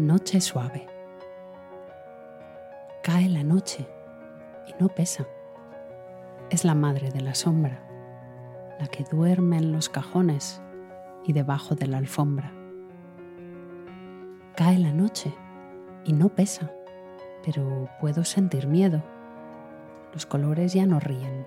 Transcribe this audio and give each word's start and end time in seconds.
Noche 0.00 0.40
suave. 0.40 0.86
Cae 3.02 3.28
la 3.28 3.44
noche 3.44 3.86
y 4.66 4.82
no 4.82 4.88
pesa. 4.88 5.26
Es 6.48 6.64
la 6.64 6.74
madre 6.74 7.10
de 7.10 7.20
la 7.20 7.34
sombra, 7.34 7.82
la 8.80 8.86
que 8.86 9.04
duerme 9.04 9.58
en 9.58 9.72
los 9.72 9.90
cajones 9.90 10.62
y 11.26 11.34
debajo 11.34 11.74
de 11.74 11.86
la 11.86 11.98
alfombra. 11.98 12.50
Cae 14.56 14.78
la 14.78 14.90
noche 14.90 15.34
y 16.06 16.14
no 16.14 16.30
pesa, 16.30 16.72
pero 17.44 17.90
puedo 18.00 18.24
sentir 18.24 18.68
miedo. 18.68 19.02
Los 20.14 20.24
colores 20.24 20.72
ya 20.72 20.86
no 20.86 20.98
ríen. 20.98 21.46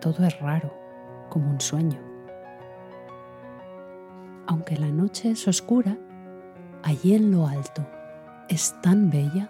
Todo 0.00 0.26
es 0.26 0.40
raro, 0.40 0.74
como 1.28 1.48
un 1.48 1.60
sueño. 1.60 2.00
Aunque 4.48 4.76
la 4.76 4.88
noche 4.88 5.30
es 5.30 5.46
oscura, 5.46 5.96
allí 6.82 7.14
en 7.14 7.30
lo 7.30 7.46
alto 7.46 7.86
es 8.48 8.74
tan 8.82 9.10
bella, 9.10 9.48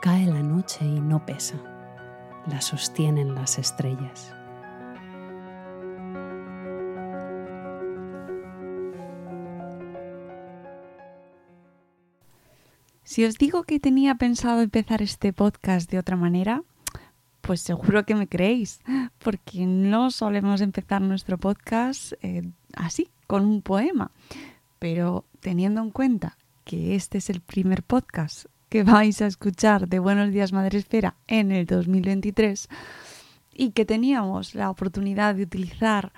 cae 0.00 0.26
la 0.26 0.42
noche 0.42 0.84
y 0.84 1.00
no 1.00 1.24
pesa, 1.26 1.56
la 2.46 2.60
sostienen 2.60 3.34
las 3.34 3.58
estrellas. 3.58 4.34
Si 13.02 13.24
os 13.24 13.38
digo 13.38 13.64
que 13.64 13.80
tenía 13.80 14.14
pensado 14.14 14.60
empezar 14.60 15.02
este 15.02 15.32
podcast 15.32 15.90
de 15.90 15.98
otra 15.98 16.14
manera, 16.14 16.62
pues 17.40 17.60
seguro 17.60 18.06
que 18.06 18.14
me 18.14 18.28
creéis, 18.28 18.80
porque 19.18 19.66
no 19.66 20.12
solemos 20.12 20.60
empezar 20.60 21.02
nuestro 21.02 21.36
podcast 21.36 22.12
eh, 22.22 22.48
así, 22.76 23.10
con 23.26 23.44
un 23.44 23.62
poema. 23.62 24.12
Pero 24.80 25.26
teniendo 25.40 25.82
en 25.82 25.90
cuenta 25.90 26.38
que 26.64 26.96
este 26.96 27.18
es 27.18 27.28
el 27.28 27.42
primer 27.42 27.82
podcast 27.82 28.46
que 28.70 28.82
vais 28.82 29.20
a 29.20 29.26
escuchar 29.26 29.88
de 29.88 29.98
Buenos 29.98 30.32
Días 30.32 30.54
Madre 30.54 30.78
Esfera 30.78 31.16
en 31.26 31.52
el 31.52 31.66
2023 31.66 32.66
y 33.52 33.72
que 33.72 33.84
teníamos 33.84 34.54
la 34.54 34.70
oportunidad 34.70 35.34
de 35.34 35.42
utilizar 35.42 36.14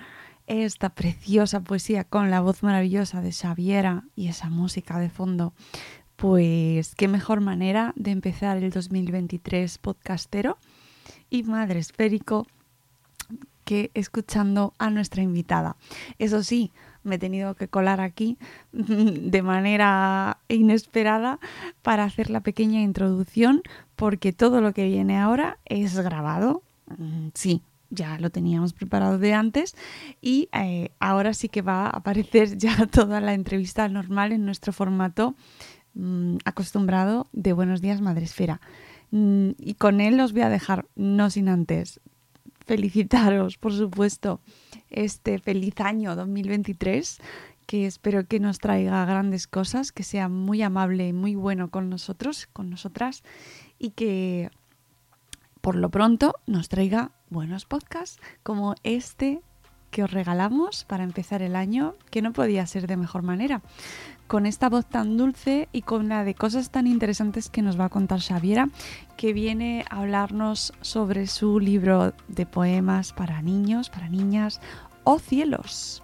esta 0.47 0.89
preciosa 0.95 1.59
poesía 1.59 2.05
con 2.05 2.31
la 2.31 2.39
voz 2.39 2.63
maravillosa 2.63 3.21
de 3.21 3.33
Xaviera 3.33 4.05
y 4.15 4.29
esa 4.29 4.49
música 4.49 4.97
de 4.97 5.09
fondo, 5.09 5.53
pues 6.15 6.95
qué 6.95 7.09
mejor 7.09 7.41
manera 7.41 7.91
de 7.97 8.11
empezar 8.11 8.63
el 8.63 8.71
2023 8.71 9.77
podcastero 9.79 10.57
y 11.29 11.43
madre 11.43 11.79
esférico 11.79 12.47
que 13.65 13.91
escuchando 13.93 14.73
a 14.77 14.89
nuestra 14.89 15.21
invitada. 15.21 15.75
Eso 16.17 16.43
sí, 16.43 16.71
me 17.03 17.15
he 17.15 17.19
tenido 17.19 17.55
que 17.55 17.67
colar 17.67 18.01
aquí 18.01 18.37
de 18.71 19.41
manera 19.41 20.37
inesperada 20.47 21.39
para 21.81 22.03
hacer 22.03 22.29
la 22.29 22.41
pequeña 22.41 22.81
introducción 22.81 23.61
porque 23.95 24.33
todo 24.33 24.61
lo 24.61 24.73
que 24.73 24.85
viene 24.85 25.17
ahora 25.17 25.57
es 25.65 25.97
grabado. 25.99 26.63
Mm, 26.97 27.29
sí, 27.33 27.61
ya 27.89 28.17
lo 28.19 28.29
teníamos 28.29 28.73
preparado 28.73 29.19
de 29.19 29.33
antes 29.33 29.75
y 30.21 30.49
eh, 30.53 30.89
ahora 30.99 31.33
sí 31.33 31.47
que 31.49 31.61
va 31.61 31.85
a 31.85 31.89
aparecer 31.89 32.57
ya 32.57 32.87
toda 32.87 33.21
la 33.21 33.33
entrevista 33.33 33.87
normal 33.87 34.31
en 34.31 34.45
nuestro 34.45 34.73
formato 34.73 35.35
mm, 35.93 36.37
acostumbrado 36.45 37.27
de 37.31 37.53
Buenos 37.53 37.81
Días 37.81 38.01
Madresfera. 38.01 38.59
Mm, 39.11 39.51
y 39.59 39.75
con 39.75 40.01
él 40.01 40.19
os 40.19 40.33
voy 40.33 40.41
a 40.41 40.49
dejar, 40.49 40.85
no 40.95 41.29
sin 41.29 41.47
antes, 41.47 41.99
felicitaros, 42.65 43.57
por 43.57 43.73
supuesto, 43.73 44.39
este 44.93 45.39
feliz 45.39 45.79
año 45.81 46.15
2023, 46.15 47.19
que 47.65 47.85
espero 47.85 48.25
que 48.25 48.39
nos 48.39 48.59
traiga 48.59 49.05
grandes 49.05 49.47
cosas, 49.47 49.91
que 49.91 50.03
sea 50.03 50.29
muy 50.29 50.61
amable 50.61 51.07
y 51.07 51.13
muy 51.13 51.35
bueno 51.35 51.69
con 51.69 51.89
nosotros, 51.89 52.47
con 52.53 52.69
nosotras, 52.69 53.23
y 53.79 53.91
que 53.91 54.49
por 55.61 55.75
lo 55.75 55.89
pronto 55.89 56.35
nos 56.45 56.69
traiga 56.69 57.11
buenos 57.29 57.65
podcasts 57.65 58.19
como 58.43 58.75
este 58.83 59.41
que 59.91 60.03
os 60.03 60.11
regalamos 60.11 60.85
para 60.85 61.03
empezar 61.03 61.41
el 61.41 61.55
año, 61.55 61.95
que 62.09 62.21
no 62.21 62.33
podía 62.33 62.65
ser 62.65 62.87
de 62.87 62.97
mejor 62.97 63.21
manera. 63.21 63.61
Con 64.33 64.47
esta 64.47 64.67
voz 64.67 64.87
tan 64.87 65.15
dulce 65.15 65.69
y 65.71 65.83
con 65.83 66.09
la 66.09 66.23
de 66.23 66.33
cosas 66.33 66.71
tan 66.71 66.87
interesantes 66.87 67.51
que 67.51 67.61
nos 67.61 67.79
va 67.79 67.85
a 67.85 67.89
contar 67.89 68.19
Xaviera, 68.19 68.67
que 69.15 69.31
viene 69.31 69.85
a 69.91 69.99
hablarnos 69.99 70.73
sobre 70.81 71.27
su 71.27 71.59
libro 71.59 72.15
de 72.27 72.47
poemas 72.47 73.13
para 73.13 73.43
niños, 73.43 73.91
para 73.91 74.09
niñas, 74.09 74.59
o 75.03 75.19
cielos. 75.19 76.01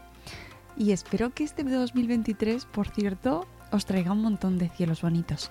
Y 0.78 0.92
espero 0.92 1.32
que 1.32 1.44
este 1.44 1.64
2023, 1.64 2.66
por 2.66 2.90
cierto, 2.90 3.48
os 3.72 3.88
traiga 3.88 4.12
un 4.12 4.22
montón 4.22 4.60
de 4.60 4.70
cielos 4.70 5.02
bonitos. 5.02 5.50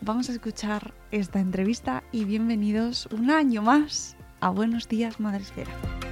Vamos 0.00 0.30
a 0.30 0.32
escuchar 0.32 0.94
esta 1.10 1.38
entrevista 1.38 2.02
y 2.12 2.24
bienvenidos 2.24 3.10
un 3.12 3.30
año 3.30 3.60
más 3.60 4.16
a 4.40 4.48
Buenos 4.48 4.88
Días 4.88 5.20
Madre 5.20 5.42
Esfera. 5.42 6.05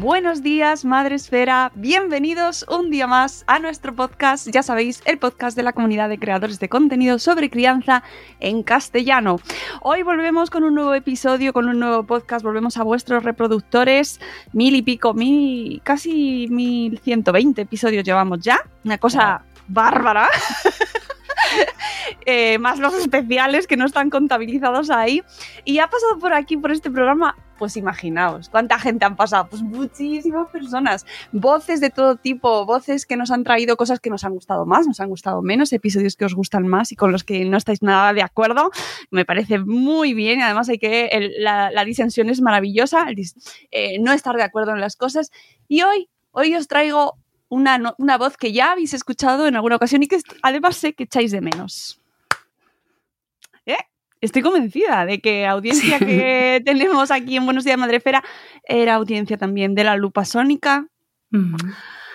Buenos 0.00 0.42
días, 0.42 0.84
Madre 0.84 1.14
Esfera. 1.14 1.70
Bienvenidos 1.76 2.66
un 2.68 2.90
día 2.90 3.06
más 3.06 3.44
a 3.46 3.60
nuestro 3.60 3.94
podcast. 3.94 4.48
Ya 4.50 4.64
sabéis, 4.64 5.00
el 5.04 5.18
podcast 5.18 5.56
de 5.56 5.62
la 5.62 5.72
comunidad 5.72 6.08
de 6.08 6.18
creadores 6.18 6.58
de 6.58 6.68
contenido 6.68 7.20
sobre 7.20 7.48
crianza 7.48 8.02
en 8.40 8.64
castellano. 8.64 9.38
Hoy 9.82 10.02
volvemos 10.02 10.50
con 10.50 10.64
un 10.64 10.74
nuevo 10.74 10.94
episodio, 10.94 11.52
con 11.52 11.68
un 11.68 11.78
nuevo 11.78 12.02
podcast. 12.02 12.44
Volvemos 12.44 12.76
a 12.76 12.82
vuestros 12.82 13.22
reproductores. 13.22 14.20
Mil 14.52 14.74
y 14.74 14.82
pico, 14.82 15.14
mil, 15.14 15.80
casi 15.84 16.48
mil 16.50 16.98
ciento 16.98 17.30
veinte 17.30 17.62
episodios 17.62 18.02
llevamos 18.02 18.40
ya. 18.40 18.58
Una 18.84 18.98
cosa 18.98 19.42
bárbara. 19.68 20.28
eh, 22.26 22.58
más 22.58 22.80
los 22.80 22.94
especiales 22.94 23.68
que 23.68 23.76
no 23.76 23.86
están 23.86 24.10
contabilizados 24.10 24.90
ahí. 24.90 25.22
Y 25.64 25.78
ha 25.78 25.86
pasado 25.86 26.18
por 26.18 26.34
aquí, 26.34 26.56
por 26.56 26.72
este 26.72 26.90
programa, 26.90 27.36
pues 27.64 27.78
imaginaos, 27.78 28.50
¿cuánta 28.50 28.78
gente 28.78 29.06
han 29.06 29.16
pasado? 29.16 29.46
Pues 29.48 29.62
muchísimas 29.62 30.50
personas, 30.50 31.06
voces 31.32 31.80
de 31.80 31.88
todo 31.88 32.16
tipo, 32.16 32.66
voces 32.66 33.06
que 33.06 33.16
nos 33.16 33.30
han 33.30 33.42
traído 33.42 33.78
cosas 33.78 34.00
que 34.00 34.10
nos 34.10 34.22
han 34.22 34.34
gustado 34.34 34.66
más, 34.66 34.86
nos 34.86 35.00
han 35.00 35.08
gustado 35.08 35.40
menos, 35.40 35.72
episodios 35.72 36.14
que 36.14 36.26
os 36.26 36.34
gustan 36.34 36.68
más 36.68 36.92
y 36.92 36.96
con 36.96 37.10
los 37.10 37.24
que 37.24 37.42
no 37.46 37.56
estáis 37.56 37.80
nada 37.80 38.12
de 38.12 38.20
acuerdo. 38.20 38.70
Me 39.10 39.24
parece 39.24 39.60
muy 39.60 40.12
bien 40.12 40.40
y 40.40 40.42
además 40.42 40.68
hay 40.68 40.78
que, 40.78 41.08
la, 41.38 41.84
disensión 41.86 42.28
es 42.28 42.42
maravillosa, 42.42 43.06
eh, 43.70 43.98
no 43.98 44.12
estar 44.12 44.36
de 44.36 44.42
acuerdo 44.42 44.72
en 44.72 44.82
las 44.82 44.96
cosas. 44.96 45.30
Y 45.66 45.80
hoy, 45.80 46.10
hoy 46.32 46.54
os 46.56 46.68
traigo 46.68 47.14
una, 47.48 47.94
una 47.96 48.18
voz 48.18 48.36
que 48.36 48.52
ya 48.52 48.72
habéis 48.72 48.92
escuchado 48.92 49.46
en 49.46 49.56
alguna 49.56 49.76
ocasión 49.76 50.02
y 50.02 50.06
que 50.06 50.20
además 50.42 50.76
sé 50.76 50.92
que 50.92 51.04
echáis 51.04 51.32
de 51.32 51.40
menos. 51.40 52.03
Estoy 54.24 54.40
convencida 54.40 55.04
de 55.04 55.20
que 55.20 55.46
audiencia 55.46 55.98
que 55.98 56.62
tenemos 56.64 57.10
aquí 57.10 57.36
en 57.36 57.44
Buenos 57.44 57.64
Días 57.64 57.76
Madrefera 57.76 58.24
era 58.66 58.94
audiencia 58.94 59.36
también 59.36 59.74
de 59.74 59.84
la 59.84 59.96
Lupa 59.96 60.24
Sónica. 60.24 60.88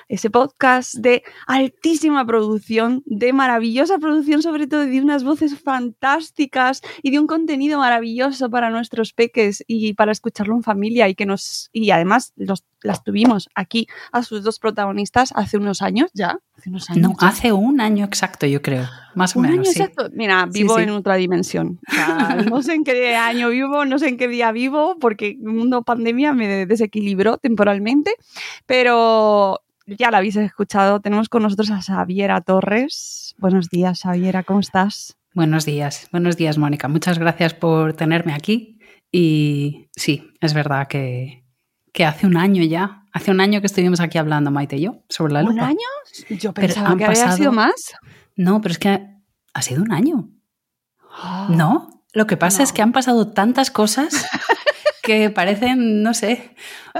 Ese 0.10 0.32
podcast 0.32 0.96
de 0.96 1.24
altísima 1.46 2.26
producción, 2.26 3.04
de 3.06 3.32
maravillosa 3.32 4.00
producción, 4.00 4.42
sobre 4.42 4.66
todo 4.66 4.82
de 4.82 5.00
unas 5.00 5.24
voces 5.24 5.58
fantásticas 5.58 6.82
y 7.04 7.12
de 7.12 7.20
un 7.20 7.28
contenido 7.28 7.78
maravilloso 7.78 8.50
para 8.50 8.72
nuestros 8.72 9.14
peques 9.14 9.64
y 9.68 9.94
para 9.94 10.12
escucharlo 10.12 10.56
en 10.56 10.64
familia 10.64 11.08
y 11.08 11.16
que 11.16 11.28
nos 11.28 11.70
y 11.72 11.92
además 11.92 12.34
los 12.36 12.66
las 12.82 13.04
tuvimos 13.04 13.50
aquí 13.56 13.88
a 14.12 14.24
sus 14.24 14.44
dos 14.44 14.60
protagonistas 14.60 15.32
hace 15.36 15.58
unos 15.58 15.82
años 15.82 16.10
ya. 16.14 16.40
Hace 16.58 16.70
unos 16.70 16.90
años. 16.90 17.10
No, 17.10 17.16
hace 17.20 17.52
un 17.52 17.80
año 17.82 18.06
exacto, 18.06 18.46
yo 18.46 18.62
creo. 18.62 18.86
Más 19.16 19.36
o 19.36 19.40
menos. 19.40 19.68
Mira, 20.14 20.46
vivo 20.46 20.80
en 20.80 20.90
otra 20.90 21.16
dimensión. 21.16 21.80
no 22.50 22.62
sé 22.62 22.74
en 22.74 22.84
qué 22.84 23.16
año 23.16 23.50
vivo, 23.50 23.86
no 23.86 24.00
sé 24.00 24.10
en 24.10 24.18
qué 24.18 24.28
día 24.28 24.52
vivo, 24.52 24.98
porque 25.00 25.38
el 25.42 25.54
mundo 25.54 25.84
pandemia 25.84 26.34
me 26.34 26.66
desequilibró 26.66 27.38
temporalmente. 27.38 28.14
Pero 28.66 29.62
ya 29.98 30.12
la 30.12 30.18
habéis 30.18 30.36
escuchado. 30.36 31.00
Tenemos 31.00 31.30
con 31.30 31.44
nosotros 31.44 31.72
a 31.72 31.82
Xaviera 31.82 32.42
Torres. 32.42 33.36
Buenos 33.38 33.70
días, 33.70 34.02
Xaviera, 34.02 34.44
¿cómo 34.44 34.60
estás? 34.60 35.18
Buenos 35.34 35.66
días, 35.66 36.08
buenos 36.12 36.38
días, 36.38 36.58
Mónica. 36.58 36.88
Muchas 36.88 37.20
gracias 37.20 37.54
por 37.54 37.94
tenerme 37.94 38.34
aquí. 38.34 38.80
Y 39.12 39.90
sí, 39.96 40.32
es 40.42 40.54
verdad 40.54 40.88
que 40.88 41.44
que 41.92 42.06
hace 42.06 42.28
un 42.28 42.38
año 42.38 42.64
ya, 42.64 43.04
hace 43.12 43.32
un 43.32 43.42
año 43.42 43.62
que 43.62 43.68
estuvimos 43.68 44.00
aquí 44.00 44.18
hablando 44.18 44.52
Maite 44.52 44.78
y 44.78 44.82
yo 44.82 45.04
sobre 45.10 45.34
la 45.34 45.42
lupa. 45.42 45.54
¿Un 45.54 45.60
año? 45.60 45.88
Yo 46.30 46.54
pensaba 46.54 46.96
que 46.96 47.06
había 47.06 47.32
sido 47.32 47.52
más. 47.52 47.94
No, 48.36 48.62
pero 48.62 48.72
es 48.74 48.80
que 48.80 49.08
ha 49.54 49.62
sido 49.62 49.84
un 49.84 49.92
año. 49.92 50.30
Ah, 51.12 51.48
no, 51.50 52.04
lo 52.14 52.28
que 52.28 52.38
pasa 52.38 52.64
es 52.64 52.72
que 52.72 52.82
han 52.82 52.92
pasado 52.92 53.32
tantas 53.32 53.72
cosas 53.72 54.26
que 55.10 55.32
parecen, 55.32 56.04
no 56.04 56.14
sé, 56.14 56.52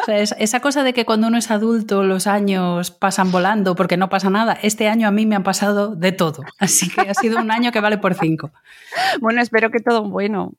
esa 0.08 0.60
cosa 0.62 0.82
de 0.82 0.94
que 0.94 1.06
cuando 1.06 1.28
uno 1.28 1.38
es 1.38 1.52
adulto 1.52 2.04
los 2.04 2.26
años 2.26 2.90
pasan 2.90 3.32
volando 3.32 3.76
porque 3.76 3.98
no 3.98 4.10
pasa 4.10 4.32
nada. 4.32 4.58
Este 4.64 4.90
año 4.90 5.08
a 5.08 5.12
mí 5.12 5.28
me 5.28 5.36
han 5.36 5.44
pasado 5.44 5.96
de 5.96 6.12
todo, 6.12 6.44
así 6.58 6.90
que 6.90 7.02
ha 7.02 7.14
sido 7.14 7.40
un 7.40 7.52
año 7.52 7.72
que 7.72 7.82
vale 7.82 8.00
por 8.00 8.16
cinco. 8.16 8.52
Bueno, 9.22 9.42
espero 9.42 9.70
que 9.70 9.80
todo 9.80 10.10
bueno. 10.10 10.54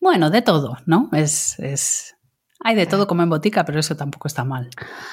Bueno, 0.00 0.30
de 0.30 0.42
todo, 0.42 0.78
¿no? 0.84 1.08
Es, 1.12 1.60
es 1.60 2.16
hay 2.64 2.74
de 2.74 2.86
todo 2.86 3.06
como 3.06 3.22
en 3.22 3.30
botica, 3.30 3.64
pero 3.64 3.78
eso 3.78 3.96
tampoco 3.96 4.26
está 4.26 4.44
mal. 4.44 4.68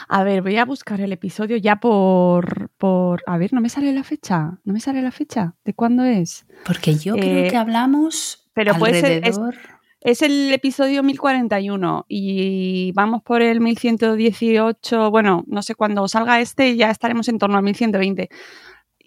A 0.07 0.23
ver, 0.23 0.41
voy 0.41 0.57
a 0.57 0.65
buscar 0.65 0.99
el 0.99 1.11
episodio 1.11 1.57
ya 1.57 1.75
por, 1.75 2.71
por... 2.79 3.21
A 3.27 3.37
ver, 3.37 3.53
no 3.53 3.61
me 3.61 3.69
sale 3.69 3.93
la 3.93 4.03
fecha. 4.03 4.57
No 4.63 4.73
me 4.73 4.79
sale 4.79 5.03
la 5.03 5.11
fecha. 5.11 5.53
¿De 5.63 5.75
cuándo 5.75 6.03
es? 6.03 6.47
Porque 6.65 6.95
yo 6.95 7.13
creo 7.13 7.49
que 7.49 7.55
eh, 7.55 7.57
hablamos 7.57 8.49
pero 8.53 8.73
alrededor... 8.73 9.53
es, 9.53 9.59
el 10.03 10.53
episodio 10.53 11.01
1041 11.01 12.05
y 12.09 12.91
vamos 12.93 13.23
por 13.23 13.41
el 13.41 13.61
1118. 13.61 15.09
Bueno, 15.11 15.43
no 15.47 15.61
sé 15.61 15.75
cuándo 15.75 16.07
salga 16.07 16.41
este, 16.41 16.75
ya 16.75 16.89
estaremos 16.89 17.27
en 17.29 17.39
torno 17.39 17.57
al 17.57 17.63
1120. 17.63 18.29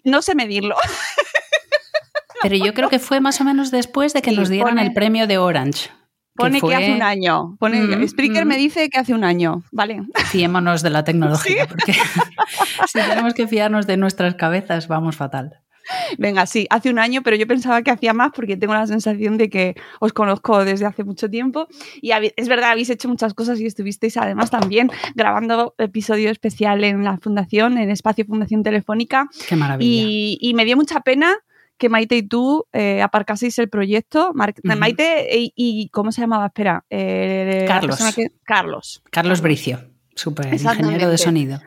No 0.03 0.21
sé 0.21 0.35
medirlo. 0.35 0.75
Pero 2.41 2.55
yo 2.55 2.73
creo 2.73 2.89
que 2.89 2.99
fue 2.99 3.19
más 3.19 3.41
o 3.41 3.43
menos 3.43 3.71
después 3.71 4.13
de 4.13 4.21
que 4.21 4.31
nos 4.31 4.49
dieran 4.49 4.79
el 4.79 4.93
premio 4.93 5.27
de 5.27 5.37
Orange. 5.37 5.89
Pone 6.35 6.61
que, 6.61 6.75
hace 6.75 6.93
un 6.93 7.01
año. 7.01 7.57
Pone, 7.59 7.81
mm, 7.81 8.07
Spreaker 8.07 8.45
me 8.45 8.55
mm. 8.55 8.59
dice 8.59 8.89
que 8.89 8.99
hace 8.99 9.13
un 9.13 9.23
año. 9.23 9.63
Vale. 9.71 10.03
Fiémonos 10.27 10.83
de 10.83 10.91
la 10.91 11.03
tecnología, 11.03 11.65
porque 11.69 11.93
si 12.87 12.99
tenemos 12.99 13.33
que 13.33 13.47
fiarnos 13.47 13.87
de 13.87 13.97
nuestras 13.97 14.35
cabezas, 14.35 14.87
vamos 14.87 15.15
fatal. 15.15 15.61
Venga, 16.17 16.45
sí, 16.45 16.67
hace 16.69 16.89
un 16.89 16.99
año, 16.99 17.21
pero 17.23 17.35
yo 17.35 17.47
pensaba 17.47 17.81
que 17.81 17.91
hacía 17.91 18.13
más 18.13 18.31
porque 18.33 18.57
tengo 18.57 18.73
la 18.73 18.87
sensación 18.87 19.37
de 19.37 19.49
que 19.49 19.75
os 19.99 20.13
conozco 20.13 20.63
desde 20.63 20.85
hace 20.85 21.03
mucho 21.03 21.29
tiempo 21.29 21.67
y 22.01 22.11
es 22.11 22.47
verdad, 22.47 22.71
habéis 22.71 22.89
hecho 22.89 23.09
muchas 23.09 23.33
cosas 23.33 23.59
y 23.59 23.65
estuvisteis 23.65 24.17
además 24.17 24.49
también 24.49 24.89
grabando 25.15 25.75
episodio 25.77 26.29
especial 26.29 26.83
en 26.83 27.03
la 27.03 27.17
Fundación, 27.17 27.77
en 27.77 27.89
Espacio 27.89 28.25
Fundación 28.25 28.63
Telefónica. 28.63 29.29
Qué 29.47 29.55
maravilla. 29.55 29.89
Y, 29.89 30.37
y 30.41 30.53
me 30.53 30.65
dio 30.65 30.75
mucha 30.75 31.01
pena 31.01 31.37
que 31.77 31.89
Maite 31.89 32.17
y 32.17 32.23
tú 32.23 32.65
eh, 32.73 33.01
aparcaseis 33.01 33.57
el 33.59 33.69
proyecto. 33.69 34.33
Maite 34.33 35.27
y, 35.31 35.89
¿cómo 35.89 36.11
se 36.11 36.21
llamaba? 36.21 36.47
Espera. 36.47 36.83
Eh, 36.89 37.65
Carlos. 37.67 37.99
Carlos. 38.43 39.03
Carlos 39.11 39.41
Bricio, 39.41 39.79
super 40.15 40.53
ingeniero 40.53 41.09
de 41.09 41.17
sonido. 41.17 41.61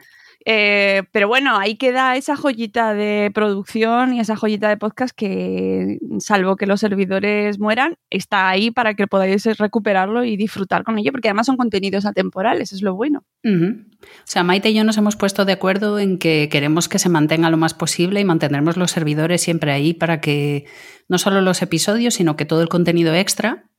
Eh, 0.53 1.05
pero 1.13 1.29
bueno, 1.29 1.57
ahí 1.57 1.77
queda 1.77 2.17
esa 2.17 2.35
joyita 2.35 2.93
de 2.93 3.31
producción 3.33 4.15
y 4.15 4.19
esa 4.19 4.35
joyita 4.35 4.69
de 4.69 4.77
podcast 4.77 5.15
que, 5.17 6.01
salvo 6.19 6.57
que 6.57 6.67
los 6.67 6.81
servidores 6.81 7.61
mueran, 7.61 7.95
está 8.11 8.49
ahí 8.49 8.73
para 8.73 8.95
que 8.95 9.07
podáis 9.07 9.45
recuperarlo 9.59 10.25
y 10.25 10.37
disfrutar 10.37 10.83
con 10.83 10.99
ello, 10.99 11.13
porque 11.13 11.29
además 11.29 11.47
son 11.47 11.57
contenidos 11.57 12.05
atemporales, 12.05 12.73
es 12.73 12.83
lo 12.83 12.97
bueno. 12.97 13.23
O 13.45 13.77
sea, 14.25 14.43
Maite 14.43 14.71
y 14.71 14.75
yo 14.75 14.83
nos 14.83 14.99
hemos 14.99 15.15
puesto 15.15 15.45
de 15.45 15.53
acuerdo 15.53 16.01
en 16.01 16.19
que 16.19 16.49
queremos 16.51 16.89
que 16.89 16.99
se 16.99 17.09
mantenga 17.09 17.49
lo 17.49 17.57
más 17.57 17.75
posible 17.75 18.19
y 18.19 18.25
mantendremos 18.25 18.77
los 18.77 18.91
servidores 18.91 19.43
siempre 19.43 19.71
ahí 19.71 19.95
para 19.95 20.21
que 20.21 20.65
no 21.09 21.19
solo 21.19 21.43
los 21.43 21.63
episodios, 21.63 22.15
sino 22.15 22.35
que 22.35 22.45
todo 22.45 22.63
el 22.63 22.69
contenido 22.69 23.15
extra 23.15 23.71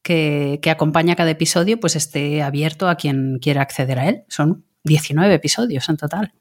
que, 0.00 0.60
que 0.62 0.70
acompaña 0.70 1.14
cada 1.14 1.32
episodio 1.32 1.78
pues 1.78 1.94
esté 1.94 2.42
abierto 2.42 2.88
a 2.88 2.94
quien 2.94 3.38
quiera 3.38 3.60
acceder 3.60 3.98
a 3.98 4.08
él. 4.08 4.22
Son 4.28 4.64
19 4.86 5.34
episodios 5.34 5.88
en 5.88 5.96
total. 5.96 6.32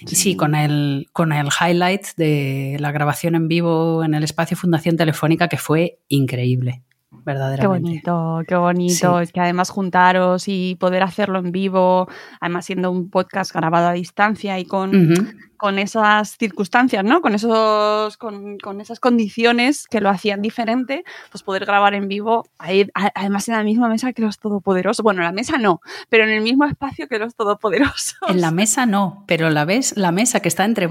Y 0.00 0.16
sí, 0.16 0.36
con 0.36 0.54
el, 0.54 1.08
con 1.12 1.32
el 1.32 1.48
highlight 1.48 2.06
de 2.16 2.76
la 2.80 2.90
grabación 2.90 3.34
en 3.34 3.48
vivo 3.48 4.02
en 4.02 4.14
el 4.14 4.24
espacio 4.24 4.56
Fundación 4.56 4.96
Telefónica, 4.96 5.48
que 5.48 5.58
fue 5.58 6.00
increíble. 6.08 6.82
Verdaderamente. 7.10 8.00
Qué 8.04 8.10
bonito, 8.10 8.42
qué 8.48 8.54
bonito. 8.56 9.20
Es 9.20 9.32
que 9.32 9.40
además 9.40 9.70
juntaros 9.70 10.44
y 10.48 10.76
poder 10.76 11.02
hacerlo 11.02 11.38
en 11.38 11.52
vivo, 11.52 12.08
además 12.40 12.64
siendo 12.64 12.90
un 12.90 13.10
podcast 13.10 13.52
grabado 13.52 13.88
a 13.88 13.92
distancia 13.92 14.58
y 14.58 14.64
con, 14.64 15.28
con 15.60 15.78
esas 15.78 16.38
circunstancias, 16.38 17.04
¿no? 17.04 17.20
Con 17.20 17.34
esos, 17.34 18.16
con, 18.16 18.56
con, 18.58 18.80
esas 18.80 18.98
condiciones 18.98 19.86
que 19.88 20.00
lo 20.00 20.08
hacían 20.08 20.40
diferente, 20.40 21.04
pues 21.30 21.42
poder 21.42 21.66
grabar 21.66 21.92
en 21.92 22.08
vivo, 22.08 22.46
ahí, 22.56 22.88
además 22.94 23.46
en 23.46 23.56
la 23.56 23.62
misma 23.62 23.90
mesa 23.90 24.14
que 24.14 24.22
los 24.22 24.38
todopoderosos. 24.38 25.02
Bueno, 25.02 25.20
en 25.20 25.26
la 25.26 25.32
mesa 25.32 25.58
no, 25.58 25.82
pero 26.08 26.24
en 26.24 26.30
el 26.30 26.40
mismo 26.40 26.64
espacio 26.64 27.08
que 27.08 27.18
los 27.18 27.34
todopoderosos. 27.34 28.16
En 28.26 28.40
la 28.40 28.52
mesa 28.52 28.86
no, 28.86 29.24
pero 29.26 29.50
la 29.50 29.66
ves, 29.66 29.98
la 29.98 30.12
mesa 30.12 30.40
que 30.40 30.48
está 30.48 30.64
entre, 30.64 30.88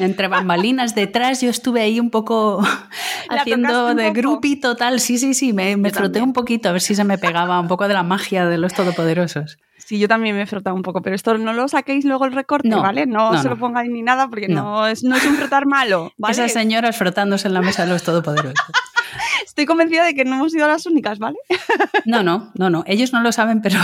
entre 0.00 0.28
bambalinas 0.28 0.94
detrás, 0.94 1.40
yo 1.40 1.48
estuve 1.48 1.80
ahí 1.80 1.98
un 1.98 2.10
poco 2.10 2.62
haciendo 3.30 3.94
de 3.94 4.10
grupito 4.10 4.76
tal. 4.76 5.00
Sí, 5.00 5.16
sí, 5.16 5.32
sí, 5.32 5.54
me, 5.54 5.78
me 5.78 5.88
froté 5.88 6.20
un 6.20 6.34
poquito 6.34 6.68
a 6.68 6.72
ver 6.72 6.82
si 6.82 6.94
se 6.94 7.04
me 7.04 7.16
pegaba 7.16 7.58
un 7.58 7.68
poco 7.68 7.88
de 7.88 7.94
la 7.94 8.02
magia 8.02 8.44
de 8.44 8.58
los 8.58 8.74
todopoderosos. 8.74 9.56
Sí, 9.84 9.98
yo 9.98 10.08
también 10.08 10.34
me 10.34 10.42
he 10.42 10.46
frotado 10.46 10.74
un 10.74 10.82
poco, 10.82 11.02
pero 11.02 11.14
esto 11.14 11.36
no 11.36 11.52
lo 11.52 11.68
saquéis 11.68 12.06
luego 12.06 12.24
el 12.24 12.32
recorte, 12.32 12.74
¿vale? 12.74 13.04
No, 13.06 13.36
se 13.40 13.48
lo 13.50 13.58
pongáis 13.58 13.90
ni 13.90 14.00
nada 14.00 14.28
porque 14.28 14.48
no. 14.48 14.86
es, 14.86 15.04
no 15.04 15.14
es 15.14 15.26
un 15.26 15.36
frotar 15.36 15.66
malo, 15.66 16.12
¿vale? 16.18 16.32
Esas 16.32 16.52
señoras 16.52 16.96
frotándose 16.96 17.48
en 17.48 17.54
la 17.54 17.60
mesa 17.60 17.84
de 17.84 17.92
los 17.92 18.02
todopoderosos. 18.02 18.54
Estoy 19.44 19.66
convencida 19.66 20.04
de 20.04 20.14
que 20.14 20.24
no 20.24 20.36
hemos 20.36 20.52
sido 20.52 20.66
las 20.66 20.86
únicas, 20.86 21.18
¿vale? 21.18 21.36
no, 22.06 22.22
no, 22.22 22.50
no, 22.54 22.70
no. 22.70 22.82
Ellos 22.86 23.12
no 23.12 23.20
lo 23.20 23.30
saben, 23.30 23.60
pero 23.60 23.78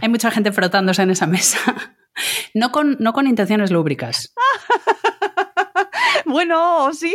hay 0.00 0.08
mucha 0.08 0.30
gente 0.30 0.52
frotándose 0.52 1.02
en 1.02 1.10
esa 1.10 1.26
mesa. 1.26 1.58
No 2.54 2.70
con, 2.70 2.96
no 3.00 3.12
con 3.12 3.26
intenciones 3.26 3.72
lúbricas. 3.72 4.32
bueno, 6.24 6.92
sí. 6.92 7.12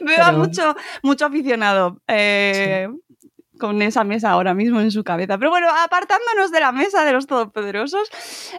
Veo 0.00 0.32
mucho, 0.32 0.74
mucho 1.02 1.26
aficionado. 1.26 2.00
Eh, 2.08 2.88
con 3.58 3.82
esa 3.82 4.04
mesa 4.04 4.30
ahora 4.30 4.54
mismo 4.54 4.80
en 4.80 4.90
su 4.90 5.04
cabeza. 5.04 5.38
Pero 5.38 5.50
bueno, 5.50 5.68
apartándonos 5.84 6.50
de 6.50 6.60
la 6.60 6.72
mesa 6.72 7.04
de 7.04 7.12
los 7.12 7.26
todopoderosos, 7.26 8.08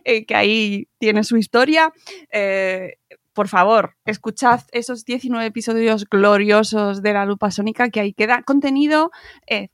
eh, 0.03 0.25
que 0.25 0.35
ahí 0.35 0.87
tiene 0.99 1.23
su 1.23 1.37
historia, 1.37 1.93
eh, 2.31 2.97
por 3.37 3.49
favor, 3.49 3.95
escuchad 4.05 4.61
esos 4.71 5.05
19 5.05 5.45
episodios 5.45 6.09
gloriosos 6.09 7.03
de 7.03 7.13
la 7.13 7.23
lupa 7.23 7.51
sónica, 7.51 7.89
que 7.89 7.99
ahí 7.99 8.11
queda 8.11 8.41
contenido 8.41 9.11
eh, 9.45 9.69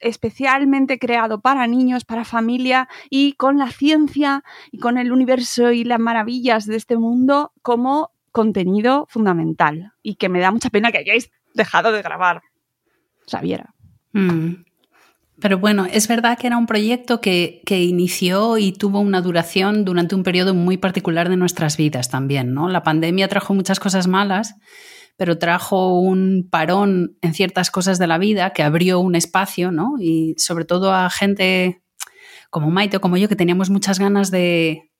especialmente 0.00 0.98
creado 0.98 1.40
para 1.40 1.66
niños, 1.66 2.04
para 2.04 2.26
familia 2.26 2.90
y 3.08 3.32
con 3.32 3.56
la 3.56 3.70
ciencia 3.70 4.44
y 4.70 4.80
con 4.80 4.98
el 4.98 5.12
universo 5.12 5.72
y 5.72 5.84
las 5.84 5.98
maravillas 5.98 6.66
de 6.66 6.76
este 6.76 6.98
mundo 6.98 7.52
como 7.62 8.10
contenido 8.32 9.06
fundamental 9.08 9.94
y 10.02 10.16
que 10.16 10.28
me 10.28 10.40
da 10.40 10.50
mucha 10.50 10.68
pena 10.68 10.92
que 10.92 10.98
hayáis 10.98 11.30
dejado 11.54 11.92
de 11.92 12.02
grabar. 12.02 12.42
Sabiera. 13.26 13.74
Mm. 14.12 14.65
Pero 15.40 15.58
bueno, 15.58 15.86
es 15.86 16.08
verdad 16.08 16.38
que 16.38 16.46
era 16.46 16.56
un 16.56 16.66
proyecto 16.66 17.20
que, 17.20 17.60
que, 17.66 17.82
inició 17.82 18.56
y 18.56 18.72
tuvo 18.72 19.00
una 19.00 19.20
duración 19.20 19.84
durante 19.84 20.14
un 20.14 20.22
periodo 20.22 20.54
muy 20.54 20.78
particular 20.78 21.28
de 21.28 21.36
nuestras 21.36 21.76
vidas 21.76 22.08
también, 22.08 22.54
¿no? 22.54 22.68
La 22.68 22.82
pandemia 22.82 23.28
trajo 23.28 23.52
muchas 23.52 23.78
cosas 23.78 24.06
malas, 24.06 24.54
pero 25.16 25.38
trajo 25.38 25.98
un 26.00 26.48
parón 26.50 27.16
en 27.20 27.34
ciertas 27.34 27.70
cosas 27.70 27.98
de 27.98 28.06
la 28.06 28.16
vida 28.16 28.50
que 28.50 28.62
abrió 28.62 29.00
un 29.00 29.14
espacio, 29.14 29.70
¿no? 29.72 29.94
Y 29.98 30.34
sobre 30.38 30.64
todo 30.64 30.94
a 30.94 31.10
gente 31.10 31.82
como 32.48 32.70
Maite 32.70 32.96
o 32.96 33.00
como 33.00 33.18
yo 33.18 33.28
que 33.28 33.36
teníamos 33.36 33.68
muchas 33.68 33.98
ganas 33.98 34.30
de, 34.30 34.90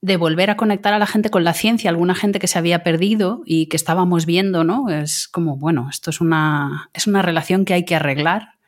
de 0.00 0.16
volver 0.16 0.48
a 0.48 0.56
conectar 0.56 0.94
a 0.94 0.98
la 0.98 1.06
gente 1.06 1.28
con 1.28 1.44
la 1.44 1.52
ciencia, 1.52 1.90
alguna 1.90 2.14
gente 2.14 2.38
que 2.38 2.46
se 2.46 2.58
había 2.58 2.82
perdido 2.82 3.42
y 3.44 3.66
que 3.66 3.76
estábamos 3.76 4.24
viendo, 4.24 4.64
¿no? 4.64 4.88
Es 4.88 5.28
como, 5.28 5.56
bueno, 5.58 5.88
esto 5.90 6.08
es 6.08 6.22
una, 6.22 6.88
es 6.94 7.06
una 7.06 7.20
relación 7.20 7.66
que 7.66 7.74
hay 7.74 7.84
que 7.84 7.96
arreglar 7.96 8.59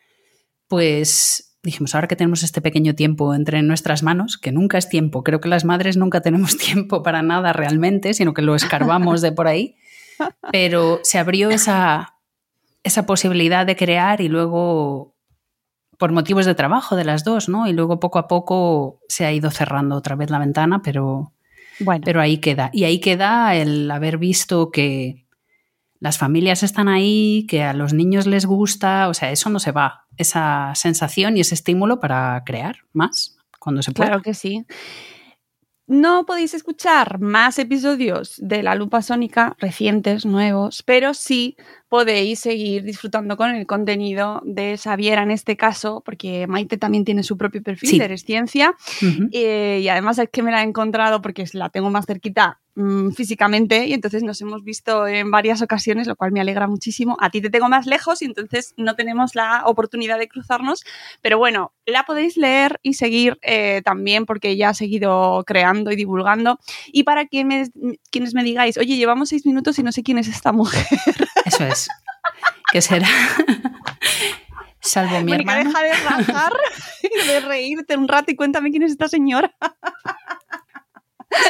pues 0.73 1.59
dijimos, 1.63 1.95
ahora 1.95 2.09
que 2.09 2.17
tenemos 2.17 2.43
este 2.43 2.63
pequeño 2.63 2.95
tiempo 2.95 3.35
entre 3.35 3.61
nuestras 3.63 4.03
manos, 4.03 4.39
que 4.39 4.53
nunca 4.53 4.79
es 4.79 4.89
tiempo, 4.89 5.23
creo 5.23 5.39
que 5.39 5.51
las 5.51 5.67
madres 5.67 5.99
nunca 5.99 6.23
tenemos 6.23 6.57
tiempo 6.57 7.03
para 7.03 7.21
nada 7.21 7.53
realmente, 7.53 8.15
sino 8.15 8.33
que 8.33 8.41
lo 8.41 8.55
escarbamos 8.55 9.21
de 9.21 9.33
por 9.33 9.49
ahí, 9.49 9.77
pero 10.51 11.01
se 11.03 11.19
abrió 11.19 11.51
esa, 11.51 12.15
esa 12.85 13.05
posibilidad 13.05 13.67
de 13.67 13.77
crear 13.77 14.23
y 14.23 14.29
luego 14.29 15.15
por 15.99 16.11
motivos 16.11 16.47
de 16.47 16.55
trabajo 16.55 16.97
de 16.97 17.05
las 17.05 17.23
dos, 17.23 17.51
¿no? 17.51 17.69
Y 17.69 17.75
luego 17.75 18.01
poco 18.01 18.19
a 18.19 18.27
poco 18.27 19.01
se 19.09 19.27
ha 19.27 19.33
ido 19.33 19.51
cerrando 19.51 19.97
otra 19.97 20.17
vez 20.17 20.31
la 20.31 20.39
ventana, 20.39 20.81
pero, 20.81 21.35
bueno. 21.81 22.03
pero 22.03 22.23
ahí 22.23 22.39
queda. 22.39 22.71
Y 22.73 22.85
ahí 22.85 22.99
queda 22.99 23.55
el 23.57 23.91
haber 23.91 24.17
visto 24.17 24.71
que 24.71 25.27
las 26.01 26.17
familias 26.17 26.63
están 26.63 26.89
ahí, 26.89 27.45
que 27.47 27.63
a 27.63 27.75
los 27.75 27.93
niños 27.93 28.27
les 28.27 28.47
gusta, 28.47 29.09
o 29.09 29.13
sea, 29.13 29.33
eso 29.33 29.51
no 29.51 29.59
se 29.59 29.71
va, 29.71 30.02
esa 30.17 30.73
sensación 30.75 31.37
y 31.37 31.41
ese 31.41 31.55
estímulo 31.55 32.01
para 32.01 32.43
crear 32.45 32.77
más 32.93 33.37
cuando 33.59 33.83
se 33.83 33.93
pueda. 33.93 34.09
Claro 34.11 34.23
que 34.23 34.35
sí. 34.35 34.65
No 35.89 36.25
podéis 36.27 36.55
escuchar 36.55 37.19
más 37.19 37.59
episodios 37.59 38.37
de 38.39 38.63
La 38.63 38.77
Lupa 38.77 39.03
Sónica 39.03 39.57
recientes, 39.59 40.25
nuevos, 40.25 40.83
pero 40.85 41.13
sí 41.13 41.57
podéis 41.89 42.39
seguir 42.39 42.85
disfrutando 42.85 43.37
con 43.37 43.51
el 43.51 43.67
contenido 43.67 44.41
de 44.45 44.79
Xaviera 44.79 45.25
en 45.25 45.33
este 45.33 45.57
caso, 45.57 46.01
porque 46.05 46.47
Maite 46.47 46.79
también 46.79 47.05
tiene 47.05 47.25
su 47.25 47.37
propio 47.37 47.63
perfil 47.63 47.91
Sí. 47.91 47.99
de 47.99 48.05
Eres 48.07 48.23
Ciencia 48.23 48.75
eh, 49.33 49.81
y 49.83 49.89
además 49.89 50.19
es 50.19 50.29
que 50.33 50.43
me 50.43 50.53
la 50.53 50.63
he 50.63 50.65
encontrado 50.67 51.21
porque 51.21 51.45
la 51.53 51.69
tengo 51.69 51.91
más 51.91 52.07
cerquita 52.07 52.61
mm, 52.75 53.11
físicamente 53.13 53.87
y 53.87 53.93
entonces 53.93 54.23
nos 54.23 54.41
hemos 54.41 54.65
visto 54.65 55.07
en 55.07 55.31
varias 55.31 55.63
ocasiones, 55.63 56.07
lo 56.07 56.17
cual 56.17 56.33
me 56.33 56.41
alegra 56.41 56.67
muchísimo. 56.67 57.17
A 57.21 57.31
ti 57.31 57.41
te 57.41 57.51
tengo 57.51 57.69
más 57.69 57.87
lejos 57.87 58.23
y 58.23 58.27
entonces 58.27 58.75
no 58.77 58.95
tenemos 58.97 59.35
la 59.35 59.63
oportunidad 59.67 60.19
de 60.19 60.29
cruzarnos, 60.29 60.85
pero 61.21 61.39
bueno, 61.39 61.73
la 61.87 62.05
podéis 62.05 62.37
leer 62.37 62.79
y 62.83 62.95
seguir 62.95 63.39
eh, 63.43 63.83
también 63.85 64.25
porque 64.27 64.51
ella 64.51 64.71
ha 64.71 64.75
seguido 64.75 65.45
creando 65.47 65.91
y 65.93 65.97
divulgando. 65.97 66.59
Y 66.93 67.03
para 67.03 67.27
que 67.27 67.45
me- 67.45 67.69
quienes 68.11 68.35
me 68.35 68.43
digáis, 68.45 68.79
oye, 68.79 68.97
llevamos 68.97 69.29
seis 69.31 69.45
minutos 69.47 69.79
y 69.79 69.83
no 69.83 69.93
sé 69.93 70.03
quién 70.03 70.19
es 70.19 70.29
esta 70.29 70.53
mujer. 70.53 70.87
Eso 71.45 71.65
es. 71.67 71.89
¿Qué 72.71 72.81
será? 72.81 73.09
Salvo 74.81 75.21
mi 75.21 75.33
Mónica, 75.33 75.61
hermano. 75.61 75.71
deja 75.71 75.83
de 75.83 75.93
rajar 76.09 76.53
y 77.03 77.27
de 77.29 77.41
reírte 77.41 77.97
un 77.97 78.09
rato 78.09 78.31
y 78.33 78.37
cuéntame 78.37 78.71
quién 78.71 78.83
es 78.83 78.93
esta 78.93 79.09
señora. 79.09 79.55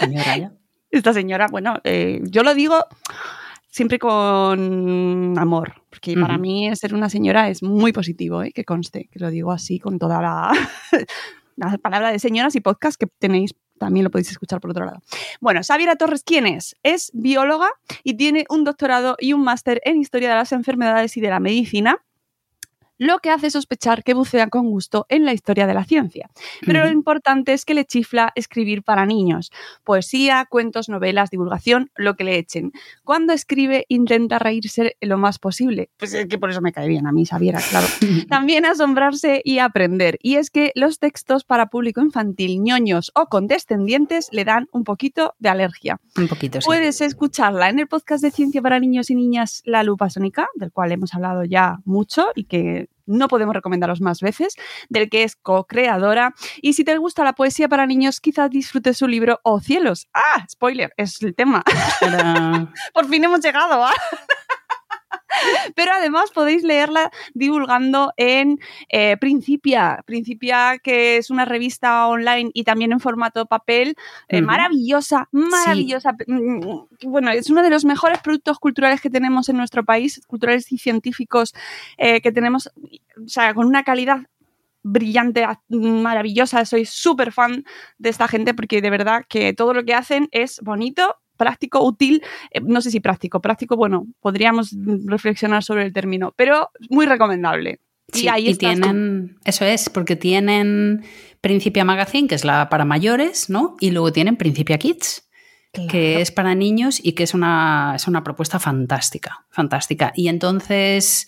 Señora, 0.01 0.37
ya. 0.37 0.53
Esta 0.93 1.15
señora, 1.15 1.49
bueno, 1.51 1.81
eh, 1.85 2.21
yo 2.25 2.43
lo 2.43 2.55
digo 2.55 2.85
siempre 3.67 3.99
con 3.99 5.35
amor, 5.39 5.83
porque 5.89 6.15
para 6.15 6.37
mí 6.37 6.69
ser 6.77 6.95
una 6.95 7.09
señora 7.09 7.49
es 7.49 7.63
muy 7.63 7.93
positivo, 7.93 8.43
¿eh? 8.43 8.53
que 8.53 8.65
conste, 8.65 9.09
que 9.11 9.19
lo 9.19 9.31
digo 9.31 9.53
así 9.53 9.79
con 9.79 9.99
toda 9.99 10.21
la, 10.21 10.53
la 11.57 11.79
palabra 11.79 12.13
de 12.13 12.19
señoras 12.19 12.55
y 12.57 12.61
podcast 12.61 13.01
que 13.01 13.07
tenéis, 13.19 13.55
también 13.79 14.05
lo 14.05 14.11
podéis 14.11 14.31
escuchar 14.31 14.61
por 14.61 14.73
otro 14.73 14.85
lado. 14.85 15.01
Bueno, 15.41 15.63
Xaviera 15.67 15.97
Torres, 15.97 16.25
¿quién 16.25 16.47
es? 16.47 16.77
Es 16.83 17.11
bióloga 17.15 17.71
y 18.05 18.19
tiene 18.19 18.45
un 18.51 18.65
doctorado 18.65 19.17
y 19.19 19.33
un 19.33 19.43
máster 19.43 19.81
en 19.87 19.97
Historia 19.97 20.29
de 20.29 20.35
las 20.35 20.53
Enfermedades 20.53 21.17
y 21.17 21.23
de 21.23 21.31
la 21.31 21.41
Medicina, 21.41 21.97
lo 22.99 23.19
que 23.19 23.31
hace 23.31 23.51
sospechar 23.51 24.05
que 24.05 24.15
bucea 24.15 24.49
con 24.49 24.71
gusto 24.71 25.07
en 25.09 25.25
la 25.25 25.33
historia 25.33 25.67
de 25.67 25.75
la 25.75 25.85
ciencia. 25.85 26.31
Pero 26.65 26.85
lo 26.85 26.91
importante 26.91 27.53
es 27.53 27.65
que 27.65 27.75
le 27.75 27.85
chifla 27.85 28.33
escribir 28.35 28.83
para 28.83 29.07
niños. 29.07 29.51
Poesía, 29.85 30.47
cuentos, 30.49 30.89
novelas, 30.89 31.31
divulgación, 31.31 31.91
lo 31.97 32.15
que 32.15 32.25
le 32.25 32.39
echen. 32.39 32.73
Cuando 33.05 33.33
escribe 33.33 33.87
intenta 33.89 34.39
reírse 34.39 34.97
lo 35.01 35.19
más 35.19 35.39
posible. 35.39 35.91
Pues 35.97 36.15
es 36.15 36.27
que 36.27 36.39
por 36.39 36.51
eso 36.51 36.61
me 36.61 36.73
cae 36.73 36.89
bien 36.89 37.07
a 37.07 37.13
mí, 37.13 37.27
Xaviera, 37.27 37.61
claro. 37.71 37.87
También 38.29 38.65
asombrarse 38.67 39.43
y 39.45 39.59
aprender. 39.59 40.19
Y 40.23 40.37
es 40.37 40.51
que 40.51 40.73
los 40.75 40.99
textos 40.99 41.45
para 41.45 41.67
público 41.67 42.01
infantil, 42.01 42.63
ñoños 42.63 43.13
o 43.15 43.27
condescendientes 43.27 44.29
le 44.33 44.45
dan 44.45 44.69
un 44.73 44.85
poquito 44.85 45.35
de 45.39 45.49
alergia. 45.49 46.01
Un 46.17 46.29
poquito, 46.29 46.61
sí. 46.61 46.67
Puedes 46.67 47.01
escucharla 47.01 47.69
en 47.69 47.79
el 47.79 47.89
podcast 47.89 48.23
de 48.23 48.31
Ciencia 48.31 48.63
para 48.63 48.79
Niños 48.79 49.11
y 49.11 49.15
Niñas 49.15 49.63
La 49.65 49.83
Lupa 49.83 50.11
Sónica, 50.11 50.49
del 50.55 50.73
cual 50.73 50.93
hemos 50.93 51.15
hablado 51.15 51.45
ya 51.45 51.81
mucho 51.85 52.27
y 52.35 52.45
que 52.45 52.82
no 53.07 53.29
podemos 53.29 53.55
recomendaros 53.55 54.01
más 54.01 54.21
veces, 54.21 54.55
del 54.89 55.09
que 55.11 55.25
es 55.25 55.37
co-creadora. 55.37 56.35
Y 56.61 56.75
si 56.75 56.85
te 56.85 56.97
gusta 56.97 57.25
la 57.25 57.35
poesía 57.35 57.69
para 57.69 57.87
niños, 57.87 58.21
quizás 58.21 58.51
disfrutes 58.51 58.97
su 58.99 59.09
libro 59.09 59.41
Oh 59.43 59.61
cielos. 59.61 60.09
Ah, 60.15 60.47
spoiler, 60.51 60.93
es 60.97 61.23
el 61.23 61.35
tema. 61.35 61.63
Por 62.95 63.09
fin 63.09 63.25
hemos 63.25 63.41
llegado. 63.41 63.85
¿ah? 63.85 63.95
Pero 65.75 65.93
además 65.93 66.31
podéis 66.31 66.63
leerla 66.63 67.11
divulgando 67.35 68.13
en 68.17 68.59
eh, 68.89 69.17
Principia. 69.19 70.03
Principia, 70.07 70.79
que 70.83 71.17
es 71.17 71.31
una 71.31 71.45
revista 71.45 72.07
online 72.07 72.51
y 72.55 72.65
también 72.65 72.93
en 72.93 73.01
formato 73.01 73.47
papel, 73.47 73.97
eh, 74.29 74.43
maravillosa, 74.43 75.29
maravillosa. 75.33 76.13
Mm, 76.27 76.61
Bueno, 77.05 77.31
es 77.31 77.51
uno 77.51 77.63
de 77.63 77.71
los 77.71 77.85
mejores 77.85 78.21
productos 78.21 78.59
culturales 78.59 79.01
que 79.01 79.11
tenemos 79.11 79.49
en 79.49 79.57
nuestro 79.57 79.85
país, 79.85 80.21
culturales 80.27 80.71
y 80.73 80.79
científicos 80.79 81.55
eh, 81.97 82.21
que 82.21 82.33
tenemos, 82.33 82.69
o 82.69 83.29
sea, 83.29 83.55
con 83.55 83.67
una 83.67 83.83
calidad 83.83 84.27
brillante, 84.83 85.47
maravillosa. 85.69 86.65
Soy 86.65 86.85
súper 86.85 87.33
fan 87.33 87.65
de 87.99 88.11
esta 88.11 88.29
gente 88.29 88.55
porque 88.55 88.81
de 88.81 88.91
verdad 88.91 89.25
que 89.29 89.53
todo 89.53 89.75
lo 89.75 89.85
que 89.85 89.95
hacen 89.95 90.29
es 90.33 90.61
bonito, 90.61 91.17
práctico, 91.43 91.83
útil. 91.85 92.23
eh, 92.51 92.61
no 92.61 92.81
sé 92.81 92.91
si 92.91 93.01
práctico, 93.01 93.41
práctico, 93.41 93.77
bueno, 93.77 94.07
podríamos 94.21 94.75
reflexionar 95.07 95.65
sobre 95.65 95.85
el 95.85 95.93
término, 95.93 96.33
pero 96.37 96.71
muy 96.89 97.07
recomendable. 97.07 97.81
Sí, 98.13 98.27
y 98.27 98.29
ahí 98.29 98.49
y 98.51 98.55
tienen, 98.55 99.39
eso 99.45 99.65
es, 99.65 99.89
porque 99.89 100.17
tienen 100.17 101.05
Principia 101.41 101.85
Magazine, 101.85 102.29
que 102.29 102.35
es 102.35 102.45
la 102.45 102.69
para 102.69 102.85
mayores, 102.85 103.49
¿no? 103.49 103.77
Y 103.81 103.91
luego 103.91 104.13
tienen 104.13 104.37
Principia 104.37 104.79
Kids, 104.79 105.29
que 105.73 106.21
es 106.21 106.31
para 106.31 106.55
niños 106.55 107.01
y 107.03 107.13
que 107.13 107.23
es 107.23 107.33
una, 107.33 107.95
es 107.97 108.07
una 108.07 108.23
propuesta 108.23 108.59
fantástica, 108.59 109.47
fantástica. 109.51 110.13
Y 110.15 110.29
entonces 110.29 111.27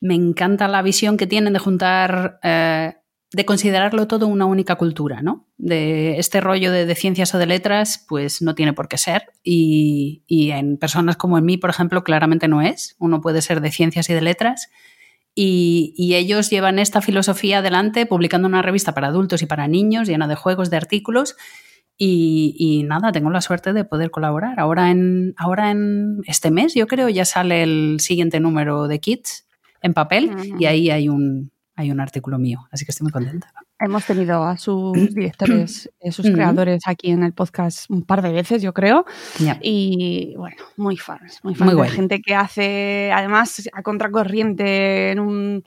me 0.00 0.14
encanta 0.14 0.68
la 0.68 0.82
visión 0.82 1.16
que 1.16 1.26
tienen 1.26 1.52
de 1.52 1.58
juntar, 1.58 2.38
eh, 2.42 2.94
de 3.32 3.44
considerarlo 3.44 4.08
todo 4.08 4.26
una 4.26 4.44
única 4.44 4.74
cultura, 4.74 5.22
¿no? 5.22 5.46
De 5.56 6.18
este 6.18 6.40
rollo 6.40 6.72
de, 6.72 6.84
de 6.84 6.94
ciencias 6.96 7.32
o 7.34 7.38
de 7.38 7.46
letras, 7.46 8.04
pues 8.08 8.42
no 8.42 8.56
tiene 8.56 8.72
por 8.72 8.88
qué 8.88 8.98
ser. 8.98 9.26
Y, 9.44 10.24
y 10.26 10.50
en 10.50 10.78
personas 10.78 11.16
como 11.16 11.38
en 11.38 11.44
mí, 11.44 11.56
por 11.56 11.70
ejemplo, 11.70 12.02
claramente 12.02 12.48
no 12.48 12.60
es. 12.60 12.96
Uno 12.98 13.20
puede 13.20 13.40
ser 13.40 13.60
de 13.60 13.70
ciencias 13.70 14.10
y 14.10 14.14
de 14.14 14.20
letras. 14.20 14.68
Y, 15.32 15.94
y 15.96 16.16
ellos 16.16 16.50
llevan 16.50 16.80
esta 16.80 17.00
filosofía 17.02 17.58
adelante 17.58 18.04
publicando 18.04 18.48
una 18.48 18.62
revista 18.62 18.94
para 18.94 19.08
adultos 19.08 19.42
y 19.42 19.46
para 19.46 19.68
niños 19.68 20.08
llena 20.08 20.26
de 20.26 20.34
juegos, 20.34 20.68
de 20.68 20.78
artículos. 20.78 21.36
Y, 21.96 22.56
y 22.58 22.82
nada, 22.82 23.12
tengo 23.12 23.30
la 23.30 23.42
suerte 23.42 23.72
de 23.72 23.84
poder 23.84 24.10
colaborar. 24.10 24.58
Ahora 24.58 24.90
en, 24.90 25.34
ahora 25.36 25.70
en 25.70 26.22
este 26.26 26.50
mes, 26.50 26.74
yo 26.74 26.88
creo, 26.88 27.08
ya 27.08 27.24
sale 27.24 27.62
el 27.62 28.00
siguiente 28.00 28.40
número 28.40 28.88
de 28.88 28.98
Kids 28.98 29.46
en 29.82 29.94
papel 29.94 30.32
y 30.58 30.64
ahí 30.64 30.90
hay 30.90 31.08
un, 31.08 31.52
hay 31.80 31.90
un 31.90 32.00
artículo 32.00 32.38
mío. 32.38 32.66
Así 32.70 32.84
que 32.84 32.90
estoy 32.92 33.04
muy 33.04 33.12
contenta. 33.12 33.52
Hemos 33.78 34.04
tenido 34.04 34.44
a 34.44 34.56
sus 34.58 34.94
directores, 35.14 35.90
eh, 36.00 36.12
sus 36.12 36.26
Ujú. 36.26 36.34
creadores 36.36 36.82
aquí 36.86 37.10
en 37.10 37.22
el 37.24 37.32
podcast 37.32 37.90
un 37.90 38.02
par 38.02 38.22
de 38.22 38.32
veces, 38.32 38.62
yo 38.62 38.72
creo. 38.72 39.04
Y 39.62 40.34
bueno, 40.36 40.56
muy 40.76 40.96
fans, 40.96 41.40
muy 41.42 41.54
fans 41.54 41.74
Muy 41.74 41.82
de 41.82 41.90
gente 41.90 42.20
que 42.20 42.34
hace, 42.34 43.10
además, 43.12 43.68
a 43.72 43.82
contracorriente 43.82 45.10
en 45.12 45.20
un, 45.20 45.64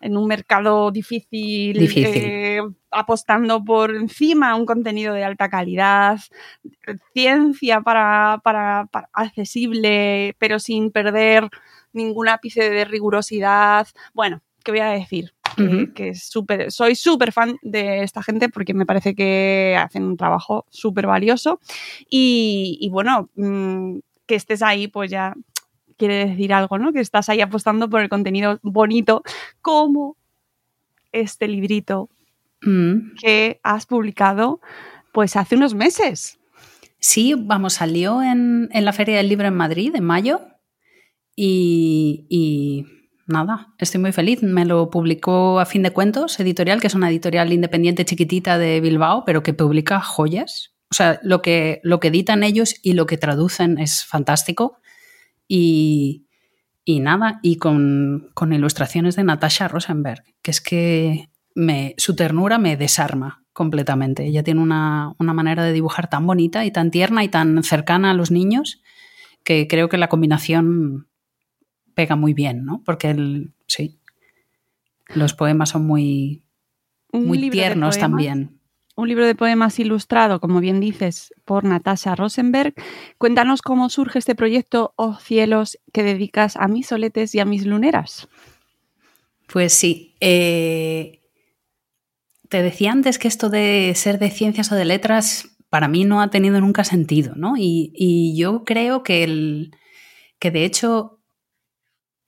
en 0.00 0.16
un 0.16 0.26
mercado 0.28 0.90
difícil, 0.90 1.76
Difícil. 1.78 2.22
eh, 2.24 2.60
apostando 2.90 3.64
por 3.64 3.94
encima 3.94 4.54
un 4.54 4.64
contenido 4.66 5.12
de 5.14 5.24
alta 5.24 5.48
calidad, 5.48 6.18
ciencia 7.12 7.80
para, 7.80 8.40
para, 8.44 8.86
para 8.90 9.08
accesible, 9.12 10.34
pero 10.38 10.58
sin 10.58 10.90
perder 10.90 11.48
ningún 11.92 12.28
ápice 12.28 12.70
de 12.70 12.84
rigurosidad. 12.84 13.88
Bueno, 14.14 14.42
¿qué 14.64 14.70
voy 14.72 14.80
a 14.80 14.88
decir? 14.90 15.32
Que, 15.56 16.08
es 16.10 16.24
súper, 16.24 16.70
soy 16.70 16.94
súper 16.94 17.32
fan 17.32 17.56
de 17.62 18.02
esta 18.02 18.22
gente 18.22 18.48
porque 18.48 18.74
me 18.74 18.86
parece 18.86 19.14
que 19.14 19.76
hacen 19.78 20.04
un 20.04 20.16
trabajo 20.16 20.66
súper 20.70 21.06
valioso 21.06 21.60
y, 22.08 22.88
bueno, 22.90 23.30
mm, 23.36 23.98
que 24.26 24.34
estés 24.34 24.62
ahí 24.62 24.88
pues 24.88 25.10
ya 25.10 25.34
quiere 25.96 26.26
decir 26.26 26.52
algo, 26.52 26.78
¿no? 26.78 26.92
Que 26.92 27.00
estás 27.00 27.28
ahí 27.28 27.40
apostando 27.40 27.88
por 27.88 28.02
el 28.02 28.08
contenido 28.08 28.58
bonito 28.62 29.22
como 29.62 30.16
este 31.12 31.48
librito 31.48 32.10
Mm. 32.62 33.14
que 33.20 33.60
has 33.62 33.86
publicado 33.86 34.60
pues 35.12 35.36
hace 35.36 35.56
unos 35.56 35.74
meses. 35.74 36.38
Sí, 36.98 37.34
vamos, 37.36 37.74
salió 37.74 38.22
en, 38.22 38.68
en 38.72 38.84
la 38.84 38.92
Feria 38.92 39.16
del 39.16 39.28
Libro 39.28 39.46
en 39.46 39.54
Madrid 39.54 39.94
en 39.94 40.04
mayo 40.04 40.40
y, 41.34 42.26
y 42.28 42.86
nada, 43.26 43.74
estoy 43.78 44.00
muy 44.00 44.12
feliz. 44.12 44.42
Me 44.42 44.64
lo 44.64 44.90
publicó 44.90 45.60
a 45.60 45.66
fin 45.66 45.82
de 45.82 45.92
cuentos, 45.92 46.38
editorial, 46.40 46.80
que 46.80 46.86
es 46.86 46.94
una 46.94 47.10
editorial 47.10 47.52
independiente 47.52 48.04
chiquitita 48.04 48.58
de 48.58 48.80
Bilbao, 48.80 49.24
pero 49.24 49.42
que 49.42 49.54
publica 49.54 50.00
joyas. 50.00 50.74
O 50.90 50.94
sea, 50.94 51.20
lo 51.22 51.42
que, 51.42 51.80
lo 51.82 52.00
que 52.00 52.08
editan 52.08 52.42
ellos 52.42 52.74
y 52.82 52.92
lo 52.92 53.06
que 53.06 53.18
traducen 53.18 53.78
es 53.78 54.04
fantástico. 54.04 54.78
Y, 55.48 56.26
y 56.84 57.00
nada, 57.00 57.40
y 57.42 57.56
con, 57.56 58.30
con 58.34 58.52
ilustraciones 58.52 59.16
de 59.16 59.24
Natasha 59.24 59.68
Rosenberg, 59.68 60.22
que 60.42 60.50
es 60.50 60.60
que 60.60 61.28
me, 61.54 61.94
su 61.98 62.14
ternura 62.14 62.58
me 62.58 62.76
desarma 62.76 63.44
completamente. 63.52 64.26
Ella 64.26 64.44
tiene 64.44 64.60
una, 64.60 65.14
una, 65.18 65.32
manera 65.32 65.64
de 65.64 65.72
dibujar 65.72 66.10
tan 66.10 66.26
bonita 66.26 66.64
y 66.64 66.70
tan 66.70 66.90
tierna 66.90 67.24
y 67.24 67.28
tan 67.28 67.62
cercana 67.62 68.10
a 68.10 68.14
los 68.14 68.30
niños 68.30 68.82
que 69.42 69.66
creo 69.66 69.88
que 69.88 69.96
la 69.96 70.08
combinación 70.08 71.08
pega 71.96 72.14
muy 72.14 72.34
bien, 72.34 72.66
¿no? 72.66 72.82
Porque 72.84 73.08
el, 73.08 73.52
sí, 73.66 73.98
los 75.08 75.32
poemas 75.32 75.70
son 75.70 75.86
muy, 75.86 76.42
muy 77.10 77.48
tiernos 77.48 77.98
también. 77.98 78.60
Un 78.96 79.08
libro 79.08 79.26
de 79.26 79.34
poemas 79.34 79.78
ilustrado, 79.78 80.38
como 80.38 80.60
bien 80.60 80.78
dices, 80.78 81.32
por 81.46 81.64
Natasha 81.64 82.14
Rosenberg. 82.14 82.74
Cuéntanos 83.16 83.62
cómo 83.62 83.88
surge 83.88 84.18
este 84.18 84.34
proyecto, 84.34 84.92
Oh 84.96 85.16
cielos, 85.16 85.78
que 85.92 86.02
dedicas 86.02 86.56
a 86.56 86.68
mis 86.68 86.86
soletes 86.86 87.34
y 87.34 87.40
a 87.40 87.46
mis 87.46 87.64
luneras. 87.64 88.28
Pues 89.50 89.72
sí, 89.72 90.16
eh, 90.20 91.22
te 92.50 92.62
decía 92.62 92.92
antes 92.92 93.18
que 93.18 93.28
esto 93.28 93.48
de 93.48 93.92
ser 93.94 94.18
de 94.18 94.30
ciencias 94.30 94.70
o 94.70 94.74
de 94.74 94.84
letras 94.84 95.56
para 95.70 95.88
mí 95.88 96.04
no 96.04 96.20
ha 96.20 96.28
tenido 96.28 96.60
nunca 96.60 96.84
sentido, 96.84 97.34
¿no? 97.36 97.56
Y, 97.56 97.92
y 97.94 98.36
yo 98.36 98.64
creo 98.64 99.02
que, 99.02 99.24
el, 99.24 99.74
que 100.38 100.50
de 100.50 100.64
hecho 100.64 101.15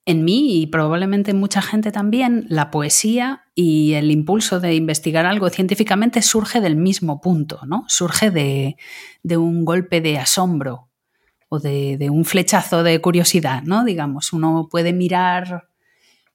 en 0.09 0.25
mí 0.25 0.63
y 0.63 0.67
probablemente 0.69 1.33
en 1.33 1.39
mucha 1.39 1.61
gente 1.61 1.93
también, 1.93 2.47
la 2.49 2.71
poesía 2.71 3.45
y 3.55 3.93
el 3.93 4.11
impulso 4.11 4.59
de 4.59 4.75
investigar 4.75 5.27
algo 5.27 5.51
científicamente 5.51 6.23
surge 6.23 6.63
del 6.63 6.77
mismo 6.77 7.21
punto, 7.21 7.61
¿no? 7.67 7.85
Surge 7.89 8.31
de, 8.31 8.77
un 9.37 9.67
golpe 9.67 10.01
de 10.01 10.17
asombro 10.17 10.89
o 11.51 11.59
de, 11.59 11.99
de, 11.99 12.09
un 12.09 12.25
flechazo 12.25 12.83
de 12.83 12.99
curiosidad, 13.03 13.65
¿no? 13.65 13.85
Digamos, 13.85 14.33
uno 14.33 14.69
puede 14.71 14.95
mirar 14.95 15.69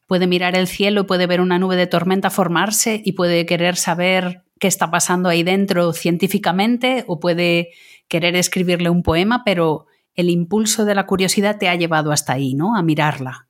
puede 0.06 0.27
mirar 0.27 0.56
el 0.56 0.68
cielo, 0.68 1.08
puede 1.08 1.25
ver 1.25 1.42
una 1.42 1.58
nube 1.58 1.75
de 1.75 1.88
tormenta 1.88 2.30
formarse 2.30 3.01
y 3.03 3.13
puede 3.13 3.48
querer 3.48 3.75
saber 3.75 4.44
qué 4.60 4.68
está 4.68 4.92
pasando 4.92 5.30
ahí 5.30 5.42
dentro 5.42 5.94
científicamente 5.94 7.06
o 7.08 7.20
puede 7.20 7.70
querer 8.08 8.36
escribirle 8.36 8.92
un 8.92 9.01
poema, 9.01 9.42
pero 9.44 9.88
el 10.13 10.30
impulso 10.30 10.86
de 10.86 10.94
la 10.94 11.08
curiosidad 11.08 11.58
te 11.58 11.70
ha 11.70 11.75
llevado 11.75 12.12
hasta 12.12 12.34
ahí, 12.34 12.53
¿no? 12.53 12.75
A 12.75 12.84
mirarla. 12.84 13.48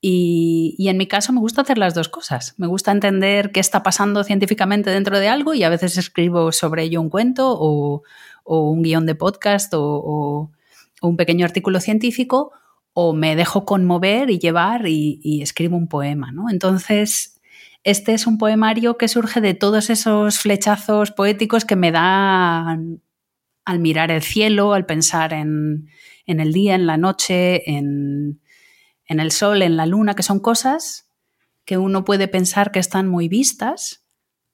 Y, 0.00 0.86
en 0.88 0.96
mi 0.96 1.08
caso 1.08 1.32
me 1.32 1.40
gusta 1.40 1.62
hacer 1.62 1.78
las 1.78 1.94
dos 1.94 2.08
cosas. 2.08 2.54
Me 2.56 2.66
gusta 2.66 2.92
entender 2.92 3.50
qué 3.50 3.60
está 3.60 3.82
pasando 3.82 4.22
científicamente 4.22 4.90
dentro 4.90 5.18
de 5.18 5.28
algo 5.28 5.54
y 5.54 5.64
a 5.64 5.68
veces 5.68 5.98
escribo 5.98 6.52
sobre 6.52 6.84
ello 6.84 7.00
un 7.00 7.10
cuento 7.10 7.56
o, 7.58 8.02
un 8.44 8.82
guion 8.82 9.06
de 9.06 9.14
podcast 9.14 9.72
o, 9.74 10.50
un 11.02 11.16
pequeño 11.16 11.44
artículo 11.44 11.80
científico 11.80 12.52
o 12.92 13.12
me 13.12 13.36
dejo 13.36 13.64
conmover 13.64 14.30
y 14.30 14.38
llevar 14.38 14.86
y, 14.86 15.20
y, 15.22 15.42
escribo 15.42 15.76
un 15.76 15.88
poema, 15.88 16.32
¿no? 16.32 16.50
Entonces, 16.50 17.40
este 17.84 18.14
es 18.14 18.26
un 18.26 18.38
poemario 18.38 18.98
que 18.98 19.08
surge 19.08 19.40
de 19.40 19.54
todos 19.54 19.90
esos 19.90 20.38
flechazos 20.40 21.12
poéticos 21.12 21.64
que 21.64 21.76
me 21.76 21.92
dan 21.92 23.00
al 23.64 23.78
mirar 23.80 24.10
el 24.10 24.22
cielo, 24.22 24.72
al 24.72 24.86
pensar 24.86 25.32
en, 25.32 25.88
en 26.26 26.40
el 26.40 26.52
día, 26.52 26.74
en 26.74 26.86
la 26.86 26.96
noche, 26.96 27.70
en, 27.70 28.40
en 29.08 29.20
el 29.20 29.32
sol, 29.32 29.62
en 29.62 29.76
la 29.76 29.86
luna, 29.86 30.14
que 30.14 30.22
son 30.22 30.38
cosas 30.38 31.06
que 31.64 31.76
uno 31.76 32.04
puede 32.04 32.28
pensar 32.28 32.70
que 32.70 32.78
están 32.78 33.08
muy 33.08 33.28
vistas, 33.28 34.06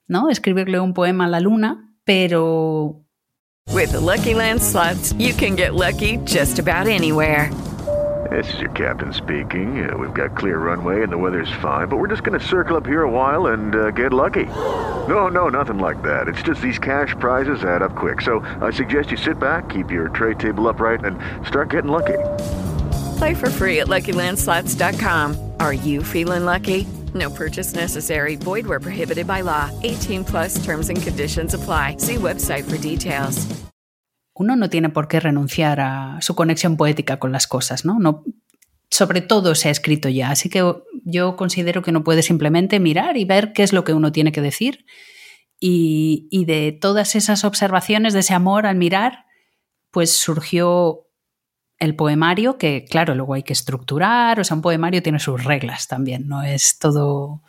¿no? 0.08 0.30
Escribirle 0.30 0.80
un 0.80 0.94
poema 0.94 1.26
a 1.26 1.28
la 1.28 1.40
luna, 1.40 1.94
pero... 2.04 3.02
With 3.72 3.92
the 3.92 4.00
Lucky 4.00 4.34
Land 4.34 4.60
slots, 4.60 5.14
you 5.18 5.32
can 5.34 5.56
get 5.56 5.74
lucky 5.74 6.18
just 6.24 6.58
about 6.58 6.86
anywhere. 6.86 7.50
This 8.30 8.52
is 8.54 8.60
your 8.60 8.70
captain 8.70 9.12
speaking. 9.12 9.88
Uh, 9.88 9.96
we've 9.96 10.14
got 10.14 10.36
clear 10.36 10.58
runway 10.58 11.02
and 11.02 11.12
the 11.12 11.18
weather's 11.18 11.52
fine, 11.62 11.88
but 11.88 11.98
we're 11.98 12.08
just 12.08 12.24
going 12.24 12.38
to 12.38 12.44
circle 12.44 12.76
up 12.76 12.86
here 12.86 13.02
a 13.02 13.10
while 13.10 13.48
and 13.48 13.74
uh, 13.74 13.90
get 13.90 14.12
lucky. 14.12 14.46
No, 15.08 15.28
no, 15.28 15.48
nothing 15.48 15.78
like 15.78 16.02
that. 16.02 16.26
It's 16.26 16.42
just 16.42 16.60
these 16.60 16.78
cash 16.78 17.14
prizes 17.20 17.62
add 17.64 17.82
up 17.82 17.94
quick. 17.94 18.20
So 18.22 18.40
I 18.60 18.70
suggest 18.70 19.10
you 19.10 19.16
sit 19.16 19.38
back, 19.38 19.68
keep 19.68 19.90
your 19.90 20.08
tray 20.08 20.34
table 20.34 20.68
upright, 20.68 21.04
and 21.04 21.18
start 21.46 21.70
getting 21.70 21.90
lucky. 21.90 22.18
Play 23.18 23.34
for 23.34 23.50
free 23.50 23.80
at 23.80 23.88
LuckyLandSlots.com. 23.88 25.36
Are 25.60 25.74
you 25.74 26.02
feeling 26.02 26.44
lucky? 26.44 26.86
No 27.14 27.30
purchase 27.30 27.74
necessary. 27.74 28.36
Void 28.36 28.66
where 28.66 28.80
prohibited 28.80 29.26
by 29.26 29.42
law. 29.42 29.70
18 29.82 30.24
plus 30.24 30.64
terms 30.64 30.88
and 30.88 31.00
conditions 31.00 31.54
apply. 31.54 31.96
See 31.98 32.16
website 32.16 32.64
for 32.64 32.78
details. 32.78 33.46
Uno 34.36 34.56
no 34.56 34.68
tiene 34.68 34.88
por 34.88 35.06
qué 35.06 35.20
renunciar 35.20 35.78
a 35.80 36.18
su 36.20 36.34
conexión 36.34 36.76
poética 36.76 37.20
con 37.20 37.30
las 37.30 37.46
cosas, 37.46 37.84
¿no? 37.84 38.00
no 38.00 38.24
sobre 38.90 39.20
todo 39.20 39.54
se 39.54 39.68
ha 39.68 39.70
escrito 39.70 40.08
ya, 40.08 40.30
así 40.30 40.48
que 40.48 40.62
yo 41.04 41.36
considero 41.36 41.82
que 41.82 41.90
uno 41.90 42.04
puede 42.04 42.22
simplemente 42.22 42.78
mirar 42.78 43.16
y 43.16 43.24
ver 43.24 43.52
qué 43.52 43.62
es 43.62 43.72
lo 43.72 43.82
que 43.84 43.92
uno 43.92 44.12
tiene 44.12 44.30
que 44.30 44.40
decir 44.40 44.84
y, 45.58 46.28
y 46.30 46.44
de 46.44 46.72
todas 46.72 47.14
esas 47.16 47.44
observaciones, 47.44 48.12
de 48.12 48.20
ese 48.20 48.34
amor 48.34 48.66
al 48.66 48.76
mirar, 48.76 49.24
pues 49.90 50.12
surgió 50.16 51.03
el 51.78 51.96
poemario, 51.96 52.56
que 52.56 52.84
claro, 52.88 53.14
luego 53.14 53.34
hay 53.34 53.42
que 53.42 53.52
estructurar, 53.52 54.40
o 54.40 54.44
sea, 54.44 54.56
un 54.56 54.62
poemario 54.62 55.02
tiene 55.02 55.18
sus 55.18 55.44
reglas 55.44 55.88
también, 55.88 56.28
no 56.28 56.42
es 56.42 56.78
todo 56.78 57.42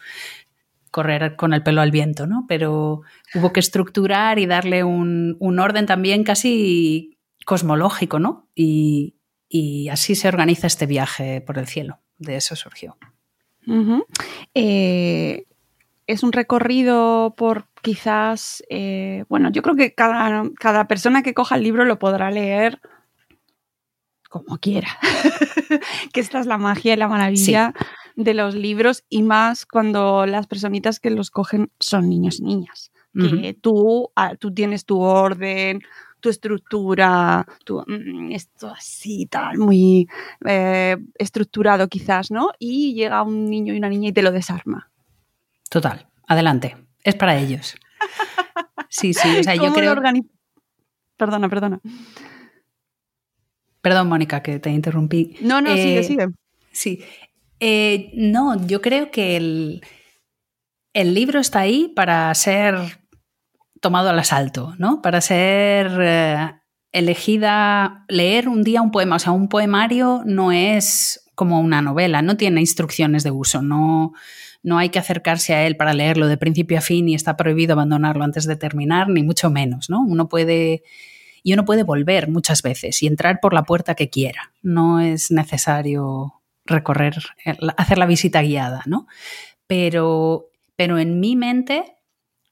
correr 0.91 1.35
con 1.35 1.53
el 1.53 1.61
pelo 1.61 1.81
al 1.81 1.91
viento, 1.91 2.25
¿no? 2.25 2.45
Pero 2.47 3.01
hubo 3.33 3.51
que 3.51 3.59
estructurar 3.59 4.39
y 4.39 4.45
darle 4.45 4.85
un, 4.85 5.35
un 5.39 5.59
orden 5.59 5.85
también 5.85 6.23
casi 6.23 7.17
cosmológico, 7.45 8.17
¿no? 8.17 8.47
Y, 8.55 9.15
y, 9.49 9.89
así 9.89 10.15
se 10.15 10.29
organiza 10.29 10.67
este 10.67 10.85
viaje 10.85 11.41
por 11.41 11.57
el 11.57 11.67
cielo, 11.67 11.99
de 12.17 12.37
eso 12.37 12.55
surgió. 12.55 12.97
Eh, 14.53 15.45
es 16.07 16.23
un 16.23 16.31
recorrido 16.31 17.35
por 17.35 17.67
quizás, 17.81 18.63
eh, 18.69 19.25
bueno, 19.27 19.51
yo 19.51 19.61
creo 19.61 19.75
que 19.75 19.93
cada, 19.93 20.43
cada 20.59 20.87
persona 20.87 21.23
que 21.23 21.33
coja 21.33 21.55
el 21.55 21.63
libro 21.63 21.83
lo 21.83 21.99
podrá 21.99 22.31
leer 22.31 22.79
como 24.35 24.57
quiera. 24.57 24.89
que 26.13 26.19
esta 26.19 26.41
es 26.41 26.45
la 26.45 26.57
magia 26.57 26.93
y 26.93 26.97
la 26.97 27.07
maravilla 27.07 27.73
sí. 27.77 28.23
de 28.23 28.33
los 28.33 28.53
libros 28.53 29.05
y 29.09 29.23
más 29.23 29.65
cuando 29.65 30.25
las 30.25 30.45
personitas 30.47 30.99
que 30.99 31.09
los 31.09 31.31
cogen 31.31 31.71
son 31.79 32.09
niños 32.09 32.39
y 32.39 32.43
niñas. 32.43 32.91
Uh 33.13 33.19
-huh. 33.19 33.41
Que 33.41 33.53
tú, 33.53 34.11
tú 34.39 34.53
tienes 34.53 34.83
tu 34.83 34.99
orden, 34.99 35.79
tu 36.19 36.29
estructura, 36.29 37.45
tu, 37.63 37.81
mm, 37.87 38.33
esto 38.33 38.67
así, 38.67 39.25
tal, 39.27 39.57
muy 39.57 40.09
eh, 40.45 40.97
estructurado 41.17 41.87
quizás, 41.87 42.29
¿no? 42.29 42.49
Y 42.59 42.93
llega 42.93 43.23
un 43.23 43.49
niño 43.49 43.73
y 43.73 43.77
una 43.77 43.87
niña 43.87 44.09
y 44.09 44.13
te 44.13 44.21
lo 44.21 44.33
desarma. 44.33 44.91
Total, 45.69 46.07
adelante, 46.27 46.75
es 47.03 47.15
para 47.15 47.37
ellos. 47.37 47.75
Sí, 48.87 49.13
sí, 49.13 49.39
o 49.39 49.43
sea, 49.43 49.55
yo 49.55 49.73
creo... 49.73 49.93
Perdona, 51.17 51.49
perdona. 51.49 51.81
Perdón, 53.85 54.09
Mónica, 54.09 54.41
que 54.41 54.57
te 54.57 54.71
interrumpí. 54.71 55.35
No, 55.41 55.61
no, 55.61 55.69
eh, 55.69 55.77
sigue, 55.77 56.03
sigue. 56.03 56.27
Sí. 56.71 57.03
Eh, 57.59 58.09
no, 58.15 58.65
yo 58.65 58.81
creo 58.81 59.11
que 59.11 59.37
el, 59.37 59.83
el, 60.93 61.13
libro 61.13 61.39
está 61.39 61.59
ahí 61.59 61.93
para 61.95 62.33
ser 62.33 62.75
tomado 63.81 64.09
al 64.09 64.17
asalto, 64.17 64.73
¿no? 64.79 65.03
Para 65.03 65.21
ser 65.21 65.99
eh, 66.01 66.51
elegida, 66.93 68.05
leer 68.07 68.49
un 68.49 68.63
día 68.63 68.81
un 68.81 68.89
poema. 68.89 69.17
O 69.17 69.19
sea, 69.19 69.33
un 69.33 69.49
poemario 69.49 70.23
no 70.25 70.51
es 70.51 71.23
como 71.35 71.61
una 71.61 71.83
novela, 71.83 72.23
no 72.23 72.37
tiene 72.37 72.61
instrucciones 72.61 73.21
de 73.21 73.29
uso, 73.29 73.61
no, 73.61 74.13
no 74.63 74.79
hay 74.79 74.89
que 74.89 74.97
acercarse 74.97 75.53
a 75.53 75.67
él 75.67 75.77
para 75.77 75.93
leerlo 75.93 76.25
de 76.25 76.37
principio 76.37 76.79
a 76.79 76.81
fin 76.81 77.07
y 77.07 77.13
está 77.13 77.37
prohibido 77.37 77.73
abandonarlo 77.73 78.23
antes 78.23 78.47
de 78.47 78.55
terminar, 78.55 79.09
ni 79.09 79.21
mucho 79.21 79.51
menos, 79.51 79.91
¿no? 79.91 80.01
Uno 80.01 80.27
puede 80.27 80.81
y 81.45 81.53
uno 81.53 81.63
puede 81.63 81.83
volver 81.83 82.27
muchas 82.27 82.63
veces 82.63 83.03
y 83.03 83.07
entrar 83.07 83.39
por 83.39 83.53
la 83.53 83.65
puerta 83.65 83.93
que 83.93 84.09
quiera. 84.09 84.51
No 84.63 84.99
es 84.99 85.29
necesario 85.29 86.41
recorrer, 86.65 87.17
hacer 87.77 87.99
la 87.99 88.07
visita 88.07 88.41
guiada, 88.41 88.81
¿no? 88.87 89.05
Pero, 89.67 90.49
pero 90.75 90.97
en 90.97 91.19
mi 91.19 91.35
mente 91.35 91.97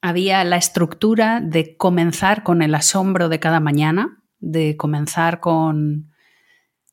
había 0.00 0.44
la 0.44 0.58
estructura 0.58 1.40
de 1.40 1.76
comenzar 1.76 2.44
con 2.44 2.62
el 2.62 2.72
asombro 2.72 3.28
de 3.28 3.40
cada 3.40 3.58
mañana, 3.58 4.22
de 4.38 4.76
comenzar 4.76 5.40
con... 5.40 6.12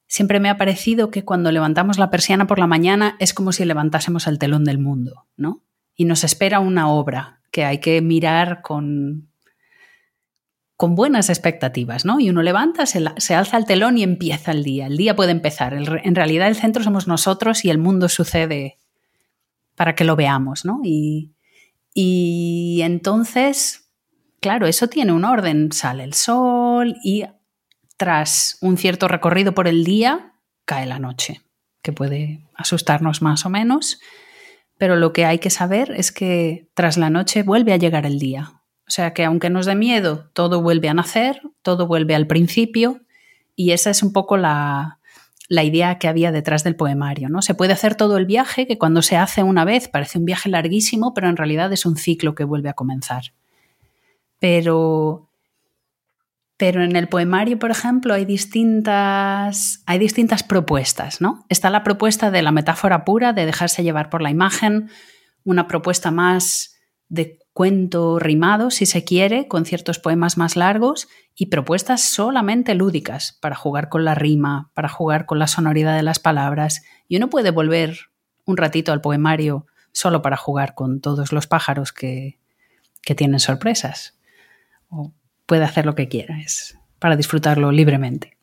Siempre 0.08 0.40
me 0.40 0.50
ha 0.50 0.58
parecido 0.58 1.12
que 1.12 1.24
cuando 1.24 1.52
levantamos 1.52 2.00
la 2.00 2.10
persiana 2.10 2.48
por 2.48 2.58
la 2.58 2.66
mañana 2.66 3.16
es 3.20 3.36
como 3.36 3.52
si 3.52 3.64
levantásemos 3.64 4.26
el 4.26 4.40
telón 4.40 4.64
del 4.64 4.80
mundo, 4.80 5.28
¿no? 5.38 5.64
Y 5.96 6.06
nos 6.06 6.24
espera 6.24 6.62
una 6.62 6.90
obra 6.90 7.42
que 7.52 7.64
hay 7.64 7.78
que 7.78 8.02
mirar 8.02 8.64
con, 8.64 9.31
con 10.82 10.96
buenas 10.96 11.30
expectativas, 11.30 12.06
¿no? 12.06 12.20
Y 12.20 12.32
uno 12.32 12.42
levanta, 12.42 12.88
se, 12.88 13.36
alza 13.36 13.58
el 13.58 13.66
telón 13.66 14.00
y 14.00 14.04
empieza 14.04 14.52
el 14.52 14.64
día. 14.64 14.88
El 14.88 14.98
día 14.98 15.16
puede 15.16 15.30
empezar. 15.30 15.76
En 15.76 16.16
realidad 16.16 16.48
el 16.48 16.56
centro 16.56 16.84
somos 16.84 17.08
nosotros 17.08 17.64
y 17.66 17.70
el 17.70 17.78
mundo 17.78 18.10
sucede 18.10 18.80
para 19.76 19.94
que 19.94 20.06
lo 20.06 20.16
veamos, 20.16 20.66
¿no? 20.66 20.82
Y 20.84 22.82
entonces, 22.82 23.92
claro, 24.40 24.66
eso 24.66 24.88
tiene 24.88 25.12
un 25.12 25.24
orden. 25.24 25.72
Sale 25.72 26.04
el 26.04 26.16
sol 26.16 26.96
y 27.04 27.26
tras 27.96 28.58
un 28.62 28.76
cierto 28.76 29.08
recorrido 29.08 29.54
por 29.54 29.68
el 29.68 29.84
día, 29.84 30.34
cae 30.66 30.88
la 30.88 30.98
noche, 30.98 31.44
que 31.84 31.94
puede 31.94 32.50
asustarnos 32.56 33.22
más 33.22 33.46
o 33.46 33.52
menos. 33.52 34.00
Pero 34.80 34.96
lo 34.96 35.14
que 35.14 35.26
hay 35.26 35.38
que 35.38 35.52
saber 35.52 35.92
es 35.92 36.12
que 36.12 36.72
tras 36.74 36.98
la 36.98 37.12
noche 37.12 37.44
vuelve 37.44 37.72
a 37.72 37.78
llegar 37.78 38.08
el 38.08 38.18
día. 38.18 38.61
O 38.92 38.94
sea 38.94 39.14
que 39.14 39.24
aunque 39.24 39.50
nos 39.50 39.68
dé 39.68 39.74
miedo, 39.74 40.30
todo 40.34 40.62
vuelve 40.62 40.90
a 40.90 40.94
nacer, 40.94 41.42
todo 41.62 41.88
vuelve 41.88 42.14
al 42.14 42.28
principio 42.28 43.00
y 43.56 43.72
esa 43.72 43.90
es 43.90 44.04
un 44.04 44.12
poco 44.12 44.36
la, 44.36 45.00
la 45.48 45.64
idea 45.64 45.98
que 45.98 46.10
había 46.10 46.34
detrás 46.34 46.66
del 46.66 46.76
poemario. 46.76 47.30
¿no? 47.30 47.42
Se 47.42 47.56
puede 47.56 47.72
hacer 47.72 47.96
todo 47.96 48.18
el 48.18 48.26
viaje, 48.26 48.68
que 48.68 48.78
cuando 48.78 49.02
se 49.02 49.16
hace 49.16 49.44
una 49.44 49.64
vez 49.64 49.88
parece 49.88 50.20
un 50.20 50.26
viaje 50.26 50.50
larguísimo, 50.50 51.14
pero 51.14 51.30
en 51.30 51.38
realidad 51.38 51.72
es 51.72 51.86
un 51.86 51.96
ciclo 51.96 52.36
que 52.36 52.44
vuelve 52.44 52.68
a 52.68 52.74
comenzar. 52.74 53.32
Pero, 54.40 55.30
pero 56.58 56.84
en 56.84 56.98
el 56.98 57.08
poemario, 57.08 57.60
por 57.60 57.72
ejemplo, 57.72 58.14
hay 58.14 58.26
distintas, 58.26 59.84
hay 59.86 60.00
distintas 60.00 60.44
propuestas. 60.44 61.22
¿no? 61.22 61.46
Está 61.48 61.70
la 61.70 61.86
propuesta 61.86 62.30
de 62.30 62.42
la 62.42 62.52
metáfora 62.52 63.06
pura, 63.06 63.32
de 63.32 63.46
dejarse 63.46 63.84
llevar 63.84 64.10
por 64.10 64.22
la 64.22 64.32
imagen, 64.32 64.90
una 65.46 65.70
propuesta 65.70 66.12
más 66.12 66.71
de 67.12 67.40
cuento 67.52 68.20
rimado, 68.20 68.72
si 68.72 68.86
se 68.86 69.04
quiere, 69.04 69.50
con 69.50 69.66
ciertos 69.66 70.00
poemas 70.00 70.38
más 70.38 70.56
largos 70.56 71.10
y 71.36 71.48
propuestas 71.48 72.02
solamente 72.02 72.74
lúdicas 72.74 73.38
para 73.42 73.56
jugar 73.56 73.90
con 73.90 74.06
la 74.06 74.16
rima, 74.16 74.72
para 74.74 74.88
jugar 74.88 75.26
con 75.26 75.38
la 75.38 75.48
sonoridad 75.48 75.98
de 75.98 76.04
las 76.04 76.20
palabras. 76.20 76.84
Y 77.10 77.18
uno 77.18 77.30
puede 77.30 77.52
volver 77.52 77.98
un 78.46 78.56
ratito 78.56 78.94
al 78.94 79.02
poemario 79.02 79.68
solo 79.92 80.22
para 80.22 80.38
jugar 80.38 80.74
con 80.74 81.02
todos 81.02 81.34
los 81.34 81.48
pájaros 81.48 81.92
que, 81.92 82.40
que 83.02 83.14
tienen 83.14 83.42
sorpresas. 83.42 84.18
O 84.88 85.12
puede 85.46 85.66
hacer 85.66 85.86
lo 85.86 85.96
que 85.96 86.08
quiera, 86.08 86.40
es 86.40 86.78
para 86.98 87.18
disfrutarlo 87.18 87.74
libremente. 87.74 88.38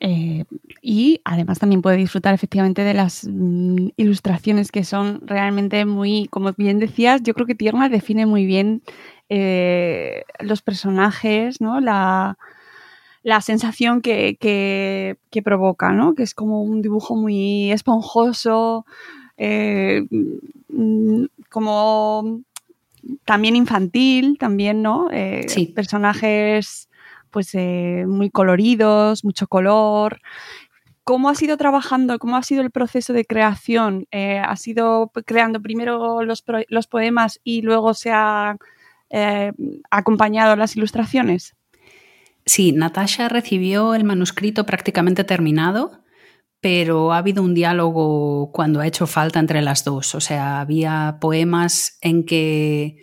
Eh, 0.00 0.44
y 0.80 1.20
además 1.24 1.58
también 1.58 1.82
puede 1.82 1.96
disfrutar 1.96 2.32
efectivamente 2.32 2.82
de 2.82 2.94
las 2.94 3.26
mm, 3.28 3.88
ilustraciones 3.96 4.70
que 4.70 4.84
son 4.84 5.26
realmente 5.26 5.84
muy, 5.86 6.28
como 6.28 6.52
bien 6.52 6.78
decías, 6.78 7.22
yo 7.22 7.34
creo 7.34 7.46
que 7.46 7.56
Tierra 7.56 7.88
define 7.88 8.24
muy 8.26 8.46
bien 8.46 8.82
eh, 9.28 10.22
los 10.40 10.62
personajes, 10.62 11.60
¿no? 11.60 11.80
La, 11.80 12.38
la 13.24 13.40
sensación 13.40 14.00
que, 14.00 14.36
que, 14.40 15.42
provoca, 15.42 15.92
¿no? 15.92 16.14
Que 16.14 16.22
es 16.22 16.34
como 16.34 16.62
un 16.62 16.80
dibujo 16.80 17.16
muy 17.16 17.72
esponjoso, 17.72 18.86
eh, 19.36 20.06
mm, 20.68 21.24
como 21.50 22.40
también 23.24 23.56
infantil, 23.56 24.38
también, 24.38 24.82
¿no? 24.82 25.08
sí. 25.46 25.66
Personajes 25.66 26.87
pues 27.30 27.54
eh, 27.54 28.04
muy 28.06 28.30
coloridos, 28.30 29.24
mucho 29.24 29.46
color. 29.46 30.20
¿Cómo 31.04 31.30
ha 31.30 31.34
sido 31.34 31.56
trabajando? 31.56 32.18
¿Cómo 32.18 32.36
ha 32.36 32.42
sido 32.42 32.60
el 32.62 32.70
proceso 32.70 33.12
de 33.12 33.24
creación? 33.24 34.06
Eh, 34.10 34.38
¿Ha 34.38 34.56
sido 34.56 35.10
creando 35.24 35.62
primero 35.62 36.22
los, 36.22 36.42
poemas 36.86 37.40
y 37.44 37.62
luego 37.62 37.94
se 37.94 38.10
ha 38.12 38.56
eh, 39.08 39.52
acompañado 39.90 40.54
las 40.54 40.76
ilustraciones? 40.76 41.54
Sí, 42.44 42.72
Natasha 42.72 43.28
recibió 43.28 43.94
el 43.94 44.04
manuscrito 44.04 44.66
prácticamente 44.66 45.24
terminado, 45.24 46.02
pero 46.60 47.12
ha 47.12 47.18
habido 47.18 47.42
un 47.42 47.54
diálogo 47.54 48.50
cuando 48.52 48.80
ha 48.80 48.86
hecho 48.86 49.06
falta 49.06 49.38
entre 49.38 49.62
las 49.62 49.84
dos. 49.84 50.14
O 50.14 50.20
sea, 50.20 50.60
había 50.60 51.18
poemas 51.20 51.98
en 52.02 52.26
que 52.26 52.96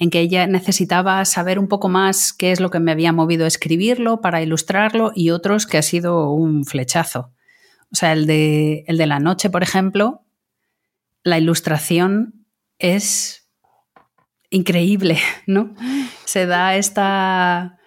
en 0.00 0.08
que 0.08 0.20
ella 0.20 0.46
necesitaba 0.46 1.22
saber 1.26 1.58
un 1.58 1.68
poco 1.68 1.90
más 1.90 2.32
qué 2.32 2.52
es 2.52 2.58
lo 2.58 2.70
que 2.70 2.80
me 2.80 2.90
había 2.90 3.12
movido 3.12 3.44
a 3.44 3.48
escribirlo 3.48 4.22
para 4.22 4.40
ilustrarlo 4.40 5.12
y 5.14 5.28
otros 5.28 5.66
que 5.66 5.76
ha 5.76 5.82
sido 5.82 6.30
un 6.30 6.64
flechazo. 6.64 7.34
O 7.92 7.96
sea, 7.96 8.14
el 8.14 8.26
de, 8.26 8.82
el 8.86 8.96
de 8.96 9.06
la 9.06 9.20
noche, 9.20 9.50
por 9.50 9.62
ejemplo, 9.62 10.24
la 11.22 11.38
ilustración 11.38 12.46
es 12.78 13.46
increíble, 14.48 15.18
¿no? 15.46 15.74
Se 16.24 16.46
da 16.46 16.76
esta, 16.76 17.78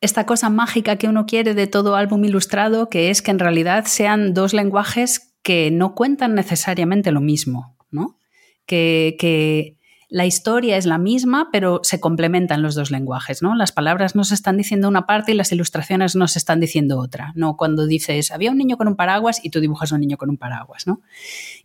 esta 0.00 0.24
cosa 0.24 0.48
mágica 0.48 0.96
que 0.96 1.08
uno 1.08 1.26
quiere 1.26 1.52
de 1.52 1.66
todo 1.66 1.96
álbum 1.96 2.24
ilustrado, 2.24 2.88
que 2.88 3.10
es 3.10 3.20
que 3.20 3.30
en 3.30 3.40
realidad 3.40 3.84
sean 3.84 4.32
dos 4.32 4.54
lenguajes 4.54 5.34
que 5.42 5.70
no 5.70 5.94
cuentan 5.94 6.34
necesariamente 6.34 7.12
lo 7.12 7.20
mismo, 7.20 7.76
¿no? 7.90 8.18
Que, 8.64 9.16
que 9.18 9.76
la 10.08 10.24
historia 10.24 10.76
es 10.76 10.86
la 10.86 10.98
misma, 10.98 11.48
pero 11.50 11.80
se 11.82 11.98
complementan 11.98 12.62
los 12.62 12.76
dos 12.76 12.90
lenguajes, 12.90 13.42
¿no? 13.42 13.56
Las 13.56 13.72
palabras 13.72 14.14
nos 14.14 14.30
están 14.30 14.56
diciendo 14.56 14.86
una 14.88 15.04
parte 15.04 15.32
y 15.32 15.34
las 15.34 15.50
ilustraciones 15.50 16.14
nos 16.14 16.36
están 16.36 16.60
diciendo 16.60 16.98
otra, 17.00 17.32
¿no? 17.34 17.56
Cuando 17.56 17.86
dices, 17.86 18.30
había 18.30 18.52
un 18.52 18.58
niño 18.58 18.76
con 18.76 18.86
un 18.86 18.94
paraguas 18.94 19.44
y 19.44 19.50
tú 19.50 19.60
dibujas 19.60 19.90
un 19.90 20.00
niño 20.00 20.16
con 20.16 20.30
un 20.30 20.36
paraguas, 20.36 20.86
¿no? 20.86 21.00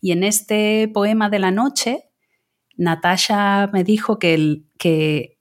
Y 0.01 0.11
en 0.11 0.23
este 0.23 0.89
poema 0.91 1.29
de 1.29 1.39
la 1.39 1.51
noche, 1.51 2.09
Natasha 2.77 3.69
me 3.71 3.83
dijo 3.83 4.17
que, 4.17 4.63
que, 4.79 5.37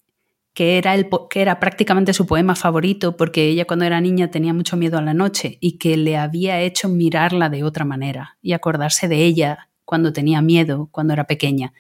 que, 0.53 0.77
era 0.77 0.95
el, 0.95 1.09
que 1.31 1.41
era 1.41 1.59
prácticamente 1.59 2.13
su 2.13 2.27
poema 2.27 2.55
favorito 2.55 3.17
porque 3.17 3.49
ella 3.49 3.65
cuando 3.65 3.87
era 3.87 4.03
niña 4.03 4.31
tenía 4.31 4.53
mucho 4.53 4.77
miedo 4.77 4.99
a 4.99 5.03
la 5.03 5.15
noche 5.15 5.57
y 5.61 5.79
que 5.79 5.97
le 5.97 6.19
había 6.19 6.61
hecho 6.61 6.91
mirarla 6.91 7.49
de 7.49 7.65
otra 7.65 7.87
manera 7.87 8.37
y 8.43 8.53
acordarse 8.53 9.09
de 9.09 9.25
ella 9.25 9.71
cuando 9.87 10.13
tenía 10.13 10.43
miedo, 10.43 10.89
cuando 10.93 11.15
era 11.15 11.27
pequeña 11.27 11.73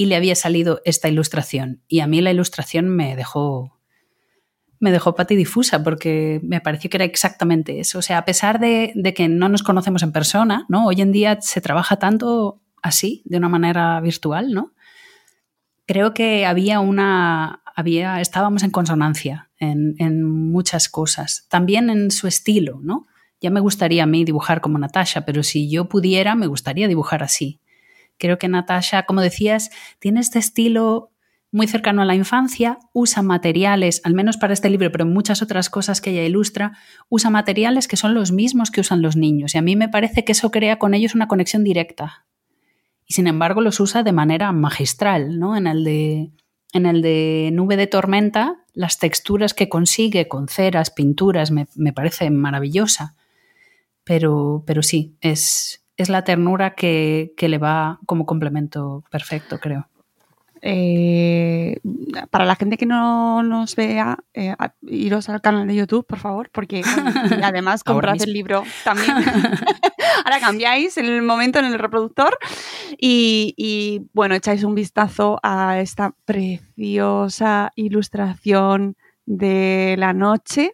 y 0.00 0.06
le 0.06 0.16
había 0.16 0.34
salido 0.34 0.80
esta 0.86 1.10
ilustración. 1.10 1.82
Y 1.86 2.00
a 2.00 2.06
mí 2.06 2.22
la 2.22 2.30
ilustración 2.30 2.88
me 2.88 3.16
dejó 3.16 3.78
me 4.78 4.92
dejó 4.92 5.14
patidifusa 5.14 5.82
porque 5.82 6.40
me 6.42 6.62
pareció 6.62 6.88
que 6.88 6.96
era 6.96 7.04
exactamente 7.04 7.80
eso. 7.80 7.98
O 7.98 8.02
sea, 8.02 8.16
a 8.16 8.24
pesar 8.24 8.60
de, 8.60 8.94
que 9.14 9.28
no 9.28 9.50
nos 9.50 9.62
conocemos 9.62 10.02
en 10.02 10.12
persona, 10.12 10.64
¿no? 10.70 10.86
Hoy 10.86 11.02
en 11.02 11.12
día 11.12 11.36
se 11.42 11.60
trabaja 11.60 11.98
tanto 11.98 12.62
así, 12.82 13.20
de 13.26 13.36
una 13.36 13.50
manera 13.50 14.00
virtual, 14.00 14.54
¿no? 14.54 14.72
Creo 15.86 16.14
que 16.14 16.46
había 16.46 16.80
una. 16.80 17.62
Había, 17.76 18.22
estábamos 18.22 18.62
en 18.62 18.70
consonancia 18.70 19.50
en, 19.58 19.96
en 19.98 20.24
muchas 20.24 20.88
cosas. 20.88 21.44
También 21.50 21.90
en 21.90 22.10
su 22.10 22.26
estilo, 22.26 22.80
¿no? 22.82 23.06
Ya 23.42 23.50
me 23.50 23.60
gustaría 23.60 24.04
a 24.04 24.06
mí 24.06 24.24
dibujar 24.24 24.62
como 24.62 24.78
Natasha, 24.78 25.26
pero 25.26 25.42
si 25.42 25.70
yo 25.70 25.90
pudiera, 25.90 26.34
me 26.36 26.46
gustaría 26.46 26.88
dibujar 26.88 27.22
así. 27.22 27.60
Creo 28.20 28.38
que 28.38 28.48
Natasha, 28.48 29.04
como 29.04 29.22
decías, 29.22 29.70
tiene 29.98 30.20
este 30.20 30.38
estilo 30.38 31.10
muy 31.52 31.66
cercano 31.66 32.02
a 32.02 32.04
la 32.04 32.14
infancia, 32.14 32.78
usa 32.92 33.22
materiales, 33.22 34.02
al 34.04 34.14
menos 34.14 34.36
para 34.36 34.52
este 34.52 34.70
libro, 34.70 34.92
pero 34.92 35.04
en 35.04 35.12
muchas 35.12 35.42
otras 35.42 35.68
cosas 35.68 36.00
que 36.00 36.10
ella 36.10 36.22
ilustra, 36.22 36.78
usa 37.08 37.30
materiales 37.30 37.88
que 37.88 37.96
son 37.96 38.14
los 38.14 38.30
mismos 38.30 38.70
que 38.70 38.82
usan 38.82 39.02
los 39.02 39.16
niños. 39.16 39.54
Y 39.54 39.58
a 39.58 39.62
mí 39.62 39.74
me 39.74 39.88
parece 39.88 40.24
que 40.24 40.32
eso 40.32 40.50
crea 40.50 40.78
con 40.78 40.94
ellos 40.94 41.14
una 41.14 41.26
conexión 41.26 41.64
directa. 41.64 42.26
Y 43.06 43.14
sin 43.14 43.26
embargo 43.26 43.62
los 43.62 43.80
usa 43.80 44.04
de 44.04 44.12
manera 44.12 44.52
magistral, 44.52 45.40
¿no? 45.40 45.56
En 45.56 45.66
el 45.66 45.82
de, 45.82 46.30
en 46.72 46.86
el 46.86 47.02
de 47.02 47.50
Nube 47.52 47.76
de 47.76 47.88
Tormenta, 47.88 48.64
las 48.72 48.98
texturas 48.98 49.54
que 49.54 49.68
consigue 49.68 50.28
con 50.28 50.46
ceras, 50.46 50.90
pinturas, 50.90 51.50
me, 51.50 51.66
me 51.74 51.92
parece 51.92 52.30
maravillosa. 52.30 53.16
Pero, 54.04 54.62
pero 54.66 54.82
sí, 54.82 55.16
es, 55.20 55.79
es 56.00 56.08
la 56.08 56.24
ternura 56.24 56.74
que, 56.74 57.32
le 57.38 57.58
va 57.58 57.98
como 58.06 58.24
complemento 58.24 59.04
perfecto, 59.10 59.58
creo. 59.58 59.86
Eh, 60.62 61.78
para 62.30 62.44
la 62.44 62.54
gente 62.54 62.76
que 62.76 62.86
no 62.86 63.42
nos 63.42 63.76
vea, 63.76 64.18
eh, 64.34 64.54
iros 64.82 65.28
al 65.28 65.40
canal 65.40 65.66
de 65.66 65.74
YouTube, 65.74 66.06
por 66.06 66.18
favor, 66.18 66.50
porque 66.52 66.82
además 67.42 67.84
comprad 67.84 68.20
el 68.22 68.32
libro 68.32 68.64
también. 68.84 69.10
Ahora 70.24 70.40
cambiáis 70.40 70.96
el 70.96 71.22
momento 71.22 71.58
en 71.58 71.66
el 71.66 71.78
reproductor 71.78 72.38
y, 72.98 73.54
y, 73.56 74.02
bueno, 74.12 74.34
echáis 74.34 74.64
un 74.64 74.74
vistazo 74.74 75.38
a 75.42 75.80
esta 75.80 76.14
preciosa 76.24 77.72
ilustración 77.74 78.96
de 79.26 79.96
la 79.98 80.12
noche 80.12 80.72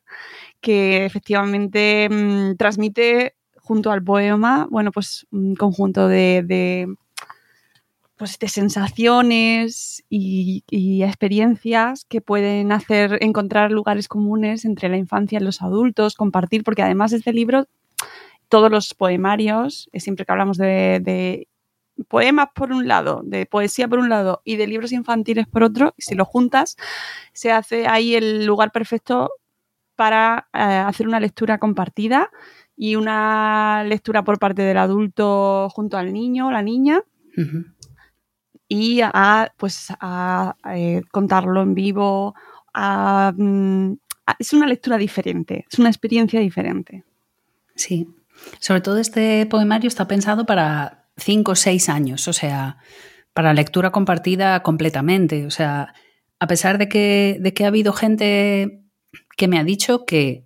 que 0.60 1.04
efectivamente 1.04 2.08
mm, 2.10 2.56
transmite 2.56 3.35
junto 3.66 3.90
al 3.90 4.02
poema, 4.02 4.68
bueno, 4.70 4.92
pues 4.92 5.26
un 5.32 5.56
conjunto 5.56 6.06
de, 6.06 6.86
pues, 8.16 8.38
de 8.38 8.48
sensaciones 8.48 10.04
y, 10.08 10.62
experiencias 11.02 12.04
que 12.04 12.20
pueden 12.20 12.70
hacer 12.70 13.18
encontrar 13.20 13.72
lugares 13.72 14.06
comunes 14.06 14.64
entre 14.64 14.88
la 14.88 14.96
infancia 14.96 15.40
y 15.40 15.44
los 15.44 15.62
adultos, 15.62 16.14
compartir, 16.14 16.62
porque 16.62 16.82
además 16.82 17.12
este 17.12 17.32
libro, 17.32 17.66
todos 18.48 18.70
los 18.70 18.94
poemarios, 18.94 19.88
eh, 19.92 19.98
siempre 19.98 20.24
que 20.24 20.32
hablamos 20.32 20.58
de, 20.58 21.48
poemas 22.08 22.48
por 22.54 22.70
un 22.72 22.86
lado, 22.86 23.22
de 23.24 23.46
poesía 23.46 23.88
por 23.88 23.98
un 23.98 24.10
lado 24.10 24.42
y 24.44 24.56
de 24.56 24.68
libros 24.68 24.92
infantiles 24.92 25.48
por 25.48 25.64
otro, 25.64 25.92
si 25.98 26.14
lo 26.14 26.24
juntas, 26.24 26.76
se 27.32 27.50
hace 27.50 27.88
ahí 27.88 28.14
el 28.14 28.46
lugar 28.46 28.70
perfecto 28.70 29.30
para 29.96 30.48
eh, 30.52 30.58
hacer 30.60 31.08
una 31.08 31.20
lectura 31.20 31.58
compartida 31.58 32.30
y 32.76 32.96
una 32.96 33.84
lectura 33.84 34.22
por 34.22 34.38
parte 34.38 34.62
del 34.62 34.76
adulto 34.76 35.68
junto 35.70 35.96
al 35.96 36.12
niño 36.12 36.48
o 36.48 36.50
la 36.50 36.62
niña. 36.62 37.02
Y 38.68 39.00
a, 39.02 39.52
pues, 39.56 39.88
a, 40.00 40.56
eh, 40.74 41.02
contarlo 41.10 41.62
en 41.62 41.74
vivo. 41.74 42.34
Mm, 42.74 43.92
es 44.38 44.52
una 44.52 44.66
lectura 44.66 44.98
diferente, 44.98 45.64
es 45.70 45.78
una 45.78 45.88
experiencia 45.88 46.40
diferente. 46.40 47.04
Sí, 47.74 48.08
sobre 48.58 48.80
todo 48.80 48.98
este 48.98 49.46
poemario 49.46 49.88
está 49.88 50.08
pensado 50.08 50.46
para 50.46 51.06
cinco 51.16 51.52
o 51.52 51.56
seis 51.56 51.88
años, 51.88 52.26
o 52.28 52.32
sea, 52.32 52.78
para 53.32 53.54
lectura 53.54 53.92
compartida 53.92 54.62
completamente. 54.62 55.46
O 55.46 55.50
sea, 55.50 55.94
a 56.38 56.46
pesar 56.46 56.78
de 56.78 56.88
que, 56.88 57.38
de 57.40 57.54
que 57.54 57.64
ha 57.64 57.68
habido 57.68 57.92
gente 57.92 58.82
que 59.36 59.48
me 59.48 59.58
ha 59.58 59.64
dicho 59.64 60.04
que 60.06 60.45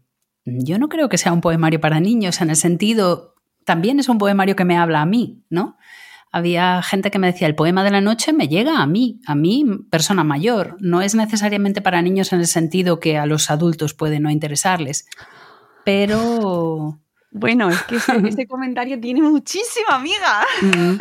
yo 0.58 0.78
no 0.78 0.88
creo 0.88 1.08
que 1.08 1.18
sea 1.18 1.32
un 1.32 1.40
poemario 1.40 1.80
para 1.80 2.00
niños, 2.00 2.40
en 2.40 2.50
el 2.50 2.56
sentido, 2.56 3.34
también 3.64 3.98
es 3.98 4.08
un 4.08 4.18
poemario 4.18 4.56
que 4.56 4.64
me 4.64 4.76
habla 4.76 5.00
a 5.02 5.06
mí, 5.06 5.44
¿no? 5.50 5.76
Había 6.32 6.80
gente 6.82 7.10
que 7.10 7.18
me 7.18 7.26
decía, 7.26 7.48
el 7.48 7.56
poema 7.56 7.82
de 7.82 7.90
la 7.90 8.00
noche 8.00 8.32
me 8.32 8.46
llega 8.46 8.80
a 8.80 8.86
mí, 8.86 9.20
a 9.26 9.34
mí, 9.34 9.64
persona 9.90 10.22
mayor. 10.22 10.76
No 10.78 11.02
es 11.02 11.16
necesariamente 11.16 11.82
para 11.82 12.02
niños 12.02 12.32
en 12.32 12.38
el 12.38 12.46
sentido 12.46 13.00
que 13.00 13.18
a 13.18 13.26
los 13.26 13.50
adultos 13.50 13.94
puede 13.94 14.20
no 14.20 14.30
interesarles. 14.30 15.06
Pero 15.84 17.00
bueno, 17.30 17.70
es 17.70 17.82
que 17.84 17.96
ese, 18.28 18.46
comentario 18.46 18.98
tiene 19.00 19.22
muchísima 19.22 19.96
amiga. 19.96 20.44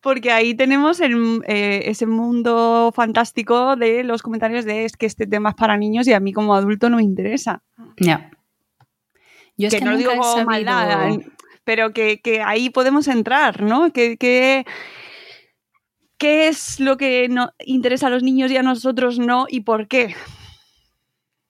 Porque 0.00 0.30
ahí 0.30 0.54
tenemos 0.54 1.00
eh, 1.00 1.82
ese 1.86 2.06
mundo 2.06 2.92
fantástico 2.94 3.76
de 3.76 4.04
los 4.04 4.22
comentarios 4.22 4.64
de 4.64 4.84
es 4.84 4.96
que 4.96 5.06
este 5.06 5.26
tema 5.26 5.50
es 5.50 5.54
para 5.54 5.76
niños 5.76 6.06
y 6.06 6.12
a 6.12 6.20
mí 6.20 6.32
como 6.32 6.54
adulto 6.54 6.90
no 6.90 6.96
me 6.96 7.02
interesa. 7.02 7.62
Ya. 7.98 8.30
Yo 9.56 9.68
es 9.68 9.74
que, 9.74 9.80
no 9.80 9.96
digo 9.96 10.12
maldad, 10.44 11.18
pero 11.64 11.92
que, 11.92 12.20
ahí 12.44 12.70
podemos 12.70 13.06
entrar, 13.08 13.62
¿no? 13.62 13.92
Que, 13.92 14.16
¿Qué 16.18 16.48
es 16.48 16.80
lo 16.80 16.96
que 16.96 17.28
no 17.28 17.52
interesa 17.64 18.08
a 18.08 18.10
los 18.10 18.22
niños 18.22 18.50
y 18.50 18.56
a 18.56 18.62
nosotros 18.62 19.18
no 19.18 19.46
y 19.48 19.60
por 19.60 19.88
qué? 19.88 20.14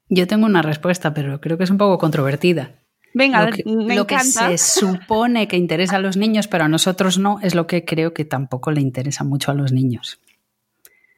Yo 0.09 0.27
tengo 0.27 0.47
una 0.47 0.63
respuesta, 0.63 1.15
pero 1.15 1.41
creo 1.41 1.57
que 1.57 1.65
es 1.65 1.71
un 1.71 1.79
poco 1.79 1.99
controvertida. 1.99 2.82
Venga, 3.15 3.47
lo 3.47 3.53
que, 3.53 3.63
me 3.65 3.95
lo 3.95 4.07
que 4.07 4.19
se 4.21 4.59
supone 4.59 5.49
que 5.49 5.57
interesa 5.57 5.97
a 5.97 6.01
los 6.01 6.17
niños, 6.17 6.49
pero 6.49 6.65
a 6.65 6.69
nosotros 6.69 7.19
no, 7.19 7.39
es 7.41 7.55
lo 7.55 7.67
que 7.67 7.85
creo 7.85 8.15
que 8.15 8.25
tampoco 8.25 8.71
le 8.71 8.81
interesa 8.81 9.25
mucho 9.25 9.51
a 9.51 9.55
los 9.55 9.73
niños. 9.73 10.21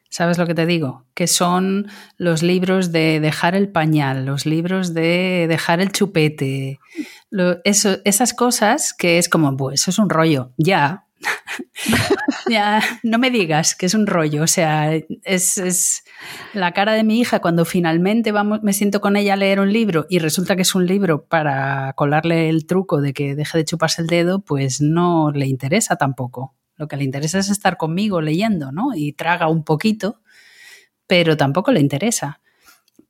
¿Sabes 0.09 0.39
lo 0.39 0.47
que 0.47 0.55
te 0.55 0.65
digo? 0.65 1.07
Que 1.15 1.27
son 1.27 1.89
los 2.19 2.45
libros 2.45 2.93
de 2.93 3.19
dejar 3.19 3.57
el 3.57 3.69
pañal, 3.69 4.25
los 4.25 4.47
libros 4.47 4.95
de 4.95 5.47
dejar 5.49 5.81
el 5.81 5.91
chupete, 5.91 6.79
eso, 7.65 7.97
esas 8.05 8.33
cosas 8.33 8.95
que 8.95 9.19
es 9.19 9.29
como, 9.29 9.57
pues 9.57 9.83
eso 9.83 9.91
es 9.91 9.99
un 9.99 10.09
rollo, 10.09 10.53
ya. 10.57 11.04
no 13.03 13.19
me 13.19 13.31
digas 13.31 13.75
que 13.75 13.87
es 13.87 13.95
un 13.95 14.07
rollo, 14.07 14.43
o 14.43 14.47
sea, 14.47 14.95
es, 14.95 15.59
es 15.59 16.05
la 16.53 16.73
cara 16.73 16.93
de 16.93 17.05
mi 17.05 17.21
hija 17.21 17.41
cuando 17.41 17.65
finalmente 17.65 18.33
vamos, 18.33 18.63
me 18.63 18.73
siento 18.73 19.01
con 19.01 19.17
ella 19.17 19.35
a 19.35 19.37
leer 19.37 19.61
un 19.61 19.73
libro 19.73 20.07
y 20.09 20.19
resulta 20.19 20.57
que 20.57 20.63
es 20.63 20.75
un 20.75 20.87
libro 20.87 21.27
para 21.27 21.93
colarle 21.95 22.49
el 22.49 22.67
truco 22.67 23.01
de 23.01 23.13
que 23.13 23.35
deje 23.35 23.59
de 23.59 23.65
chuparse 23.65 24.03
el 24.03 24.09
dedo, 24.09 24.41
pues 24.41 24.81
no 24.81 25.31
le 25.33 25.47
interesa 25.47 25.97
tampoco. 25.97 26.55
Lo 26.77 26.89
que 26.89 26.97
le 26.97 27.05
interesa 27.05 27.39
es 27.39 27.51
estar 27.51 27.77
conmigo 27.77 28.21
leyendo, 28.21 28.73
¿no? 28.73 28.95
Y 28.95 29.13
traga 29.13 29.49
un 29.49 29.65
poquito, 29.65 30.21
pero 31.07 31.37
tampoco 31.37 31.71
le 31.71 31.81
interesa. 31.81 32.41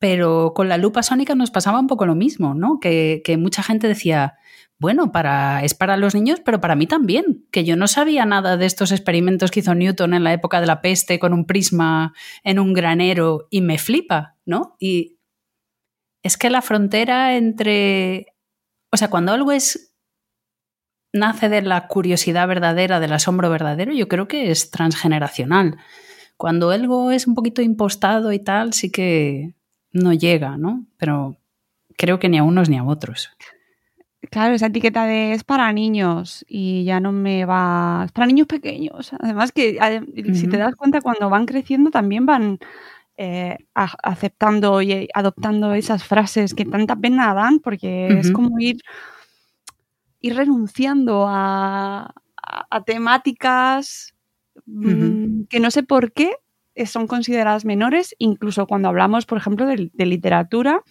Pero 0.04 0.52
con 0.54 0.68
la 0.68 0.76
lupa 0.76 1.02
sónica 1.02 1.34
nos 1.34 1.50
pasaba 1.50 1.80
un 1.80 1.86
poco 1.86 2.04
lo 2.04 2.14
mismo, 2.14 2.52
¿no? 2.52 2.78
Que, 2.78 3.22
que 3.24 3.38
mucha 3.38 3.62
gente 3.62 3.88
decía, 3.88 4.34
bueno, 4.78 5.12
para, 5.12 5.64
es 5.64 5.72
para 5.72 5.96
los 5.96 6.14
niños, 6.14 6.42
pero 6.44 6.60
para 6.60 6.76
mí 6.76 6.86
también, 6.86 7.46
que 7.50 7.64
yo 7.64 7.74
no 7.74 7.88
sabía 7.88 8.26
nada 8.26 8.58
de 8.58 8.66
estos 8.66 8.92
experimentos 8.92 9.50
que 9.50 9.60
hizo 9.60 9.74
Newton 9.74 10.12
en 10.12 10.22
la 10.22 10.34
época 10.34 10.60
de 10.60 10.66
la 10.66 10.82
peste 10.82 11.18
con 11.18 11.32
un 11.32 11.46
prisma 11.46 12.12
en 12.42 12.58
un 12.58 12.74
granero 12.74 13.48
y 13.48 13.62
me 13.62 13.78
flipa, 13.78 14.36
¿no? 14.44 14.76
Y 14.78 15.20
es 16.22 16.36
que 16.36 16.50
la 16.50 16.60
frontera 16.60 17.38
entre, 17.38 18.34
o 18.92 18.98
sea, 18.98 19.08
cuando 19.08 19.32
algo 19.32 19.52
es 19.52 19.94
nace 21.14 21.48
de 21.48 21.62
la 21.62 21.88
curiosidad 21.88 22.46
verdadera, 22.46 23.00
del 23.00 23.14
asombro 23.14 23.48
verdadero, 23.48 23.94
yo 23.94 24.06
creo 24.06 24.28
que 24.28 24.50
es 24.50 24.70
transgeneracional. 24.70 25.78
Cuando 26.36 26.72
algo 26.72 27.10
es 27.10 27.26
un 27.26 27.34
poquito 27.34 27.62
impostado 27.62 28.32
y 28.32 28.38
tal, 28.38 28.74
sí 28.74 28.92
que 28.92 29.54
no 29.94 30.12
llega, 30.12 30.58
¿no? 30.58 30.84
Pero 30.98 31.36
creo 31.96 32.18
que 32.18 32.28
ni 32.28 32.36
a 32.36 32.42
unos 32.42 32.68
ni 32.68 32.76
a 32.76 32.84
otros. 32.84 33.30
Claro, 34.30 34.54
esa 34.54 34.66
etiqueta 34.66 35.04
de 35.06 35.32
es 35.32 35.44
para 35.44 35.72
niños 35.72 36.44
y 36.48 36.84
ya 36.84 37.00
no 37.00 37.12
me 37.12 37.44
va. 37.44 38.02
Es 38.04 38.12
para 38.12 38.26
niños 38.26 38.46
pequeños. 38.46 39.12
Además, 39.18 39.52
que 39.52 39.78
si 40.34 40.48
te 40.48 40.56
das 40.56 40.74
cuenta, 40.74 41.00
cuando 41.00 41.30
van 41.30 41.46
creciendo 41.46 41.90
también 41.90 42.26
van 42.26 42.58
eh, 43.16 43.56
aceptando 43.74 44.82
y 44.82 45.08
adoptando 45.14 45.72
esas 45.74 46.04
frases 46.04 46.54
que 46.54 46.64
tanta 46.64 46.96
pena 46.96 47.32
dan, 47.32 47.60
porque 47.60 48.08
es 48.18 48.32
como 48.32 48.58
ir, 48.58 48.80
ir 50.20 50.34
renunciando 50.34 51.26
a, 51.28 52.12
temáticas 52.86 54.14
mm, 54.66 55.44
que 55.44 55.60
no 55.60 55.70
sé 55.70 55.82
por 55.82 56.12
qué 56.12 56.32
son 56.86 57.06
consideradas 57.06 57.64
menores, 57.64 58.14
incluso 58.18 58.66
cuando 58.66 58.88
hablamos, 58.88 59.26
por 59.26 59.38
ejemplo, 59.38 59.66
de, 59.66 59.90
literatura. 60.06 60.82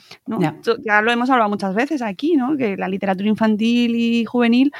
Ya 0.85 1.01
lo 1.01 1.11
hemos 1.11 1.29
hablado 1.29 1.49
muchas 1.49 1.75
veces 1.75 2.01
aquí, 2.01 2.35
¿no? 2.35 2.57
que 2.57 2.77
la 2.77 2.87
literatura 2.87 3.29
infantil 3.29 3.95
y 3.95 4.25
juvenil 4.25 4.71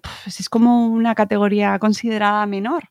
pues 0.00 0.40
es 0.40 0.48
como 0.48 0.86
una 0.86 1.14
categoría 1.14 1.78
considerada 1.78 2.46
menor. 2.46 2.84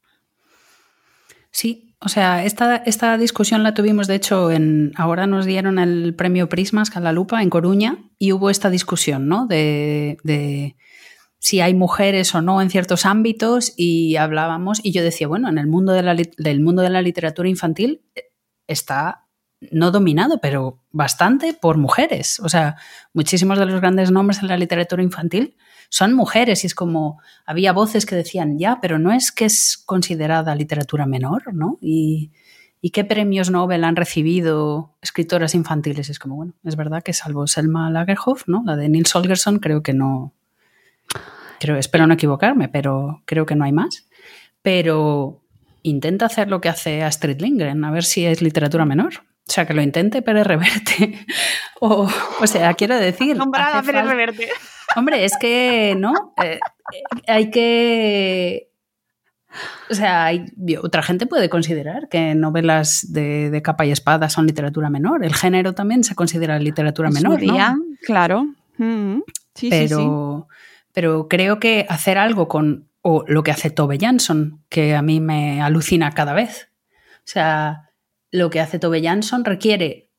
Sí, 1.51 1.95
o 1.99 2.09
sea, 2.09 2.43
esta, 2.45 2.75
esta, 2.75 3.17
discusión 3.17 3.63
la 3.63 3.73
tuvimos, 3.73 4.07
de 4.07 4.15
hecho, 4.15 4.51
en 4.51 4.91
ahora 4.95 5.25
nos 5.25 5.45
dieron 5.45 5.79
el 5.79 6.13
premio 6.13 6.49
Prismas 6.49 6.89
Calalupa 6.89 7.41
en 7.41 7.49
Coruña 7.49 7.97
y 8.19 8.33
hubo 8.33 8.49
esta 8.49 8.69
discusión, 8.69 9.27
¿no? 9.27 9.47
de 9.47 10.75
si 11.39 11.61
hay 11.61 11.73
mujeres 11.73 12.33
o 12.35 12.41
no 12.41 12.61
en 12.61 12.69
ciertos 12.69 13.05
ámbitos 13.05 13.73
y 13.77 14.15
hablábamos 14.15 14.79
y 14.83 14.91
yo 14.91 15.03
decía, 15.03 15.27
bueno, 15.27 15.49
en 15.49 15.57
el 15.57 15.67
mundo 15.67 15.93
de 15.93 16.03
la, 16.03 16.15
del 16.15 16.59
mundo 16.61 16.81
de 16.81 16.89
la 16.89 17.01
literatura 17.01 17.47
infantil 17.47 18.01
eh, 18.15 18.31
está 18.67 19.27
no 19.59 19.91
dominado, 19.91 20.39
pero 20.39 20.83
bastante 20.91 21.53
por 21.53 21.77
mujeres. 21.77 22.39
O 22.41 22.49
sea, 22.49 22.75
muchísimos 23.13 23.57
de 23.57 23.65
los 23.65 23.81
grandes 23.81 24.11
nombres 24.11 24.41
en 24.41 24.47
la 24.47 24.57
literatura 24.57 25.01
infantil 25.01 25.57
son 25.89 26.13
mujeres 26.13 26.63
y 26.63 26.67
es 26.67 26.75
como 26.75 27.19
había 27.45 27.71
voces 27.71 28.05
que 28.05 28.15
decían, 28.15 28.59
ya, 28.59 28.79
pero 28.81 28.99
no 28.99 29.11
es 29.11 29.31
que 29.31 29.45
es 29.45 29.77
considerada 29.77 30.53
literatura 30.53 31.05
menor, 31.05 31.53
¿no? 31.53 31.77
Y, 31.81 32.31
y 32.81 32.91
qué 32.91 33.03
premios 33.03 33.49
Nobel 33.49 33.83
han 33.83 33.95
recibido 33.95 34.95
escritoras 35.01 35.55
infantiles. 35.55 36.09
Es 36.09 36.19
como, 36.19 36.35
bueno, 36.35 36.53
es 36.63 36.75
verdad 36.75 37.01
que 37.03 37.13
salvo 37.13 37.47
Selma 37.47 37.89
Lagerhof, 37.89 38.47
¿no? 38.47 38.63
La 38.65 38.75
de 38.75 38.89
Nils 38.89 39.15
Holgersson, 39.15 39.59
creo 39.59 39.81
que 39.81 39.93
no, 39.93 40.33
Creo, 41.59 41.77
espero 41.77 42.07
no 42.07 42.13
equivocarme, 42.13 42.69
pero 42.69 43.21
creo 43.25 43.45
que 43.45 43.55
no 43.55 43.65
hay 43.65 43.71
más. 43.71 44.07
Pero 44.61 45.41
intenta 45.83 46.25
hacer 46.25 46.49
lo 46.49 46.61
que 46.61 46.69
hace 46.69 47.03
Astrid 47.03 47.41
Lindgren, 47.41 47.83
a 47.83 47.91
ver 47.91 48.03
si 48.03 48.25
es 48.25 48.41
literatura 48.41 48.85
menor. 48.85 49.13
O 49.47 49.51
sea, 49.51 49.65
que 49.65 49.73
lo 49.73 49.81
intente 49.81 50.21
Pérez 50.21 50.45
Reverte. 50.45 51.25
o, 51.79 52.09
o 52.41 52.47
sea, 52.47 52.73
quiero 52.73 52.97
decir... 52.97 53.37
Nombrada 53.37 53.81
Pérez 53.81 54.05
Reverte. 54.05 54.49
Hombre, 54.95 55.23
es 55.25 55.33
que, 55.39 55.95
¿no? 55.97 56.33
Eh, 56.43 56.59
hay 57.27 57.49
que... 57.49 58.71
O 59.89 59.95
sea, 59.95 60.25
hay, 60.25 60.45
otra 60.83 61.01
gente 61.01 61.25
puede 61.25 61.49
considerar 61.49 62.09
que 62.09 62.35
novelas 62.35 63.11
de, 63.11 63.59
capa 63.63 63.85
y 63.85 63.91
espada 63.91 64.29
son 64.29 64.45
literatura 64.45 64.89
menor. 64.89 65.23
El 65.23 65.33
género 65.33 65.73
también 65.73 66.03
se 66.03 66.13
considera 66.13 66.59
literatura 66.59 67.09
menor, 67.09 67.41
¿no? 67.41 67.55
Claro. 68.05 68.45
Mm-hmm. 68.77 69.23
sí, 69.55 69.69
pero, 69.69 69.97
sí 69.97 70.56
pero 70.97 71.27
creo 71.27 71.59
que 71.59 71.85
hacer 71.89 72.17
algo 72.17 72.47
con 72.47 72.89
o 73.03 73.23
lo 73.27 73.43
que 73.43 73.51
hace 73.51 73.69
Tove 73.69 73.99
Jansson, 73.99 74.63
que 74.67 74.95
a 74.95 75.03
mí 75.03 75.19
me 75.19 75.61
alucina 75.61 76.09
cada 76.13 76.33
vez. 76.33 76.71
O 77.17 77.25
sea, 77.25 77.91
lo 78.31 78.49
que 78.49 78.59
hace 78.59 78.79
Tove 78.79 79.03
Jansson 79.03 79.45
requiere 79.45 80.09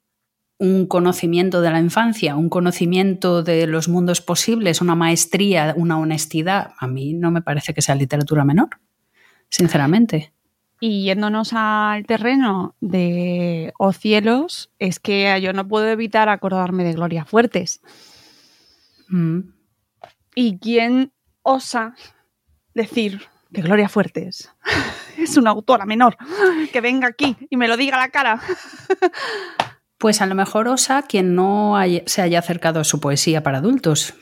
un 0.56 0.86
conocimiento 0.86 1.62
de 1.62 1.72
la 1.72 1.80
infancia, 1.80 2.36
un 2.36 2.48
conocimiento 2.48 3.42
de 3.42 3.66
los 3.66 3.88
mundos 3.88 4.20
posibles, 4.20 4.80
una 4.80 4.94
maestría, 4.94 5.74
una 5.76 5.98
honestidad. 5.98 6.74
A 6.78 6.86
mí 6.86 7.12
no 7.12 7.32
me 7.32 7.42
parece 7.42 7.74
que 7.74 7.82
sea 7.82 7.96
literatura 7.96 8.44
menor. 8.44 8.78
sinceramente. 9.50 10.32
Y 10.78 11.02
yéndonos 11.02 11.54
al 11.54 12.06
terreno 12.06 12.76
de 12.80 13.72
O 13.80 13.92
Cielos, 13.92 14.70
es 14.78 15.00
que 15.00 15.40
yo 15.42 15.52
no 15.52 15.66
puedo 15.66 15.88
evitar 15.88 16.28
acordarme 16.28 16.84
de 16.84 16.92
Gloria 16.92 17.24
Fuertes. 17.24 17.80
Mm. 19.08 19.57
¿Y 20.40 20.60
quién 20.60 21.12
osa 21.42 21.96
decir 22.72 23.22
que 23.52 23.60
Gloria 23.60 23.88
Fuertes 23.88 24.48
es 25.18 25.36
una 25.36 25.50
autora 25.50 25.84
menor? 25.84 26.16
Que 26.72 26.80
venga 26.80 27.08
aquí 27.08 27.36
y 27.50 27.56
me 27.56 27.66
lo 27.66 27.76
diga 27.76 27.96
a 27.96 28.06
la 28.06 28.10
cara. 28.10 28.40
Pues 29.98 30.20
a 30.20 30.26
lo 30.26 30.36
mejor 30.36 30.68
osa 30.68 31.02
quien 31.08 31.34
no 31.34 31.74
se 32.06 32.22
haya 32.22 32.38
acercado 32.38 32.78
a 32.78 32.84
su 32.84 33.00
poesía 33.00 33.42
para 33.42 33.58
adultos, 33.58 34.14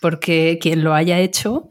porque 0.00 0.60
quien 0.62 0.84
lo 0.84 0.94
haya 0.94 1.18
hecho 1.18 1.68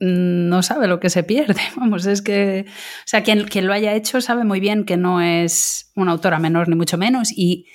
mm, 0.00 0.48
no 0.48 0.64
sabe 0.64 0.88
lo 0.88 0.98
que 0.98 1.08
se 1.08 1.22
pierde. 1.22 1.60
Vamos, 1.76 2.06
es 2.06 2.22
que, 2.22 2.64
o 2.66 3.06
sea, 3.06 3.22
quien, 3.22 3.46
quien 3.46 3.68
lo 3.68 3.72
haya 3.72 3.94
hecho 3.94 4.20
sabe 4.20 4.42
muy 4.42 4.58
bien 4.58 4.84
que 4.84 4.96
no 4.96 5.20
es 5.20 5.92
una 5.94 6.10
autora 6.10 6.40
menor 6.40 6.68
ni 6.68 6.74
mucho 6.74 6.98
menos 6.98 7.30
y, 7.30 7.68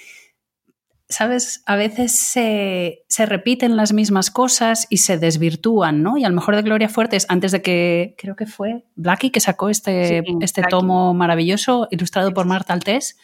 ¿sabes? 1.09 1.61
A 1.65 1.75
veces 1.75 2.17
se, 2.17 3.03
se 3.07 3.25
repiten 3.25 3.75
las 3.77 3.93
mismas 3.93 4.31
cosas 4.31 4.87
y 4.89 4.97
se 4.97 5.17
desvirtúan, 5.17 6.01
¿no? 6.01 6.17
Y 6.17 6.23
a 6.25 6.29
lo 6.29 6.35
mejor 6.35 6.55
de 6.55 6.61
Gloria 6.63 6.89
Fuertes, 6.89 7.25
antes 7.29 7.51
de 7.51 7.61
que, 7.61 8.15
creo 8.17 8.35
que 8.35 8.45
fue 8.45 8.85
Blackie 8.95 9.29
que 9.31 9.39
sacó 9.39 9.69
este, 9.69 10.23
Sí, 10.25 10.37
este 10.41 10.61
Blackie. 10.61 10.71
tomo 10.71 11.13
maravilloso 11.13 11.87
ilustrado 11.91 12.33
por 12.33 12.45
Marta 12.45 12.73
Altés, 12.73 13.17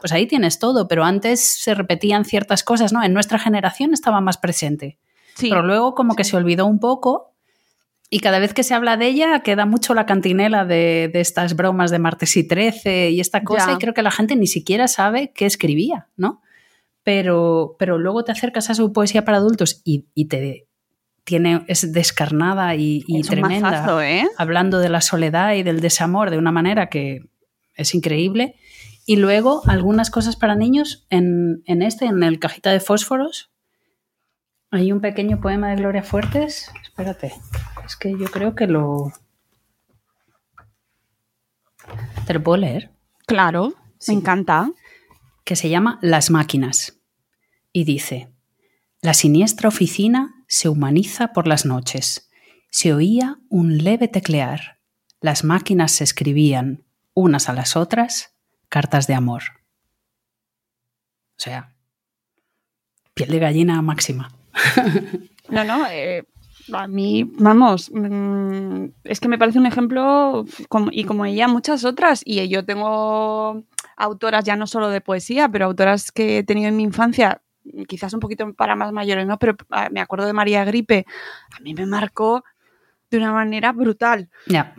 pues 0.00 0.12
ahí 0.12 0.26
tienes 0.26 0.58
todo, 0.58 0.88
pero 0.88 1.04
antes 1.04 1.40
se 1.62 1.74
repetían 1.74 2.24
ciertas 2.24 2.64
cosas, 2.64 2.92
¿no? 2.92 3.02
En 3.02 3.12
nuestra 3.14 3.38
generación 3.38 3.92
estaba 3.94 4.20
más 4.20 4.36
presente, 4.36 4.98
Sí, 5.34 5.48
pero 5.48 5.62
luego 5.62 5.94
como 5.94 6.14
que 6.16 6.24
se 6.24 6.36
olvidó 6.36 6.66
un 6.66 6.78
poco 6.80 7.32
y 8.10 8.20
cada 8.20 8.38
vez 8.40 8.52
que 8.52 8.62
se 8.64 8.74
habla 8.74 8.98
de 8.98 9.06
ella 9.06 9.40
queda 9.40 9.64
mucho 9.64 9.94
la 9.94 10.04
cantinela 10.04 10.66
de, 10.66 11.08
de 11.10 11.20
estas 11.22 11.56
bromas 11.56 11.90
de 11.90 11.98
martes 11.98 12.36
y 12.36 12.46
13 12.46 13.10
y 13.10 13.20
esta 13.20 13.42
cosa 13.42 13.68
Ya. 13.68 13.72
y 13.74 13.78
creo 13.78 13.94
que 13.94 14.02
la 14.02 14.10
gente 14.10 14.36
ni 14.36 14.46
siquiera 14.46 14.86
sabe 14.88 15.32
qué 15.34 15.46
escribía, 15.46 16.08
¿no? 16.16 16.42
Pero, 17.04 17.76
pero 17.78 17.98
luego 17.98 18.22
te 18.24 18.32
acercas 18.32 18.70
a 18.70 18.74
su 18.74 18.92
poesía 18.92 19.24
para 19.24 19.38
adultos 19.38 19.80
y, 19.84 20.06
y 20.14 20.26
te 20.26 20.68
tiene, 21.24 21.64
es 21.68 21.92
descarnada 21.92 22.74
y, 22.76 23.04
y 23.06 23.20
es 23.20 23.26
tremenda 23.28 23.70
mazazo, 23.70 24.02
¿eh? 24.02 24.24
hablando 24.38 24.78
de 24.78 24.88
la 24.88 25.00
soledad 25.00 25.54
y 25.54 25.62
del 25.62 25.80
desamor 25.80 26.30
de 26.30 26.38
una 26.38 26.52
manera 26.52 26.88
que 26.88 27.28
es 27.74 27.94
increíble. 27.94 28.54
Y 29.04 29.16
luego 29.16 29.62
algunas 29.66 30.10
cosas 30.10 30.36
para 30.36 30.54
niños 30.54 31.06
en, 31.10 31.62
en 31.66 31.82
este, 31.82 32.04
en 32.06 32.22
el 32.22 32.38
cajita 32.38 32.70
de 32.70 32.78
fósforos. 32.80 33.50
Hay 34.70 34.92
un 34.92 35.00
pequeño 35.00 35.40
poema 35.40 35.70
de 35.70 35.76
Gloria 35.76 36.02
Fuertes. 36.04 36.70
Espérate, 36.82 37.32
es 37.84 37.96
que 37.96 38.12
yo 38.12 38.26
creo 38.26 38.54
que 38.54 38.66
lo... 38.68 39.12
¿Te 42.26 42.34
lo 42.34 42.42
puedo 42.42 42.58
leer? 42.58 42.90
Claro, 43.26 43.74
Sí. 43.98 44.12
me 44.12 44.18
encanta. 44.20 44.70
Que 45.44 45.56
se 45.56 45.68
llama 45.68 45.98
Las 46.02 46.30
máquinas. 46.30 47.00
Y 47.72 47.84
dice, 47.84 48.32
la 49.00 49.14
siniestra 49.14 49.68
oficina 49.68 50.44
se 50.46 50.68
humaniza 50.68 51.32
por 51.32 51.46
las 51.46 51.64
noches. 51.64 52.30
Se 52.70 52.92
oía 52.92 53.38
un 53.48 53.78
leve 53.78 54.08
teclear. 54.08 54.78
Las 55.20 55.44
máquinas 55.44 55.92
se 55.92 56.04
escribían, 56.04 56.84
unas 57.14 57.48
a 57.48 57.52
las 57.52 57.76
otras, 57.76 58.34
cartas 58.68 59.06
de 59.06 59.14
amor. 59.14 59.42
O 61.38 61.42
sea, 61.42 61.74
piel 63.14 63.30
de 63.30 63.38
gallina 63.38 63.82
máxima. 63.82 64.32
No, 65.48 65.64
no, 65.64 65.86
eh, 65.90 66.24
a 66.72 66.86
mí, 66.86 67.30
vamos, 67.38 67.90
mm, 67.92 68.86
es 69.04 69.20
que 69.20 69.28
me 69.28 69.38
parece 69.38 69.58
un 69.58 69.66
ejemplo 69.66 70.44
y 70.90 71.04
como 71.04 71.24
ella 71.24 71.48
muchas 71.48 71.84
otras. 71.84 72.22
Y 72.24 72.48
yo 72.48 72.64
tengo 72.64 73.64
autoras 73.96 74.44
ya 74.44 74.56
no 74.56 74.66
solo 74.66 74.88
de 74.88 75.00
poesía, 75.00 75.48
pero 75.48 75.66
autoras 75.66 76.12
que 76.12 76.38
he 76.38 76.44
tenido 76.44 76.68
en 76.68 76.76
mi 76.76 76.82
infancia, 76.82 77.42
quizás 77.88 78.12
un 78.14 78.20
poquito 78.20 78.52
para 78.54 78.76
más 78.76 78.92
mayores, 78.92 79.26
¿no? 79.26 79.38
Pero 79.38 79.56
ah, 79.70 79.88
me 79.90 80.00
acuerdo 80.00 80.26
de 80.26 80.32
María 80.32 80.64
Gripe, 80.64 81.06
a 81.56 81.60
mí 81.60 81.74
me 81.74 81.86
marcó 81.86 82.44
de 83.10 83.18
una 83.18 83.32
manera 83.32 83.72
brutal. 83.72 84.30
Ya, 84.46 84.74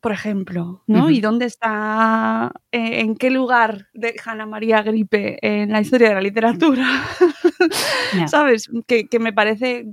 por 0.00 0.12
ejemplo, 0.12 0.82
¿no? 0.86 1.10
¿Y 1.10 1.20
dónde 1.20 1.44
está, 1.44 2.52
eh, 2.72 3.00
en 3.00 3.16
qué 3.16 3.30
lugar 3.30 3.88
deja 3.92 4.32
Ana 4.32 4.46
María 4.46 4.82
Gripe 4.82 5.38
en 5.42 5.72
la 5.72 5.82
historia 5.82 6.08
de 6.08 6.14
la 6.14 6.22
literatura? 6.22 6.86
¿Sabes? 8.26 8.70
Que, 8.86 9.08
que 9.08 9.18
me 9.18 9.34
parece 9.34 9.86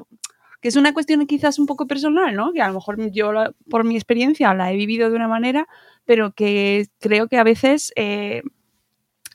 que 0.68 0.70
es 0.70 0.76
una 0.76 0.92
cuestión 0.94 1.26
quizás 1.28 1.60
un 1.60 1.66
poco 1.66 1.88
personal, 1.88 2.36
¿no? 2.36 2.52
Que 2.52 2.62
a 2.62 2.68
lo 2.68 2.74
mejor 2.74 2.98
yo, 3.12 3.32
por 3.70 3.86
mi 3.86 3.96
experiencia, 3.96 4.54
la 4.54 4.70
he 4.70 4.76
vivido 4.76 5.10
de 5.10 5.16
una 5.16 5.30
manera, 5.30 5.66
pero 6.04 6.34
que 6.34 6.88
creo 7.00 7.30
que 7.30 7.38
a 7.38 7.46
veces 7.46 7.94
eh, 7.96 8.42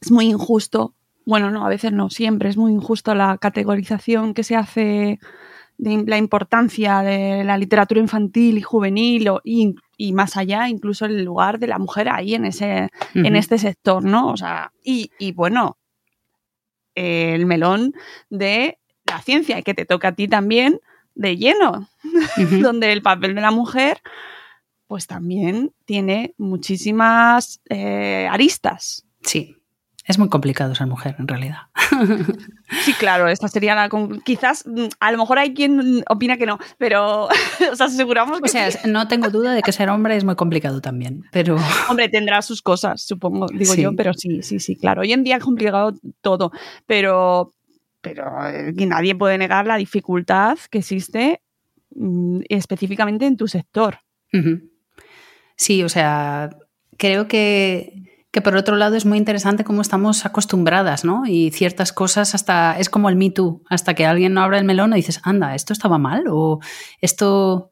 es 0.02 0.10
muy 0.10 0.26
injusto. 0.26 0.94
Bueno, 1.24 1.50
no, 1.50 1.64
a 1.64 1.70
veces 1.70 1.90
no, 1.90 2.10
siempre 2.10 2.50
es 2.50 2.58
muy 2.58 2.70
injusto 2.72 3.14
la 3.14 3.38
categorización 3.38 4.34
que 4.34 4.44
se 4.44 4.56
hace 4.56 5.18
de 5.78 6.04
la 6.06 6.18
importancia 6.18 6.98
de 7.00 7.44
la 7.44 7.56
literatura 7.56 7.98
infantil 7.98 8.58
y 8.58 8.62
juvenil 8.62 9.28
o- 9.30 9.40
y, 9.42 9.74
y 9.96 10.12
más 10.12 10.36
allá, 10.36 10.68
incluso 10.68 11.06
el 11.06 11.24
lugar 11.24 11.58
de 11.58 11.68
la 11.68 11.78
mujer 11.78 12.10
ahí 12.10 12.34
en 12.34 12.44
ese, 12.44 12.90
en 13.14 13.36
este 13.36 13.56
sector, 13.56 14.04
¿no? 14.04 14.28
O 14.32 14.36
sea, 14.36 14.70
y, 14.84 15.10
y 15.18 15.32
bueno, 15.32 15.78
el 16.94 17.46
melón 17.46 17.94
de 18.28 18.78
la 19.06 19.22
ciencia 19.22 19.58
y 19.58 19.62
que 19.62 19.72
te 19.72 19.86
toca 19.86 20.08
a 20.08 20.12
ti 20.14 20.28
también 20.28 20.78
de 21.14 21.36
lleno, 21.36 21.88
donde 22.62 22.92
el 22.92 23.02
papel 23.02 23.34
de 23.34 23.40
la 23.40 23.50
mujer 23.50 23.98
pues 24.86 25.06
también 25.06 25.72
tiene 25.86 26.34
muchísimas 26.36 27.62
eh, 27.70 28.28
aristas. 28.30 29.06
Sí, 29.22 29.56
es 30.04 30.18
muy 30.18 30.28
complicado 30.28 30.74
ser 30.74 30.86
mujer 30.86 31.16
en 31.18 31.28
realidad. 31.28 31.58
Sí, 32.84 32.94
claro, 32.94 33.28
esta 33.28 33.48
sería 33.48 33.74
la 33.74 33.90
Quizás, 34.24 34.64
mm, 34.66 34.86
a 34.98 35.12
lo 35.12 35.18
mejor 35.18 35.38
hay 35.38 35.52
quien 35.52 36.02
opina 36.08 36.38
que 36.38 36.46
no, 36.46 36.58
pero 36.78 37.28
os 37.72 37.80
aseguramos 37.80 38.40
que 38.40 38.46
O 38.46 38.48
sea, 38.48 38.70
sí. 38.70 38.78
no 38.88 39.06
tengo 39.08 39.28
duda 39.28 39.52
de 39.52 39.60
que 39.62 39.72
ser 39.72 39.90
hombre 39.90 40.16
es 40.16 40.24
muy 40.24 40.34
complicado 40.36 40.80
también, 40.80 41.22
pero... 41.32 41.56
Hombre, 41.90 42.08
tendrá 42.08 42.40
sus 42.40 42.62
cosas, 42.62 43.02
supongo, 43.02 43.46
digo 43.52 43.74
Sí. 43.74 43.82
yo, 43.82 43.94
pero 43.94 44.14
sí, 44.14 44.42
sí, 44.42 44.58
sí, 44.58 44.74
claro. 44.74 45.02
Hoy 45.02 45.12
en 45.12 45.22
día 45.22 45.36
es 45.36 45.44
complicado 45.44 45.92
todo, 46.22 46.50
pero, 46.86 47.52
pero 48.02 48.46
eh, 48.46 48.72
nadie 48.86 49.14
puede 49.14 49.38
negar 49.38 49.66
la 49.66 49.76
dificultad 49.76 50.58
que 50.70 50.78
existe 50.78 51.40
mm, 51.94 52.40
específicamente 52.48 53.26
en 53.26 53.36
tu 53.36 53.48
sector. 53.48 53.98
Sí, 55.56 55.82
o 55.82 55.88
sea, 55.88 56.50
creo 56.96 57.28
que, 57.28 58.26
que 58.30 58.40
por 58.40 58.56
otro 58.56 58.76
lado 58.76 58.96
es 58.96 59.04
muy 59.04 59.18
interesante 59.18 59.64
cómo 59.64 59.82
estamos 59.82 60.26
acostumbradas, 60.26 61.04
¿no? 61.04 61.24
Y 61.26 61.50
ciertas 61.50 61.92
cosas 61.92 62.34
hasta, 62.34 62.78
es 62.78 62.88
como 62.88 63.08
el 63.08 63.16
Me 63.16 63.30
Too, 63.30 63.62
hasta 63.68 63.94
que 63.94 64.06
alguien 64.06 64.34
no 64.34 64.42
abre 64.42 64.58
el 64.58 64.64
melón 64.64 64.92
y 64.92 64.96
dices, 64.96 65.20
anda, 65.22 65.54
¿esto 65.54 65.72
estaba 65.72 65.98
mal? 65.98 66.24
O 66.28 66.60
esto... 67.00 67.71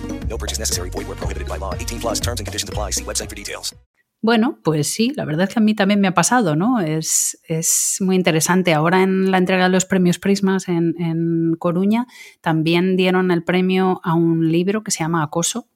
No 0.31 0.37
purchase 0.37 0.59
necessary. 0.59 0.89
Void 0.89 1.07
where 1.07 1.17
prohibited 1.19 1.47
by 1.47 1.57
law. 1.59 1.73
18 1.75 1.99
plus 1.99 2.19
terms 2.21 2.39
and 2.39 2.47
conditions 2.47 2.69
apply. 2.69 2.91
See 2.91 3.03
website 3.03 3.29
for 3.29 3.35
details. 3.35 3.75
Bueno, 4.23 4.59
pues 4.63 4.87
sí, 4.93 5.11
la 5.15 5.25
verdad 5.25 5.47
es 5.47 5.53
que 5.55 5.59
a 5.59 5.63
mí 5.63 5.73
también 5.73 5.99
me 5.99 6.07
ha 6.07 6.13
pasado, 6.13 6.55
¿no? 6.55 6.79
Es, 6.79 7.39
es 7.47 7.97
muy 8.01 8.15
interesante. 8.15 8.71
Ahora 8.71 9.01
en 9.01 9.31
la 9.31 9.39
entrega 9.39 9.63
de 9.63 9.71
los 9.71 9.85
premios 9.85 10.19
Prismas 10.19 10.67
en, 10.67 10.93
en 11.01 11.55
Coruña 11.57 12.05
también 12.39 12.95
dieron 12.97 13.31
el 13.31 13.43
premio 13.43 13.99
a 14.03 14.13
un 14.13 14.51
libro 14.51 14.83
que 14.83 14.91
se 14.91 14.99
llama 14.99 15.23
Acoso, 15.23 15.67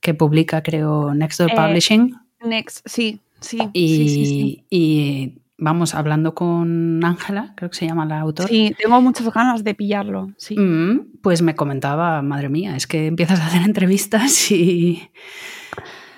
que 0.00 0.14
publica, 0.14 0.62
creo, 0.62 1.12
Next 1.14 1.40
Door 1.40 1.50
Eh, 1.50 1.56
Publishing. 1.56 2.14
Next, 2.44 2.86
sí, 2.88 3.18
sí, 3.40 3.58
Y, 3.72 3.88
sí, 3.96 4.08
sí, 4.08 4.26
sí. 4.26 4.64
y, 4.70 5.38
vamos, 5.58 5.94
hablando 5.94 6.34
con 6.34 7.04
Ángela, 7.04 7.52
creo 7.56 7.68
que 7.70 7.76
se 7.76 7.86
llama 7.86 8.06
la 8.06 8.20
autora. 8.20 8.48
Sí, 8.48 8.74
tengo 8.80 9.00
muchas 9.02 9.32
ganas 9.32 9.64
de 9.64 9.74
pillarlo, 9.74 10.28
sí. 10.36 10.58
Mm, 10.58 11.18
pues 11.20 11.42
me 11.42 11.54
comentaba, 11.54 12.22
madre 12.22 12.48
mía, 12.48 12.76
es 12.76 12.86
que 12.86 13.06
empiezas 13.08 13.40
a 13.40 13.46
hacer 13.46 13.62
entrevistas 13.62 14.50
y, 14.50 15.02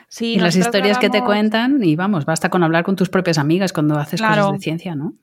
Sí, 0.08 0.34
y 0.34 0.38
las 0.40 0.56
historias 0.56 0.98
que 0.98 1.08
te 1.08 1.22
cuentan 1.22 1.84
y 1.84 1.94
vamos, 1.94 2.24
basta 2.24 2.48
con 2.48 2.64
hablar 2.64 2.82
con 2.84 2.96
tus 2.96 3.08
propias 3.08 3.38
amigas 3.38 3.72
cuando 3.72 3.96
haces 3.96 4.20
Claro. 4.20 4.42
cosas 4.42 4.52
de 4.54 4.58
ciencia, 4.62 4.94
¿no? 4.94 5.14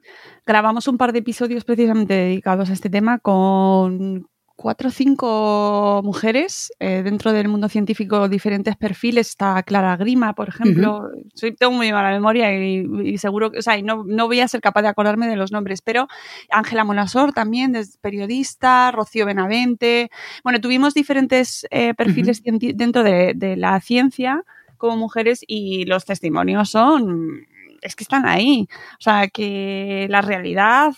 grabamos 0.45 0.87
un 0.87 0.97
par 0.97 1.11
de 1.11 1.19
episodios 1.19 1.65
precisamente 1.65 2.13
dedicados 2.13 2.69
a 2.69 2.73
este 2.73 2.89
tema 2.89 3.19
con, 3.19 4.29
cuatro 4.57 4.89
o 4.89 4.91
cinco 4.91 6.01
mujeres 6.03 6.73
eh, 6.79 7.03
dentro 7.03 7.31
del 7.31 7.47
mundo 7.47 7.69
científico, 7.69 8.27
diferentes 8.27 8.75
perfiles. 8.75 9.29
Está 9.29 9.61
Clara 9.63 9.95
Grima, 9.95 10.33
por 10.33 10.49
ejemplo. 10.49 11.09
Soy, 11.35 11.55
tengo 11.55 11.71
muy 11.71 11.91
mala 11.93 12.09
memoria 12.09 12.51
y, 12.53 13.17
seguro 13.19 13.51
que, 13.51 13.59
o 13.59 13.61
sea, 13.61 13.81
no, 13.81 14.03
no, 14.05 14.27
voy 14.27 14.41
a 14.41 14.47
ser 14.47 14.59
capaz 14.59 14.81
de 14.81 14.87
acordarme 14.89 15.27
de 15.27 15.37
los 15.37 15.51
nombres, 15.51 15.81
pero 15.81 16.07
Ángela 16.49 16.83
Monasor 16.83 17.31
también, 17.31 17.75
es 17.75 17.97
periodista, 17.97 18.91
Rocío 18.91 19.25
Benavente. 19.25 20.09
Bueno, 20.43 20.59
tuvimos 20.59 20.95
diferentes 20.95 21.65
eh, 21.69 21.93
perfiles 21.93 22.41
dentro 22.43 23.03
de, 23.03 23.33
de 23.35 23.55
la 23.55 23.79
ciencia 23.79 24.43
como 24.77 24.97
mujeres 24.97 25.41
y 25.47 25.85
los 25.85 26.05
testimonios 26.05 26.71
son 26.71 27.45
es 27.81 27.95
que 27.95 28.03
están 28.03 28.25
ahí. 28.25 28.67
O 28.93 29.01
sea, 29.01 29.27
que 29.27 30.07
la 30.09 30.21
realidad 30.21 30.93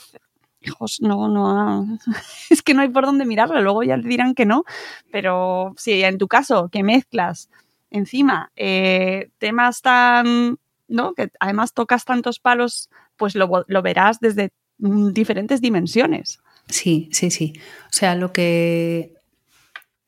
hijos, 0.61 0.99
no, 1.01 1.27
no, 1.27 1.97
es 2.49 2.61
que 2.61 2.73
no 2.73 2.81
hay 2.81 2.89
por 2.89 3.05
dónde 3.05 3.25
mirarlo, 3.25 3.61
luego 3.61 3.83
ya 3.83 3.99
te 3.99 4.07
dirán 4.07 4.35
que 4.35 4.45
no, 4.45 4.63
pero 5.11 5.73
si 5.77 6.03
en 6.03 6.17
tu 6.17 6.27
caso 6.27 6.69
que 6.69 6.83
mezclas 6.83 7.49
encima 7.91 8.51
eh, 8.55 9.29
temas 9.37 9.81
tan, 9.81 10.59
¿no? 10.87 11.13
Que 11.13 11.31
además 11.39 11.73
tocas 11.73 12.05
tantos 12.05 12.39
palos, 12.39 12.89
pues 13.17 13.35
lo, 13.35 13.65
lo 13.67 13.81
verás 13.81 14.19
desde 14.19 14.51
diferentes 14.77 15.61
dimensiones. 15.61 16.39
Sí, 16.67 17.09
sí, 17.11 17.31
sí. 17.31 17.53
O 17.85 17.91
sea, 17.93 18.15
lo 18.15 18.31
que, 18.31 19.13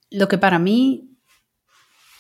lo 0.10 0.28
que 0.28 0.38
para 0.38 0.60
mí 0.60 1.11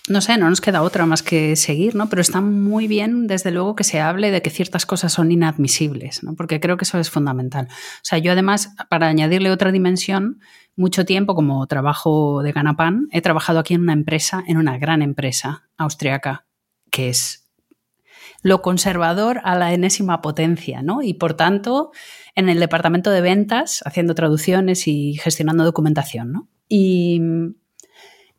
no 0.07 0.21
sé, 0.21 0.37
no 0.37 0.49
nos 0.49 0.61
queda 0.61 0.81
otra 0.81 1.05
más 1.05 1.21
que 1.21 1.55
seguir, 1.55 1.95
¿no? 1.95 2.09
Pero 2.09 2.21
está 2.21 2.41
muy 2.41 2.87
bien, 2.87 3.27
desde 3.27 3.51
luego, 3.51 3.75
que 3.75 3.83
se 3.83 3.99
hable 3.99 4.31
de 4.31 4.41
que 4.41 4.49
ciertas 4.49 4.85
cosas 4.85 5.13
son 5.13 5.31
inadmisibles, 5.31 6.23
¿no? 6.23 6.35
Porque 6.35 6.59
creo 6.59 6.77
que 6.77 6.85
eso 6.85 6.97
es 6.99 7.09
fundamental. 7.09 7.67
O 7.69 8.03
sea, 8.03 8.17
yo 8.17 8.31
además, 8.31 8.73
para 8.89 9.07
añadirle 9.07 9.51
otra 9.51 9.71
dimensión, 9.71 10.39
mucho 10.75 11.05
tiempo 11.05 11.35
como 11.35 11.65
trabajo 11.67 12.41
de 12.41 12.51
Ganapan, 12.51 13.07
he 13.11 13.21
trabajado 13.21 13.59
aquí 13.59 13.75
en 13.75 13.81
una 13.81 13.93
empresa, 13.93 14.43
en 14.47 14.57
una 14.57 14.77
gran 14.77 15.01
empresa 15.01 15.69
austriaca, 15.77 16.45
que 16.89 17.09
es 17.09 17.49
lo 18.43 18.63
conservador 18.63 19.39
a 19.43 19.55
la 19.55 19.71
enésima 19.73 20.21
potencia, 20.21 20.81
¿no? 20.81 21.03
Y 21.03 21.13
por 21.13 21.35
tanto, 21.35 21.91
en 22.35 22.49
el 22.49 22.59
departamento 22.59 23.11
de 23.11 23.21
ventas, 23.21 23.81
haciendo 23.85 24.15
traducciones 24.15 24.87
y 24.87 25.13
gestionando 25.15 25.63
documentación, 25.63 26.31
¿no? 26.31 26.49
Y 26.67 27.21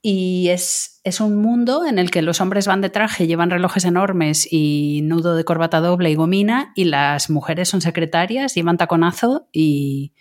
y 0.03 0.49
es, 0.49 1.01
es, 1.05 1.21
un 1.21 1.37
mundo 1.37 1.87
en 1.87 2.01
el 2.01 2.11
que 2.11 2.23
los 2.23 2.41
hombres 2.41 2.67
van 2.67 2.81
de 2.81 2.91
traje, 2.91 3.29
llevan 3.29 3.51
relojes 3.51 3.85
enormes 3.85 4.49
y 4.51 5.01
nudo 5.05 5.37
de 5.37 5.45
corbata 5.45 5.81
doble 5.81 6.11
y 6.11 6.17
gomina, 6.17 6.73
y 6.75 6.85
las 6.85 7.31
mujeres 7.31 7.69
son 7.69 7.81
secretarias, 7.81 8.55
llevan 8.55 8.79
taconazo 8.79 9.49
y, 9.53 10.13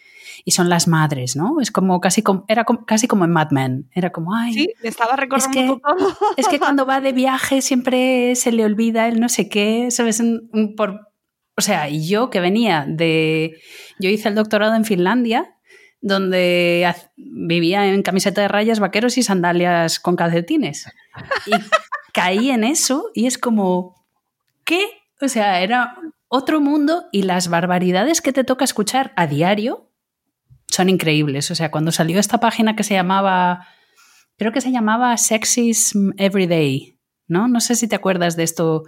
y 0.45 0.51
son 0.51 0.69
las 0.69 0.87
madres, 0.87 1.35
¿no? 1.35 1.59
Es 1.59 1.71
como 1.71 1.99
casi 1.99 2.21
como, 2.21 2.45
era 2.47 2.65
casi 2.85 3.07
como 3.07 3.25
en 3.25 3.31
Mad 3.31 3.49
Men. 3.51 3.89
Era 3.93 4.11
como, 4.11 4.35
ay. 4.35 4.53
Sí, 4.53 4.73
estaba 4.83 5.15
recordando 5.15 5.59
es 5.59 5.65
que, 5.65 5.71
un 5.71 5.79
poco. 5.79 6.17
Es 6.37 6.47
que 6.47 6.59
cuando 6.59 6.85
va 6.85 7.01
de 7.01 7.11
viaje 7.11 7.61
siempre 7.61 8.35
se 8.35 8.51
le 8.51 8.65
olvida 8.65 9.07
el 9.07 9.19
no 9.19 9.29
sé 9.29 9.49
qué, 9.49 9.89
¿sabes? 9.89 10.21
Por, 10.77 11.11
o 11.57 11.61
sea, 11.61 11.89
y 11.89 12.07
yo 12.07 12.29
que 12.29 12.39
venía 12.39 12.85
de. 12.87 13.57
Yo 13.99 14.09
hice 14.09 14.29
el 14.29 14.35
doctorado 14.35 14.75
en 14.75 14.85
Finlandia 14.85 15.55
donde 16.01 16.93
vivía 17.15 17.87
en 17.87 18.01
camiseta 18.01 18.41
de 18.41 18.47
rayas, 18.47 18.79
vaqueros 18.79 19.17
y 19.17 19.23
sandalias 19.23 19.99
con 19.99 20.15
calcetines. 20.15 20.91
Y 21.45 21.51
caí 22.13 22.49
en 22.49 22.63
eso 22.63 23.11
y 23.13 23.27
es 23.27 23.37
como, 23.37 24.03
¿qué? 24.65 24.81
O 25.21 25.27
sea, 25.27 25.61
era 25.61 25.95
otro 26.27 26.59
mundo 26.59 27.05
y 27.11 27.23
las 27.23 27.49
barbaridades 27.49 28.21
que 28.21 28.33
te 28.33 28.43
toca 28.43 28.65
escuchar 28.65 29.13
a 29.15 29.27
diario 29.27 29.91
son 30.67 30.89
increíbles. 30.89 31.51
O 31.51 31.55
sea, 31.55 31.69
cuando 31.69 31.91
salió 31.91 32.19
esta 32.19 32.39
página 32.39 32.75
que 32.75 32.83
se 32.83 32.95
llamaba, 32.95 33.67
creo 34.37 34.51
que 34.51 34.61
se 34.61 34.71
llamaba 34.71 35.15
Sexism 35.17 36.11
Everyday, 36.17 36.97
¿no? 37.27 37.47
No 37.47 37.59
sé 37.59 37.75
si 37.75 37.87
te 37.87 37.95
acuerdas 37.95 38.35
de 38.35 38.43
esto. 38.43 38.85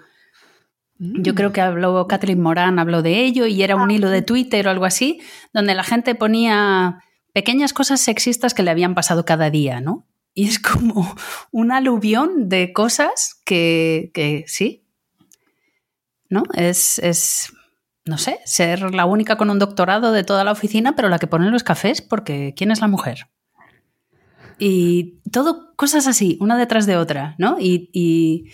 Yo 1.05 1.35
creo 1.35 1.51
que 1.51 1.59
habló 1.59 2.07
Kathleen 2.07 2.39
Moran, 2.39 2.79
habló 2.79 3.01
de 3.01 3.25
ello 3.25 3.45
y 3.45 3.61
era 3.61 3.75
un 3.75 3.91
hilo 3.91 4.09
de 4.09 4.21
Twitter 4.21 4.67
o 4.67 4.71
algo 4.71 4.85
así, 4.85 5.19
donde 5.53 5.75
la 5.75 5.83
gente 5.83 6.15
ponía 6.15 6.99
pequeñas 7.33 7.73
cosas 7.73 7.99
sexistas 7.99 8.53
que 8.53 8.63
le 8.63 8.71
habían 8.71 8.95
pasado 8.95 9.25
cada 9.25 9.49
día, 9.49 9.81
¿no? 9.81 10.07
Y 10.33 10.47
es 10.47 10.59
como 10.59 11.13
un 11.51 11.71
aluvión 11.71 12.47
de 12.47 12.71
cosas 12.71 13.41
que, 13.45 14.11
que 14.13 14.45
sí, 14.47 14.85
¿no? 16.29 16.43
Es, 16.53 16.99
es, 16.99 17.51
no 18.05 18.17
sé, 18.17 18.39
ser 18.45 18.93
la 18.93 19.05
única 19.05 19.35
con 19.35 19.49
un 19.49 19.59
doctorado 19.59 20.11
de 20.13 20.23
toda 20.23 20.43
la 20.43 20.51
oficina, 20.51 20.95
pero 20.95 21.09
la 21.09 21.19
que 21.19 21.27
pone 21.27 21.51
los 21.51 21.63
cafés, 21.63 22.01
porque 22.01 22.53
¿quién 22.55 22.71
es 22.71 22.79
la 22.79 22.87
mujer? 22.87 23.27
Y 24.57 25.19
todo 25.31 25.75
cosas 25.75 26.07
así, 26.07 26.37
una 26.39 26.57
detrás 26.57 26.85
de 26.85 26.95
otra, 26.95 27.35
¿no? 27.37 27.57
Y, 27.59 27.89
y, 27.91 28.51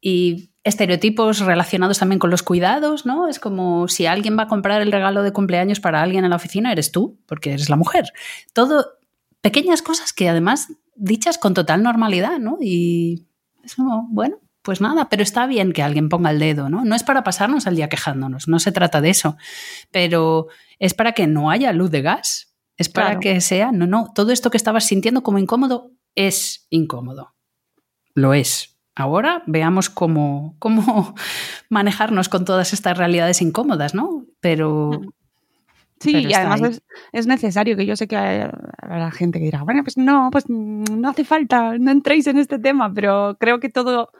y 0.00 0.51
estereotipos 0.64 1.40
relacionados 1.40 1.98
también 1.98 2.18
con 2.18 2.30
los 2.30 2.42
cuidados, 2.42 3.04
¿no? 3.04 3.28
Es 3.28 3.38
como 3.40 3.88
si 3.88 4.06
alguien 4.06 4.38
va 4.38 4.44
a 4.44 4.48
comprar 4.48 4.80
el 4.80 4.92
regalo 4.92 5.22
de 5.22 5.32
cumpleaños 5.32 5.80
para 5.80 6.02
alguien 6.02 6.24
en 6.24 6.30
la 6.30 6.36
oficina, 6.36 6.70
eres 6.70 6.92
tú, 6.92 7.18
porque 7.26 7.52
eres 7.52 7.68
la 7.68 7.76
mujer. 7.76 8.12
Todo 8.52 8.98
pequeñas 9.40 9.82
cosas 9.82 10.12
que 10.12 10.28
además 10.28 10.68
dichas 10.94 11.38
con 11.38 11.54
total 11.54 11.82
normalidad, 11.82 12.38
¿no? 12.38 12.58
Y 12.60 13.26
es 13.64 13.74
como, 13.74 14.06
bueno, 14.10 14.38
pues 14.62 14.80
nada, 14.80 15.08
pero 15.08 15.22
está 15.22 15.46
bien 15.46 15.72
que 15.72 15.82
alguien 15.82 16.08
ponga 16.08 16.30
el 16.30 16.38
dedo, 16.38 16.68
¿no? 16.68 16.84
No 16.84 16.94
es 16.94 17.02
para 17.02 17.24
pasarnos 17.24 17.66
al 17.66 17.76
día 17.76 17.88
quejándonos, 17.88 18.46
no 18.48 18.60
se 18.60 18.72
trata 18.72 19.00
de 19.00 19.10
eso, 19.10 19.36
pero 19.90 20.46
es 20.78 20.94
para 20.94 21.12
que 21.12 21.26
no 21.26 21.50
haya 21.50 21.72
luz 21.72 21.90
de 21.90 22.02
gas, 22.02 22.54
es 22.76 22.88
para 22.88 23.18
que 23.18 23.40
sea, 23.40 23.72
no, 23.72 23.86
no, 23.86 24.12
todo 24.14 24.32
esto 24.32 24.50
que 24.50 24.56
estabas 24.56 24.84
sintiendo 24.84 25.22
como 25.22 25.38
incómodo 25.38 25.90
es 26.14 26.66
incómodo, 26.70 27.34
lo 28.14 28.34
es, 28.34 28.71
Ahora 28.94 29.42
veamos 29.46 29.88
cómo, 29.88 30.54
cómo 30.58 31.14
manejarnos 31.70 32.28
con 32.28 32.44
todas 32.44 32.72
estas 32.72 32.98
realidades 32.98 33.42
incómodas, 33.42 33.94
¿no? 33.94 34.24
Pero... 34.40 35.00
Sí, 35.98 36.16
y 36.16 36.34
además 36.34 36.82
es, 37.12 37.28
necesario, 37.28 37.76
que 37.76 37.86
yo 37.86 37.94
sé 37.94 38.08
que 38.08 38.16
habrá 38.16 39.12
gente 39.12 39.38
que 39.38 39.44
dirá, 39.44 39.62
bueno, 39.62 39.84
pues 39.84 39.96
no, 39.96 40.30
pues 40.32 40.46
no 40.48 41.08
hace 41.08 41.24
falta, 41.24 41.78
no 41.78 41.92
entréis 41.92 42.26
en 42.26 42.38
este 42.38 42.58
tema, 42.58 42.92
pero 42.92 43.36
creo 43.38 43.60
que 43.60 43.68
todo, 43.68 44.10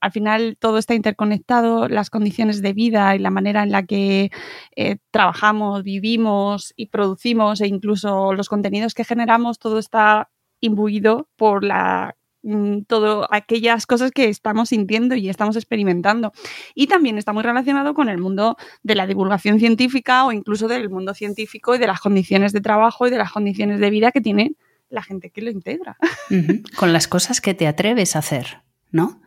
al 0.00 0.10
final 0.10 0.56
todo 0.58 0.78
está 0.78 0.94
interconectado, 0.94 1.88
las 1.88 2.10
condiciones 2.10 2.62
de 2.62 2.72
vida 2.72 3.14
y 3.14 3.20
la 3.20 3.30
manera 3.30 3.62
en 3.62 3.70
la 3.70 3.84
que 3.84 4.32
eh, 4.74 4.96
trabajamos, 5.12 5.84
vivimos 5.84 6.72
y 6.74 6.86
producimos 6.86 7.60
e 7.60 7.68
incluso 7.68 8.34
los 8.34 8.48
contenidos 8.48 8.94
que 8.94 9.04
generamos, 9.04 9.60
todo 9.60 9.78
está 9.78 10.30
imbuido 10.58 11.28
por 11.36 11.62
la 11.62 12.16
Mm, 12.42 12.84
todo 12.86 13.28
aquellas 13.30 13.86
cosas 13.86 14.12
que 14.12 14.30
estamos 14.30 14.70
sintiendo 14.70 15.14
y 15.14 15.28
estamos 15.28 15.56
experimentando. 15.56 16.32
Y 16.74 16.86
también 16.86 17.18
está 17.18 17.34
muy 17.34 17.42
relacionado 17.42 17.92
con 17.92 18.08
el 18.08 18.16
mundo 18.16 18.56
de 18.82 18.94
la 18.94 19.06
divulgación 19.06 19.58
científica 19.58 20.24
o 20.24 20.32
incluso 20.32 20.66
del 20.66 20.88
mundo 20.88 21.12
científico 21.12 21.74
y 21.74 21.78
de 21.78 21.86
las 21.86 22.00
condiciones 22.00 22.52
de 22.54 22.62
trabajo 22.62 23.06
y 23.06 23.10
de 23.10 23.18
las 23.18 23.30
condiciones 23.30 23.78
de 23.78 23.90
vida 23.90 24.10
que 24.10 24.22
tiene 24.22 24.52
la 24.88 25.02
gente 25.02 25.30
que 25.30 25.42
lo 25.42 25.50
integra. 25.50 25.98
Con 26.76 26.92
las 26.94 27.08
cosas 27.08 27.42
que 27.42 27.52
te 27.52 27.66
atreves 27.66 28.16
a 28.16 28.20
hacer, 28.20 28.62
¿no? 28.90 29.20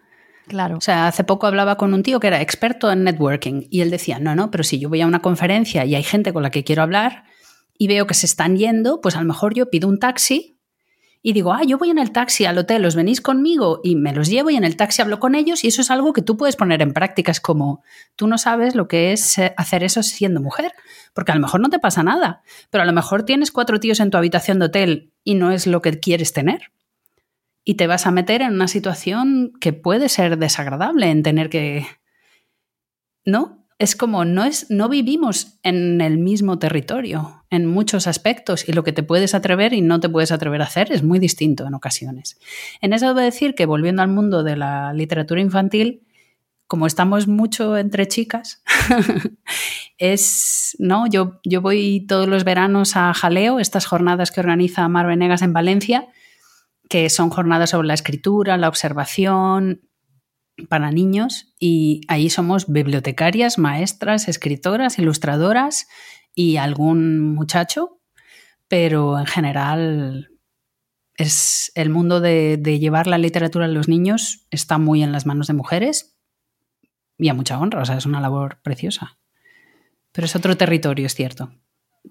Claro. 0.48 0.78
O 0.78 0.82
sea, 0.82 1.08
hace 1.08 1.24
poco 1.24 1.48
hablaba 1.48 1.78
con 1.78 1.94
un 1.94 2.04
tío 2.04 2.20
que 2.20 2.28
era 2.28 2.42
experto 2.42 2.92
en 2.92 3.06
networking 3.06 3.68
y 3.70 3.80
él 3.80 3.90
decía, 3.90 4.20
no, 4.20 4.36
no, 4.36 4.52
pero 4.52 4.66
si 4.66 4.78
yo 4.78 4.90
voy 4.90 5.00
a 5.00 5.08
una 5.08 5.22
conferencia 5.22 5.86
y 5.86 5.96
hay 5.96 6.04
gente 6.04 6.34
con 6.34 6.44
la 6.44 6.52
que 6.52 6.66
quiero 6.66 6.82
hablar 6.82 7.24
y 7.78 7.88
veo 7.88 8.08
que 8.08 8.14
se 8.14 8.26
están 8.26 8.58
yendo, 8.58 9.00
pues 9.00 9.16
a 9.16 9.22
lo 9.22 9.26
mejor 9.26 9.54
yo 9.54 9.70
pido 9.70 9.88
un 9.88 10.00
taxi 10.00 10.53
y 11.26 11.32
digo, 11.32 11.54
ah, 11.54 11.64
yo 11.64 11.78
voy 11.78 11.90
en 11.90 12.00
el 12.00 12.12
taxi 12.12 12.44
al 12.44 12.58
hotel, 12.58 12.86
¿os 12.86 12.96
venís 12.96 13.22
conmigo? 13.22 13.80
Y 13.82 13.96
me 13.96 14.14
los 14.14 14.28
llevo 14.28 14.50
y 14.50 14.58
en 14.58 14.66
el 14.66 14.76
taxi 14.76 15.02
hablo 15.02 15.22
con 15.22 15.36
ellos 15.36 15.64
y 15.64 15.70
eso 15.70 15.80
es 15.80 15.90
algo 15.90 16.12
que 16.12 16.22
tú 16.22 16.36
puedes 16.36 16.58
poner 16.58 16.82
en 16.82 16.92
práctica. 16.92 17.32
Es 17.32 17.40
como, 17.40 17.82
tú 18.18 18.28
no 18.28 18.38
sabes 18.38 18.76
lo 18.76 18.90
que 18.90 19.14
es 19.14 19.38
eh, 19.38 19.54
hacer 19.56 19.86
eso 19.86 20.04
siendo 20.04 20.42
mujer, 20.42 20.74
porque 21.14 21.32
a 21.32 21.36
lo 21.36 21.42
mejor 21.42 21.62
no 21.62 21.70
te 21.70 21.80
pasa 21.80 22.04
nada, 22.04 22.44
pero 22.70 22.82
a 22.82 22.86
lo 22.86 22.92
mejor 22.92 23.24
tienes 23.24 23.52
cuatro 23.52 23.80
tíos 23.80 24.02
en 24.02 24.12
tu 24.12 24.18
habitación 24.18 24.60
de 24.60 24.66
hotel 24.66 25.14
y 25.24 25.36
no 25.36 25.52
es 25.52 25.66
lo 25.66 25.82
que 25.82 25.98
quieres 25.98 26.34
tener. 26.34 26.74
Y 27.64 27.76
te 27.76 27.88
vas 27.88 28.06
a 28.06 28.12
meter 28.12 28.42
en 28.42 28.54
una 28.54 28.68
situación 28.68 29.54
que 29.62 29.72
puede 29.72 30.10
ser 30.10 30.38
desagradable 30.38 31.10
en 31.10 31.24
tener 31.24 31.50
que... 31.50 31.88
¿No? 33.24 33.63
Es 33.84 33.98
como 33.98 34.24
no 34.24 34.46
es 34.46 34.68
no 34.70 34.88
vivimos 34.88 35.60
en 35.62 36.00
el 36.00 36.18
mismo 36.18 36.58
territorio 36.58 37.44
en 37.50 37.66
muchos 37.66 38.08
aspectos 38.08 38.68
y 38.68 38.72
lo 38.72 38.86
que 38.86 38.94
te 38.94 39.04
puedes 39.04 39.36
atrever 39.36 39.74
y 39.74 39.82
no 39.82 40.00
te 40.00 40.08
puedes 40.08 40.32
atrever 40.32 40.62
a 40.62 40.66
hacer 40.66 40.90
es 40.94 41.04
muy 41.04 41.20
distinto 41.20 41.68
en 41.68 41.74
ocasiones. 41.74 42.40
En 42.80 42.94
eso 42.94 43.08
debo 43.08 43.20
decir 43.20 43.56
que 43.56 43.66
volviendo 43.66 44.02
al 44.02 44.08
mundo 44.08 44.42
de 44.42 44.56
la 44.56 44.94
literatura 44.94 45.42
infantil, 45.42 46.02
como 46.66 46.88
estamos 46.88 47.28
mucho 47.28 47.78
entre 47.78 48.08
chicas, 48.08 48.64
es, 49.98 50.78
¿no? 50.80 51.06
Yo, 51.08 51.42
yo 51.44 51.62
voy 51.62 52.06
todos 52.08 52.30
los 52.30 52.46
veranos 52.46 52.96
a 52.96 53.14
Jaleo, 53.14 53.60
estas 53.60 53.86
jornadas 53.86 54.32
que 54.32 54.40
organiza 54.40 54.88
Mar 54.88 55.08
Venegas 55.08 55.42
en 55.42 55.52
Valencia, 55.52 56.08
que 56.88 57.10
son 57.10 57.30
jornadas 57.30 57.72
sobre 57.72 57.90
la 57.90 57.94
escritura, 57.96 58.58
la 58.58 58.70
observación, 58.70 59.82
para 60.70 60.92
niños 60.92 61.54
y 61.60 62.02
ahí 62.08 62.30
somos 62.30 62.72
bibliotecarias, 62.72 63.58
maestras, 63.58 64.28
escritoras, 64.28 65.00
ilustradoras 65.00 65.88
y 66.36 66.58
algún 66.58 67.34
muchacho, 67.34 68.00
pero 68.68 69.20
en 69.20 69.26
general 69.26 70.30
es 71.16 71.72
el 71.76 71.90
mundo 71.90 72.22
de, 72.22 72.58
de 72.58 72.80
llevar 72.80 73.08
la 73.08 73.18
literatura 73.18 73.66
a 73.66 73.70
los 73.70 73.88
niños 73.88 74.48
está 74.50 74.78
muy 74.78 75.04
en 75.04 75.12
las 75.12 75.26
manos 75.26 75.48
de 75.48 75.54
mujeres 75.54 76.18
y 77.18 77.30
a 77.30 77.34
mucha 77.34 77.60
honra, 77.60 77.82
o 77.82 77.86
sea, 77.86 77.98
es 77.98 78.06
una 78.06 78.22
labor 78.22 78.60
preciosa. 78.64 79.18
Pero 80.12 80.26
es 80.26 80.36
otro 80.36 80.58
territorio, 80.58 81.06
es 81.06 81.16
cierto. 81.16 81.52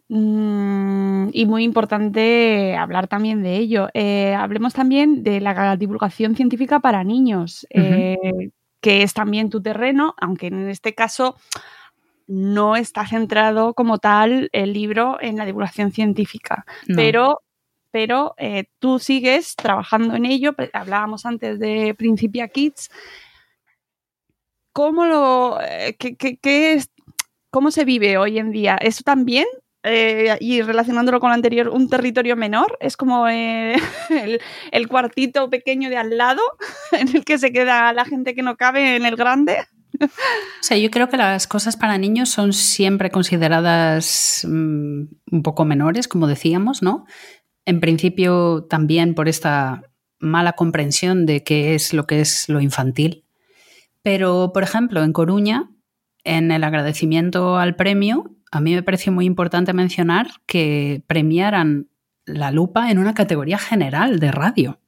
Mm, 0.09 1.29
y 1.33 1.47
muy 1.47 1.65
importante 1.65 2.77
hablar 2.77 3.09
también 3.09 3.43
de 3.43 3.57
ello. 3.57 3.89
Eh, 3.95 4.35
hablemos 4.35 4.75
también 4.75 5.23
de 5.23 5.41
la 5.41 5.77
divulgación 5.77 6.35
científica 6.37 6.81
para 6.81 7.05
niños, 7.05 7.67
eh, 7.71 8.17
que 8.81 9.03
es 9.03 9.15
también 9.15 9.51
tu 9.51 9.63
terreno, 9.63 10.15
aunque 10.19 10.49
en 10.49 10.69
este 10.69 10.95
caso 10.95 11.37
no 12.27 12.77
está 12.77 13.07
centrado 13.07 13.75
como 13.75 13.99
tal 13.99 14.49
el 14.53 14.73
libro 14.73 15.19
en 15.21 15.37
la 15.37 15.45
divulgación 15.45 15.93
científica, 15.93 16.65
No. 16.89 16.97
pero, 16.97 17.41
pero 17.91 18.35
eh, 18.39 18.65
tú 18.79 18.99
sigues 18.99 19.57
trabajando 19.57 20.15
en 20.17 20.25
ello. 20.27 20.55
Hablábamos 20.73 21.27
antes 21.27 21.59
de 21.59 21.95
Principia 21.97 22.49
Kids. 22.49 22.91
¿Cómo, 24.73 25.05
lo, 25.05 25.59
qué- 25.99 26.17
qué- 26.17 26.37
qué 26.39 26.73
es, 26.75 26.91
¿Cómo 27.51 27.71
se 27.71 27.85
vive 27.85 28.17
hoy 28.17 28.39
en 28.39 28.51
día? 28.51 28.77
¿Eso 28.81 29.03
también? 29.05 29.47
Eh, 29.85 30.37
y 30.41 30.63
relacionándolo 30.63 31.19
con 31.19 31.31
lo 31.31 31.35
anterior, 31.35 31.69
un 31.69 31.89
territorio 31.89 32.37
menor, 32.37 32.77
es 32.81 32.97
como 32.97 33.29
eh, 33.29 33.77
el, 34.71 34.89
cuartito 34.89 35.51
pequeño 35.51 35.91
de 35.91 35.97
al 35.97 36.17
lado 36.17 36.43
en 36.93 37.09
el 37.09 37.25
que 37.25 37.39
se 37.39 37.53
queda 37.53 37.93
la 37.93 38.05
gente 38.05 38.35
que 38.35 38.43
no 38.43 38.57
cabe 38.57 38.97
en 38.97 39.07
el 39.07 39.17
grande. 39.17 39.59
O 40.01 40.09
sea, 40.63 40.77
yo 40.79 40.91
creo 40.91 41.09
que 41.09 41.17
las 41.17 41.47
cosas 41.47 41.77
para 41.77 41.99
niños 41.99 42.29
son 42.29 42.53
siempre 42.53 43.11
consideradas 43.11 44.47
mm, 44.49 45.03
un 45.31 45.43
poco 45.43 45.65
menores, 45.65 46.09
como 46.09 46.27
decíamos, 46.27 46.83
¿no? 46.83 47.05
En 47.65 47.81
principio 47.81 48.65
también 48.69 49.15
por 49.15 49.29
esta 49.29 49.83
mala 50.19 50.53
comprensión 50.53 51.27
de 51.27 51.43
qué 51.43 51.75
es 51.75 51.93
lo 51.93 52.07
que 52.07 52.21
es 52.21 52.49
lo 52.49 52.61
infantil. 52.61 53.25
Pero, 54.03 54.53
por 54.53 54.63
ejemplo, 54.63 55.03
en 55.03 55.13
Coruña, 55.13 55.71
en 56.25 56.51
el 56.51 56.65
agradecimiento 56.65 57.59
al 57.59 57.77
premio, 57.77 58.37
a 58.53 58.61
mí 58.61 58.75
me 58.75 58.83
pareció 58.85 59.11
muy 59.13 59.25
importante 59.25 59.73
mencionar 59.73 60.29
que 60.47 61.03
premiaran 61.09 61.89
la 62.27 62.53
lupa 62.53 62.91
en 62.93 62.99
una 62.99 63.15
categoría 63.15 63.59
general 63.59 64.21
de 64.21 64.31
radio. 64.31 64.79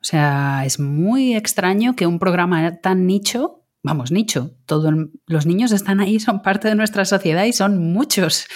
O 0.00 0.04
sea, 0.04 0.62
es 0.64 0.78
muy 0.80 1.34
extraño 1.34 1.94
que 1.94 2.06
un 2.06 2.18
programa 2.18 2.76
tan 2.80 3.06
nicho, 3.06 3.64
vamos, 3.82 4.10
nicho, 4.12 4.56
todo 4.66 4.88
el- 4.88 5.10
los 5.26 5.46
niños 5.46 5.72
están 5.72 6.00
ahí, 6.00 6.18
son 6.20 6.42
parte 6.42 6.68
de 6.68 6.74
nuestra 6.74 7.04
sociedad 7.04 7.44
y 7.44 7.52
son 7.52 7.78
muchos, 7.92 8.46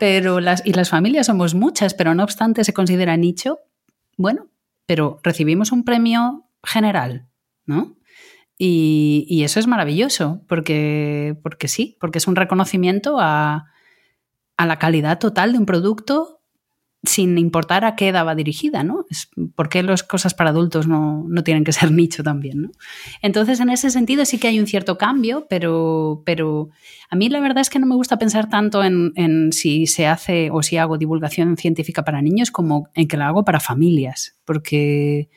pero 0.00 0.40
las, 0.40 0.62
y 0.66 0.72
las 0.72 0.88
familias 0.90 1.26
somos 1.26 1.54
muchas, 1.54 1.94
pero 1.94 2.14
no 2.14 2.24
obstante 2.24 2.64
se 2.64 2.72
considera 2.72 3.16
nicho, 3.16 3.58
bueno, 4.16 4.48
pero 4.86 5.20
recibimos 5.22 5.70
un 5.72 5.84
premio 5.84 6.48
general, 6.62 7.28
¿no? 7.66 7.96
Y, 8.58 9.42
eso 9.44 9.60
es 9.60 9.66
maravilloso, 9.66 10.42
porque, 10.48 11.36
porque 11.42 11.68
sí, 11.68 11.96
porque 12.00 12.18
es 12.18 12.26
un 12.26 12.36
reconocimiento 12.36 13.18
a, 13.20 13.66
a 14.56 14.66
la 14.66 14.78
calidad 14.78 15.18
total 15.18 15.52
de 15.52 15.58
un 15.58 15.66
producto 15.66 16.40
sin 17.02 17.38
importar 17.38 17.84
a 17.84 17.94
qué 17.94 18.08
edad 18.08 18.26
va 18.26 18.34
dirigida, 18.34 18.82
¿no? 18.82 19.04
Es, 19.10 19.28
¿Por 19.54 19.68
qué 19.68 19.82
las 19.82 20.02
cosas 20.02 20.34
para 20.34 20.50
adultos 20.50 20.88
no, 20.88 21.24
no 21.28 21.44
tienen 21.44 21.62
que 21.62 21.72
ser 21.72 21.90
nicho 21.92 22.22
también, 22.22 22.62
¿no? 22.62 22.70
Entonces, 23.22 23.60
en 23.60 23.70
ese 23.70 23.90
sentido 23.90 24.24
sí 24.24 24.38
que 24.38 24.48
hay 24.48 24.58
un 24.58 24.66
cierto 24.66 24.98
cambio, 24.98 25.46
pero, 25.48 26.22
pero 26.24 26.70
a 27.10 27.16
mí 27.16 27.28
la 27.28 27.40
verdad 27.40 27.60
es 27.60 27.70
que 27.70 27.78
no 27.78 27.86
me 27.86 27.94
gusta 27.94 28.18
pensar 28.18 28.48
tanto 28.48 28.82
en, 28.82 29.12
en 29.14 29.52
si 29.52 29.86
se 29.86 30.06
hace 30.06 30.50
o 30.50 30.62
si 30.62 30.78
hago 30.78 30.98
divulgación 30.98 31.56
científica 31.56 32.04
para 32.04 32.22
niños 32.22 32.50
como 32.50 32.88
en 32.94 33.06
que 33.06 33.16
la 33.16 33.28
hago 33.28 33.44
para 33.44 33.60
familias, 33.60 34.36
porque 34.44 35.28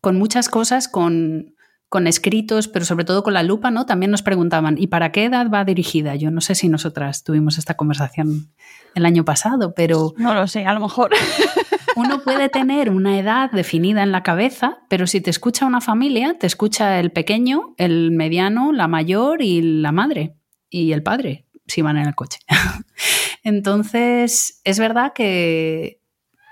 con 0.00 0.16
muchas 0.16 0.48
cosas, 0.48 0.86
con, 0.88 1.54
con 1.90 2.06
escritos, 2.06 2.68
pero 2.68 2.84
sobre 2.84 3.04
todo 3.04 3.24
con 3.24 3.34
la 3.34 3.42
lupa, 3.42 3.72
¿no? 3.72 3.84
También 3.84 4.12
nos 4.12 4.22
preguntaban, 4.22 4.76
¿y 4.78 4.86
para 4.86 5.10
qué 5.10 5.24
edad 5.24 5.50
va 5.52 5.64
dirigida? 5.64 6.14
Yo 6.14 6.30
no 6.30 6.40
sé 6.40 6.54
si 6.54 6.68
nosotras 6.68 7.24
tuvimos 7.24 7.58
esta 7.58 7.76
conversación 7.76 8.52
el 8.94 9.04
año 9.04 9.24
pasado, 9.24 9.74
pero... 9.74 10.14
No 10.16 10.32
lo 10.32 10.46
sé, 10.46 10.64
a 10.66 10.72
lo 10.72 10.78
mejor. 10.78 11.10
Uno 11.96 12.22
puede 12.22 12.48
tener 12.48 12.90
una 12.90 13.18
edad 13.18 13.50
definida 13.50 14.04
en 14.04 14.12
la 14.12 14.22
cabeza, 14.22 14.78
pero 14.88 15.08
si 15.08 15.20
te 15.20 15.30
escucha 15.30 15.66
una 15.66 15.80
familia, 15.80 16.36
te 16.38 16.46
escucha 16.46 17.00
el 17.00 17.10
pequeño, 17.10 17.74
el 17.76 18.12
mediano, 18.12 18.70
la 18.70 18.86
mayor 18.86 19.42
y 19.42 19.60
la 19.60 19.90
madre 19.90 20.36
y 20.68 20.92
el 20.92 21.02
padre, 21.02 21.44
si 21.66 21.82
van 21.82 21.96
en 21.96 22.06
el 22.06 22.14
coche. 22.14 22.38
Entonces, 23.42 24.60
es 24.62 24.78
verdad 24.78 25.12
que, 25.12 26.00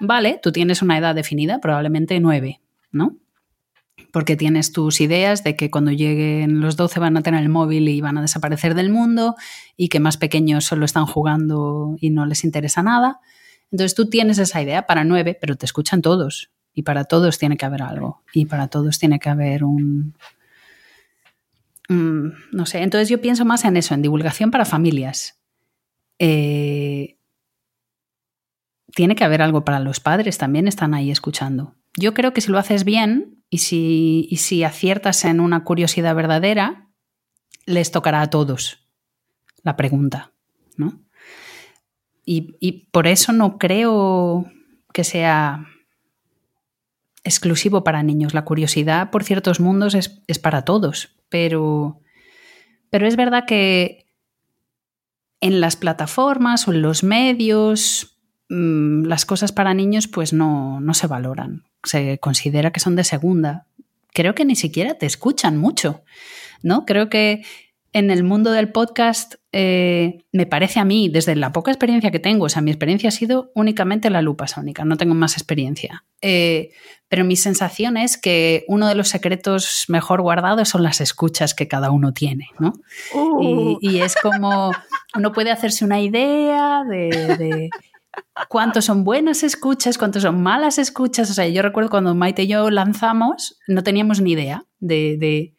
vale, 0.00 0.40
tú 0.42 0.50
tienes 0.50 0.82
una 0.82 0.98
edad 0.98 1.14
definida, 1.14 1.60
probablemente 1.60 2.18
nueve, 2.18 2.60
¿no? 2.90 3.16
Porque 4.12 4.36
tienes 4.36 4.72
tus 4.72 5.00
ideas 5.02 5.44
de 5.44 5.54
que 5.54 5.70
cuando 5.70 5.90
lleguen 5.90 6.60
los 6.60 6.76
12 6.76 6.98
van 6.98 7.16
a 7.18 7.22
tener 7.22 7.42
el 7.42 7.48
móvil 7.50 7.88
y 7.88 8.00
van 8.00 8.16
a 8.16 8.22
desaparecer 8.22 8.74
del 8.74 8.90
mundo 8.90 9.36
y 9.76 9.88
que 9.88 10.00
más 10.00 10.16
pequeños 10.16 10.64
solo 10.64 10.84
están 10.86 11.04
jugando 11.06 11.94
y 12.00 12.10
no 12.10 12.24
les 12.24 12.42
interesa 12.44 12.82
nada. 12.82 13.20
Entonces 13.70 13.94
tú 13.94 14.08
tienes 14.08 14.38
esa 14.38 14.62
idea 14.62 14.86
para 14.86 15.04
nueve, 15.04 15.36
pero 15.38 15.56
te 15.56 15.66
escuchan 15.66 16.00
todos. 16.00 16.50
Y 16.72 16.82
para 16.82 17.04
todos 17.04 17.38
tiene 17.38 17.56
que 17.58 17.66
haber 17.66 17.82
algo. 17.82 18.22
Y 18.32 18.46
para 18.46 18.68
todos 18.68 18.98
tiene 18.98 19.18
que 19.18 19.28
haber 19.28 19.62
un... 19.64 20.14
un- 21.90 22.34
no 22.52 22.66
sé, 22.66 22.82
entonces 22.82 23.08
yo 23.08 23.20
pienso 23.20 23.44
más 23.44 23.64
en 23.64 23.76
eso, 23.76 23.94
en 23.94 24.02
divulgación 24.02 24.50
para 24.50 24.64
familias. 24.64 25.38
Eh, 26.18 27.16
tiene 28.94 29.14
que 29.14 29.24
haber 29.24 29.42
algo 29.42 29.64
para 29.64 29.80
los 29.80 30.00
padres, 30.00 30.38
también 30.38 30.66
están 30.66 30.94
ahí 30.94 31.10
escuchando. 31.10 31.74
Yo 31.98 32.14
creo 32.14 32.32
que 32.32 32.40
si 32.40 32.52
lo 32.52 32.58
haces 32.58 32.84
bien 32.84 33.42
y 33.50 33.58
si, 33.58 34.64
aciertas 34.64 35.24
en 35.24 35.40
una 35.40 35.64
curiosidad 35.64 36.14
verdadera, 36.14 36.88
les 37.66 37.90
tocará 37.90 38.22
a 38.22 38.30
todos 38.30 38.86
la 39.64 39.76
pregunta, 39.76 40.32
¿no? 40.76 41.00
Y, 42.24 42.88
por 42.92 43.06
eso 43.06 43.32
no 43.32 43.58
creo 43.58 44.46
que 44.92 45.02
sea 45.02 45.66
exclusivo 47.24 47.82
para 47.82 48.02
niños. 48.02 48.34
La 48.34 48.44
curiosidad 48.44 49.10
por 49.10 49.24
ciertos 49.24 49.60
mundos 49.60 49.94
es, 49.94 50.38
para 50.38 50.62
todos, 50.62 51.16
pero, 51.30 52.00
es 52.92 53.16
verdad 53.16 53.44
que 53.46 54.06
en 55.40 55.60
las 55.60 55.76
plataformas 55.76 56.68
o 56.68 56.72
en 56.72 56.82
los 56.82 57.02
medios 57.02 58.20
mm, 58.50 59.04
las 59.04 59.24
cosas 59.24 59.50
para 59.50 59.74
niños 59.74 60.06
pues 60.06 60.32
no 60.32 60.94
se 60.94 61.06
valoran. 61.06 61.67
Se 61.84 62.18
considera 62.18 62.70
que 62.72 62.80
son 62.80 62.96
de 62.96 63.04
segunda. 63.04 63.66
Creo 64.12 64.34
que 64.34 64.44
ni 64.44 64.56
siquiera 64.56 64.94
te 64.94 65.06
escuchan 65.06 65.56
mucho, 65.56 66.02
¿no? 66.62 66.84
Creo 66.86 67.08
que 67.08 67.42
en 67.92 68.10
el 68.10 68.22
mundo 68.22 68.52
del 68.52 68.70
podcast 68.70 69.36
eh, 69.52 70.18
me 70.30 70.46
parece 70.46 70.78
a 70.78 70.84
mí, 70.84 71.08
desde 71.08 71.34
la 71.36 71.52
poca 71.52 71.70
experiencia 71.70 72.10
que 72.10 72.18
tengo, 72.18 72.44
o 72.44 72.48
sea, 72.48 72.60
mi 72.60 72.70
experiencia 72.70 73.08
ha 73.08 73.12
sido 73.12 73.50
únicamente 73.54 74.10
la 74.10 74.20
lupa 74.20 74.46
sónica, 74.46 74.84
no 74.84 74.96
tengo 74.96 75.14
más 75.14 75.34
experiencia. 75.34 76.04
Eh, 76.20 76.70
pero 77.08 77.24
mi 77.24 77.36
sensación 77.36 77.96
es 77.96 78.18
que 78.18 78.64
uno 78.68 78.88
de 78.88 78.94
los 78.94 79.08
secretos 79.08 79.86
mejor 79.88 80.20
guardados 80.20 80.68
son 80.68 80.82
las 80.82 81.00
escuchas 81.00 81.54
que 81.54 81.66
cada 81.66 81.90
uno 81.90 82.12
tiene, 82.12 82.48
¿no? 82.58 82.74
Uh. 83.14 83.78
Y, 83.80 83.96
y 83.96 84.00
es 84.00 84.14
como 84.16 84.72
uno 85.14 85.32
puede 85.32 85.50
hacerse 85.50 85.84
una 85.84 86.00
idea 86.00 86.84
de, 86.84 87.36
de 87.38 87.70
cuántos 88.48 88.86
son 88.86 89.04
buenas 89.04 89.42
escuchas, 89.42 89.98
cuántos 89.98 90.22
son 90.22 90.42
malas 90.42 90.78
escuchas. 90.78 91.30
O 91.30 91.34
sea, 91.34 91.48
yo 91.48 91.62
recuerdo 91.62 91.90
cuando 91.90 92.14
Maite 92.14 92.44
y 92.44 92.48
yo 92.48 92.70
lanzamos, 92.70 93.58
no 93.66 93.82
teníamos 93.82 94.20
ni 94.20 94.32
idea 94.32 94.64
de, 94.80 95.54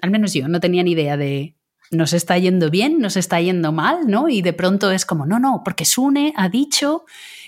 al 0.00 0.10
menos 0.10 0.32
yo, 0.32 0.48
no 0.48 0.60
tenía 0.60 0.82
ni 0.82 0.92
idea 0.92 1.16
de 1.16 1.54
nos 1.90 2.12
está 2.12 2.36
yendo 2.36 2.70
bien, 2.70 2.98
nos 2.98 3.16
está 3.16 3.40
yendo 3.40 3.72
mal, 3.72 4.06
¿no? 4.08 4.28
Y 4.28 4.42
de 4.42 4.52
pronto 4.52 4.90
es 4.90 5.06
como, 5.06 5.24
no, 5.24 5.38
no, 5.38 5.62
porque 5.64 5.86
Sune 5.86 6.34
ha 6.36 6.50
dicho 6.50 7.04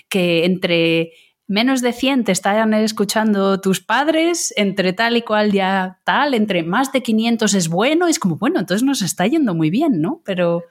que 0.09 0.45
entre 0.45 1.11
menos 1.47 1.81
de 1.81 1.93
100 1.93 2.23
te 2.23 2.31
están 2.31 2.73
escuchando 2.73 3.61
tus 3.61 3.81
padres, 3.81 4.53
entre 4.55 4.93
tal 4.93 5.17
y 5.17 5.21
cual 5.21 5.51
ya 5.51 5.99
tal, 6.05 6.33
entre 6.33 6.63
más 6.63 6.91
de 6.91 7.03
500 7.03 7.53
es 7.53 7.67
bueno, 7.67 8.07
es 8.07 8.17
como, 8.17 8.37
bueno, 8.37 8.59
entonces 8.59 8.83
nos 8.83 9.01
está 9.01 9.27
yendo 9.27 9.53
muy 9.53 9.69
bien, 9.69 10.01
¿no? 10.01 10.21
Pero, 10.25 10.63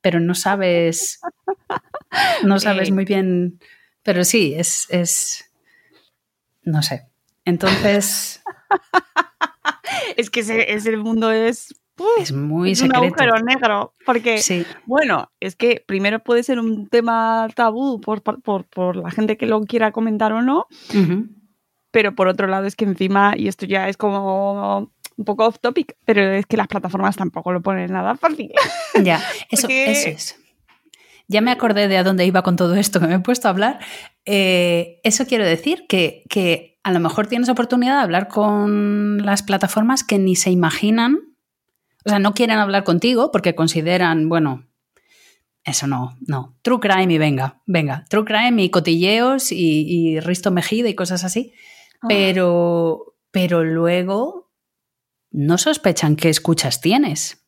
pero 0.00 0.20
no 0.20 0.34
sabes, 0.34 1.20
no 2.44 2.58
sabes 2.60 2.90
muy 2.90 3.04
bien, 3.04 3.58
pero 4.02 4.24
sí, 4.24 4.54
es, 4.56 4.86
es, 4.90 5.50
no 6.62 6.82
sé. 6.82 7.06
Entonces, 7.44 8.42
Es 10.16 10.30
que 10.30 10.40
ese, 10.40 10.72
ese 10.72 10.96
mundo 10.96 11.30
es. 11.30 11.74
¡uf! 11.98 12.06
es 12.18 12.32
muy 12.32 12.72
es 12.72 12.82
un 12.82 12.94
agujero 12.94 13.38
negro. 13.40 13.94
Porque, 14.04 14.38
Sí. 14.38 14.64
bueno, 14.86 15.30
es 15.40 15.56
que 15.56 15.82
primero 15.86 16.18
puede 16.20 16.42
ser 16.42 16.58
un 16.58 16.88
tema 16.88 17.48
tabú 17.54 18.00
por, 18.00 18.22
por, 18.22 18.64
por- 18.66 18.96
la 18.96 19.10
gente 19.10 19.36
que 19.36 19.46
lo 19.46 19.60
quiera 19.62 19.92
comentar 19.92 20.32
o 20.32 20.42
no, 20.42 20.66
pero 21.90 22.14
por 22.14 22.28
otro 22.28 22.46
lado 22.46 22.66
es 22.66 22.76
que 22.76 22.84
encima, 22.84 23.34
y 23.36 23.48
esto 23.48 23.64
ya 23.66 23.88
es 23.88 23.96
como 23.96 24.92
un 25.18 25.24
poco 25.26 25.44
off 25.46 25.58
topic, 25.60 25.96
pero 26.06 26.22
es 26.32 26.46
que 26.46 26.56
las 26.56 26.68
plataformas 26.68 27.16
tampoco 27.16 27.52
lo 27.52 27.60
ponen 27.60 27.92
nada 27.92 28.16
fácil. 28.16 28.52
Ya, 29.04 29.22
eso, 29.50 29.62
Porque- 29.62 29.90
eso 29.90 30.08
es. 30.08 30.36
Ya 31.30 31.42
me 31.42 31.50
acordé 31.50 31.88
de 31.88 31.98
a 31.98 32.04
dónde 32.04 32.24
iba 32.24 32.42
con 32.42 32.56
todo 32.56 32.74
esto, 32.74 33.00
que 33.00 33.06
me 33.06 33.16
he 33.16 33.20
puesto 33.20 33.48
a 33.48 33.50
hablar. 33.50 33.80
eh, 34.24 34.98
eso 35.04 35.26
quiero 35.26 35.44
decir 35.44 35.84
que, 35.86 36.24
que 36.30 36.78
a 36.82 36.90
lo 36.90 37.00
mejor 37.00 37.26
tienes 37.26 37.50
oportunidad 37.50 37.96
de 37.98 38.02
hablar 38.02 38.28
con 38.28 39.18
las 39.26 39.42
plataformas 39.42 40.02
que 40.04 40.18
ni 40.18 40.36
se 40.36 40.50
imaginan, 40.50 41.18
o 42.06 42.08
sea, 42.08 42.18
no 42.18 42.32
quieren 42.32 42.56
hablar 42.58 42.82
contigo 42.84 43.30
porque 43.30 43.54
consideran, 43.54 44.30
bueno, 44.30 44.66
eso 45.64 45.86
no, 45.86 46.16
no. 46.26 46.56
True 46.62 46.80
crime 46.80 47.12
y 47.12 47.18
venga, 47.18 47.60
venga. 47.66 48.06
True 48.08 48.24
crime 48.24 48.62
y 48.62 48.70
cotilleos 48.70 49.52
y, 49.52 50.18
Risto 50.20 50.50
Mejida 50.50 50.88
y 50.88 50.94
cosas 50.94 51.24
así. 51.24 51.52
Ah. 52.00 52.06
Pero, 52.08 53.16
pero 53.30 53.64
luego 53.64 54.47
no 55.30 55.58
sospechan 55.58 56.16
qué 56.16 56.28
escuchas 56.28 56.80
tienes 56.80 57.46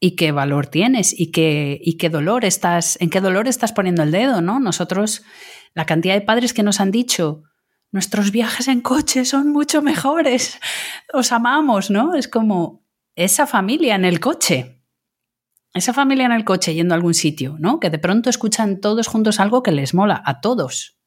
y 0.00 0.16
qué 0.16 0.32
valor 0.32 0.66
tienes 0.66 1.18
y 1.18 1.30
qué, 1.30 1.80
y 1.82 1.96
qué 1.96 2.10
dolor 2.10 2.44
estás, 2.44 2.98
en 3.00 3.10
qué 3.10 3.20
dolor 3.20 3.48
estás 3.48 3.72
poniendo 3.72 4.02
el 4.02 4.10
dedo, 4.10 4.40
¿no? 4.40 4.60
Nosotros, 4.60 5.22
la 5.74 5.86
cantidad 5.86 6.14
de 6.14 6.22
padres 6.22 6.52
que 6.52 6.62
nos 6.62 6.80
han 6.80 6.90
dicho, 6.90 7.44
nuestros 7.90 8.30
viajes 8.30 8.68
en 8.68 8.80
coche 8.80 9.24
son 9.24 9.52
mucho 9.52 9.82
mejores, 9.82 10.58
os 11.12 11.32
amamos, 11.32 11.90
¿no? 11.90 12.14
Es 12.14 12.28
como 12.28 12.84
esa 13.14 13.46
familia 13.46 13.94
en 13.94 14.04
el 14.04 14.18
coche 14.18 14.82
esa 15.74 15.94
familia 15.94 16.26
en 16.26 16.32
el 16.32 16.44
coche 16.44 16.74
yendo 16.74 16.94
a 16.94 16.96
algún 16.96 17.14
sitio, 17.14 17.56
¿no? 17.58 17.80
Que 17.80 17.90
de 17.90 17.98
pronto 17.98 18.28
escuchan 18.28 18.80
todos 18.80 19.06
juntos 19.06 19.40
algo 19.40 19.62
que 19.62 19.72
les 19.72 19.94
mola 19.94 20.22
a 20.24 20.40
todos. 20.40 20.98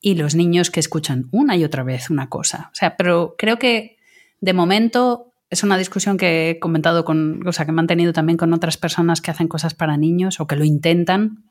Y 0.00 0.14
los 0.14 0.36
niños 0.36 0.70
que 0.70 0.78
escuchan 0.78 1.28
una 1.32 1.56
y 1.56 1.64
otra 1.64 1.82
vez 1.82 2.08
una 2.08 2.28
cosa. 2.28 2.70
O 2.72 2.74
sea, 2.74 2.96
pero 2.96 3.34
creo 3.36 3.58
que 3.58 3.96
de 4.40 4.52
momento 4.52 5.27
es 5.50 5.62
una 5.62 5.78
discusión 5.78 6.16
que 6.16 6.50
he 6.50 6.58
comentado 6.58 7.04
con, 7.04 7.46
o 7.46 7.52
sea, 7.52 7.64
que 7.64 7.70
he 7.70 7.74
mantenido 7.74 8.12
también 8.12 8.36
con 8.36 8.52
otras 8.52 8.76
personas 8.76 9.20
que 9.20 9.30
hacen 9.30 9.48
cosas 9.48 9.74
para 9.74 9.96
niños 9.96 10.40
o 10.40 10.46
que 10.46 10.56
lo 10.56 10.64
intentan. 10.64 11.44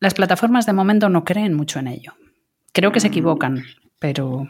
Las 0.00 0.14
plataformas 0.14 0.66
de 0.66 0.72
momento 0.72 1.08
no 1.08 1.24
creen 1.24 1.54
mucho 1.54 1.78
en 1.78 1.88
ello. 1.88 2.14
Creo 2.72 2.92
que 2.92 3.00
se 3.00 3.08
equivocan, 3.08 3.64
pero 3.98 4.48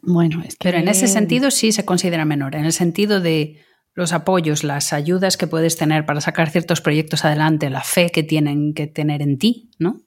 bueno, 0.00 0.42
es 0.42 0.56
que... 0.56 0.64
pero 0.68 0.78
en 0.78 0.88
ese 0.88 1.08
sentido 1.08 1.50
sí 1.50 1.72
se 1.72 1.84
considera 1.84 2.24
menor, 2.24 2.54
en 2.54 2.64
el 2.64 2.72
sentido 2.72 3.20
de 3.20 3.60
los 3.94 4.12
apoyos, 4.12 4.64
las 4.64 4.92
ayudas 4.92 5.36
que 5.36 5.46
puedes 5.46 5.76
tener 5.76 6.06
para 6.06 6.20
sacar 6.20 6.50
ciertos 6.50 6.80
proyectos 6.80 7.24
adelante, 7.24 7.70
la 7.70 7.82
fe 7.82 8.10
que 8.10 8.22
tienen 8.22 8.72
que 8.74 8.86
tener 8.86 9.20
en 9.22 9.38
ti, 9.38 9.70
¿no? 9.78 10.00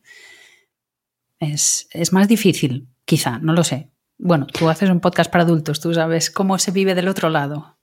Es, 1.39 1.88
más 2.11 2.28
difícil, 2.28 2.89
quizá, 3.05 3.39
no 3.39 3.53
lo 3.53 3.63
sé. 3.63 3.91
Bueno, 4.18 4.47
tú 4.47 4.70
haces 4.70 4.89
un 4.89 4.99
podcast 4.99 5.32
para 5.32 5.43
adultos, 5.43 5.80
tú 5.80 5.93
sabes 5.93 6.32
cómo 6.32 6.57
se 6.57 6.72
vive 6.72 6.95
del 6.95 7.07
otro 7.07 7.30
lado. 7.30 7.78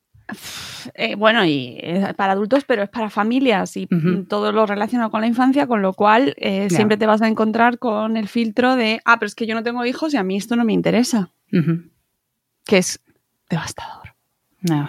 Eh, 0.94 1.14
bueno, 1.14 1.44
y 1.44 1.78
para 2.16 2.32
adultos, 2.32 2.64
pero 2.64 2.82
es 2.82 2.88
para 2.88 3.10
familias 3.10 3.76
y 3.76 3.86
todo 4.28 4.50
lo 4.50 4.64
relacionado 4.64 5.10
con 5.10 5.20
la 5.20 5.26
infancia, 5.26 5.66
con 5.66 5.82
lo 5.82 5.92
cual 5.92 6.34
eh, 6.38 6.70
siempre 6.70 6.96
te 6.96 7.06
vas 7.06 7.20
a 7.20 7.28
encontrar 7.28 7.78
con 7.78 8.16
el 8.16 8.28
filtro 8.28 8.76
de, 8.76 9.00
ah, 9.04 9.18
pero 9.18 9.26
es 9.26 9.34
que 9.34 9.46
yo 9.46 9.54
no 9.54 9.62
tengo 9.62 9.84
hijos 9.84 10.14
y 10.14 10.16
a 10.16 10.22
mí 10.22 10.36
esto 10.36 10.56
no 10.56 10.64
me 10.64 10.72
interesa. 10.72 11.30
Que 12.64 12.78
es 12.78 13.00
devastador. 13.50 14.14
No 14.62 14.88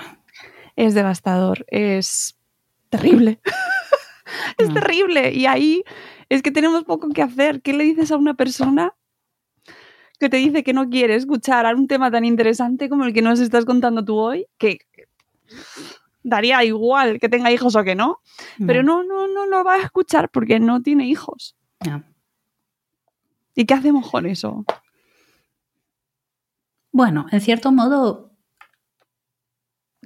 es 0.76 0.94
devastador, 0.94 1.66
es 1.70 2.38
terrible. 2.90 3.40
es 4.58 4.74
terrible. 4.74 5.32
Y 5.34 5.46
ahí 5.46 5.84
es 6.30 6.42
que 6.42 6.52
tenemos 6.52 6.84
poco 6.84 7.10
que 7.10 7.22
hacer. 7.22 7.62
¿Qué 7.62 7.74
le 7.74 7.84
dices 7.84 8.12
a 8.12 8.18
una 8.18 8.34
persona 8.34 8.94
que 10.24 10.30
te 10.30 10.38
dice 10.38 10.64
que 10.64 10.72
no 10.72 10.90
quiere 10.90 11.16
escuchar 11.16 11.66
a 11.66 11.76
un 11.76 11.86
tema 11.86 12.10
tan 12.10 12.24
interesante 12.24 12.88
como 12.88 13.04
el 13.04 13.12
que 13.12 13.22
nos 13.22 13.42
estás 13.42 13.66
contando 13.66 14.06
tú 14.06 14.18
hoy? 14.18 14.46
Que 14.58 14.78
daría 16.24 16.64
igual 16.64 17.20
que 17.20 17.28
tenga 17.28 17.52
hijos 17.52 17.76
o 17.76 17.84
que 17.84 17.94
no, 17.94 18.20
pero 18.66 18.84
no, 18.84 19.04
no, 19.04 19.28
no 19.28 19.46
lo 19.48 19.66
va 19.66 19.76
a 19.76 19.82
escuchar 19.82 20.30
porque 20.30 20.62
no 20.62 20.82
tiene 20.82 21.08
hijos. 21.08 21.58
¿Y 23.54 23.66
qué 23.66 23.74
hacemos 23.74 24.10
con 24.10 24.26
eso? 24.26 24.64
Bueno, 26.94 27.26
en 27.32 27.42
cierto 27.42 27.74
modo, 27.74 28.32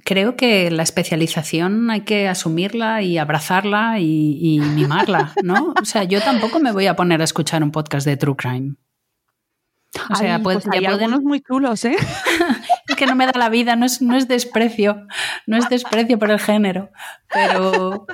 creo 0.04 0.34
que 0.34 0.72
la 0.72 0.82
especialización 0.82 1.90
hay 1.90 2.00
que 2.00 2.26
asumirla 2.26 3.02
y 3.02 3.18
abrazarla 3.18 4.00
y, 4.00 4.36
y 4.40 4.58
mimarla, 4.58 5.32
¿no? 5.44 5.74
O 5.80 5.84
sea, 5.84 6.02
yo 6.02 6.20
tampoco 6.20 6.58
me 6.58 6.72
voy 6.72 6.88
a 6.88 6.96
poner 6.96 7.20
a 7.20 7.24
escuchar 7.24 7.62
un 7.62 7.70
podcast 7.70 8.04
de 8.04 8.16
True 8.16 8.34
Crime. 8.34 8.74
O 10.10 10.14
sea, 10.14 10.36
Ay, 10.36 10.42
pues 10.42 10.66
hay 10.70 10.84
algunos 10.86 11.22
muy 11.22 11.40
chulos, 11.40 11.84
¿eh? 11.84 11.96
es 12.88 12.96
que 12.96 13.06
no 13.06 13.14
me 13.14 13.26
da 13.26 13.32
la 13.36 13.48
vida, 13.48 13.76
no 13.76 13.86
es, 13.86 14.00
no 14.02 14.16
es 14.16 14.28
desprecio, 14.28 15.06
no 15.46 15.56
es 15.56 15.68
desprecio 15.68 16.18
por 16.18 16.30
el 16.30 16.38
género, 16.40 16.90
pero... 17.32 18.06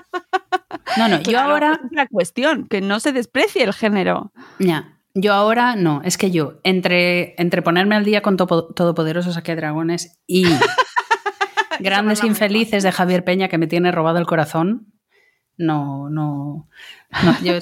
No, 0.96 1.08
no, 1.08 1.16
yo 1.18 1.22
Claro, 1.30 1.52
ahora... 1.52 1.80
es 1.84 1.92
la 1.92 2.06
cuestión, 2.06 2.66
que 2.68 2.80
no 2.80 3.00
se 3.00 3.12
desprecie 3.12 3.64
el 3.64 3.72
género. 3.72 4.32
Ya, 4.58 4.98
yo 5.14 5.32
ahora 5.32 5.76
no, 5.76 6.00
es 6.04 6.18
que 6.18 6.30
yo, 6.30 6.54
entre, 6.64 7.34
entre 7.40 7.62
ponerme 7.62 7.94
al 7.96 8.04
día 8.04 8.20
con 8.22 8.36
Topo- 8.36 8.74
Todopoderosos 8.74 9.36
aquí 9.36 9.52
a 9.52 9.56
Dragones 9.56 10.18
y 10.26 10.46
Grandes 11.80 12.22
Infelices 12.24 12.82
de 12.82 12.92
Javier 12.92 13.24
Peña 13.24 13.48
que 13.48 13.58
me 13.58 13.66
tiene 13.66 13.92
robado 13.92 14.18
el 14.18 14.26
corazón, 14.26 14.92
no, 15.56 16.08
no, 16.10 16.68
no, 17.22 17.36
yo 17.42 17.54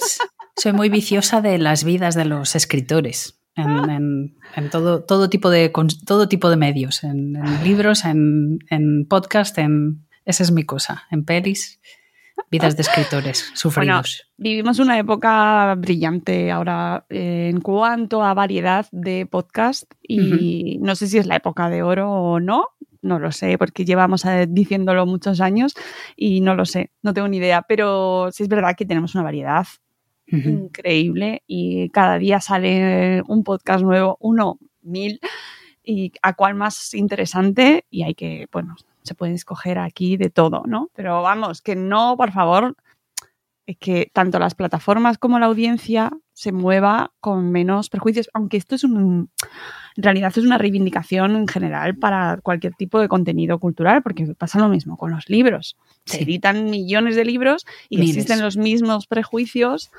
soy 0.56 0.72
muy 0.72 0.88
viciosa 0.88 1.40
de 1.40 1.58
las 1.58 1.84
vidas 1.84 2.14
de 2.14 2.24
los 2.24 2.54
escritores. 2.56 3.38
En, 3.54 3.90
en- 3.90 4.36
en 4.56 4.70
todo, 4.70 5.02
todo, 5.02 5.28
tipo 5.28 5.50
de, 5.50 5.70
todo 6.06 6.26
tipo 6.28 6.48
de 6.50 6.56
medios, 6.56 7.04
en, 7.04 7.36
en 7.36 7.64
libros, 7.64 8.04
en, 8.04 8.58
en 8.70 9.06
podcast, 9.06 9.58
en, 9.58 10.06
esa 10.24 10.42
es 10.42 10.52
mi 10.52 10.64
cosa, 10.64 11.02
en 11.10 11.24
pelis, 11.24 11.80
vidas 12.50 12.76
de 12.76 12.82
escritores 12.82 13.50
sufridos. 13.54 14.26
Vivimos 14.38 14.78
una 14.78 14.98
época 14.98 15.74
brillante 15.76 16.50
ahora 16.50 17.04
eh, 17.10 17.50
en 17.52 17.60
cuanto 17.60 18.22
a 18.22 18.32
variedad 18.34 18.86
de 18.90 19.26
podcast 19.26 19.84
y 20.02 20.78
no 20.80 20.94
sé 20.96 21.06
si 21.06 21.18
es 21.18 21.26
la 21.26 21.36
época 21.36 21.68
de 21.68 21.82
oro 21.82 22.10
o 22.10 22.40
no, 22.40 22.68
no 23.02 23.18
lo 23.18 23.32
sé, 23.32 23.58
porque 23.58 23.84
llevamos 23.84 24.24
eh, 24.24 24.46
diciéndolo 24.48 25.04
muchos 25.06 25.40
años 25.40 25.74
y 26.16 26.40
no 26.40 26.54
lo 26.54 26.64
sé, 26.64 26.90
no 27.02 27.12
tengo 27.12 27.28
ni 27.28 27.36
idea, 27.38 27.62
pero 27.62 28.30
sí 28.32 28.44
es 28.44 28.48
verdad 28.48 28.76
que 28.76 28.86
tenemos 28.86 29.14
una 29.14 29.24
variedad 29.24 29.66
Increíble 30.32 31.42
y 31.46 31.90
cada 31.90 32.18
día 32.18 32.40
sale 32.40 33.22
un 33.28 33.44
podcast 33.44 33.84
nuevo, 33.84 34.16
uno, 34.20 34.58
mil, 34.80 35.20
y 35.84 36.12
a 36.22 36.34
cuál 36.34 36.54
más 36.54 36.94
interesante 36.94 37.84
y 37.90 38.02
hay 38.04 38.14
que, 38.14 38.48
bueno, 38.50 38.76
se 39.02 39.14
puede 39.14 39.34
escoger 39.34 39.78
aquí 39.78 40.16
de 40.16 40.30
todo, 40.30 40.62
¿no? 40.66 40.90
Pero 40.94 41.22
vamos, 41.22 41.60
que 41.60 41.76
no, 41.76 42.16
por 42.16 42.32
favor, 42.32 42.76
que 43.80 44.10
tanto 44.12 44.38
las 44.38 44.54
plataformas 44.54 45.18
como 45.18 45.38
la 45.38 45.46
audiencia 45.46 46.10
se 46.32 46.52
mueva 46.52 47.12
con 47.20 47.50
menos 47.50 47.88
prejuicios, 47.88 48.28
aunque 48.34 48.56
esto 48.56 48.74
es 48.74 48.84
un, 48.84 49.30
en 49.96 50.02
realidad 50.02 50.32
es 50.34 50.44
una 50.44 50.58
reivindicación 50.58 51.36
en 51.36 51.46
general 51.46 51.96
para 51.96 52.38
cualquier 52.42 52.74
tipo 52.74 52.98
de 53.00 53.08
contenido 53.08 53.58
cultural, 53.58 54.02
porque 54.02 54.34
pasa 54.36 54.58
lo 54.58 54.68
mismo 54.68 54.96
con 54.96 55.12
los 55.12 55.28
libros. 55.28 55.76
Se 56.04 56.22
editan 56.22 56.64
millones 56.70 57.16
de 57.16 57.24
libros 57.24 57.64
y 57.88 57.98
Miles. 57.98 58.16
existen 58.16 58.42
los 58.42 58.56
mismos 58.56 59.06
prejuicios 59.06 59.90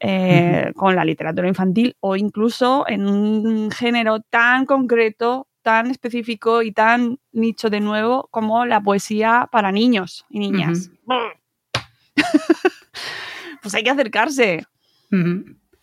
eh, 0.00 0.72
con 0.76 0.94
la 0.94 1.04
literatura 1.04 1.48
infantil 1.48 1.96
o 1.98 2.14
incluso 2.14 2.84
en 2.86 3.08
un 3.08 3.72
género 3.72 4.20
tan 4.20 4.64
concreto, 4.64 5.48
tan 5.62 5.90
específico 5.90 6.62
y 6.62 6.70
tan 6.70 7.18
nicho 7.32 7.68
de 7.68 7.80
nuevo 7.80 8.28
como 8.30 8.64
la 8.64 8.80
poesía 8.80 9.48
para 9.50 9.72
niños 9.72 10.24
y 10.30 10.38
niñas. 10.38 10.92
pues 13.62 13.74
hay 13.74 13.82
que 13.84 13.90
acercarse. 13.90 14.64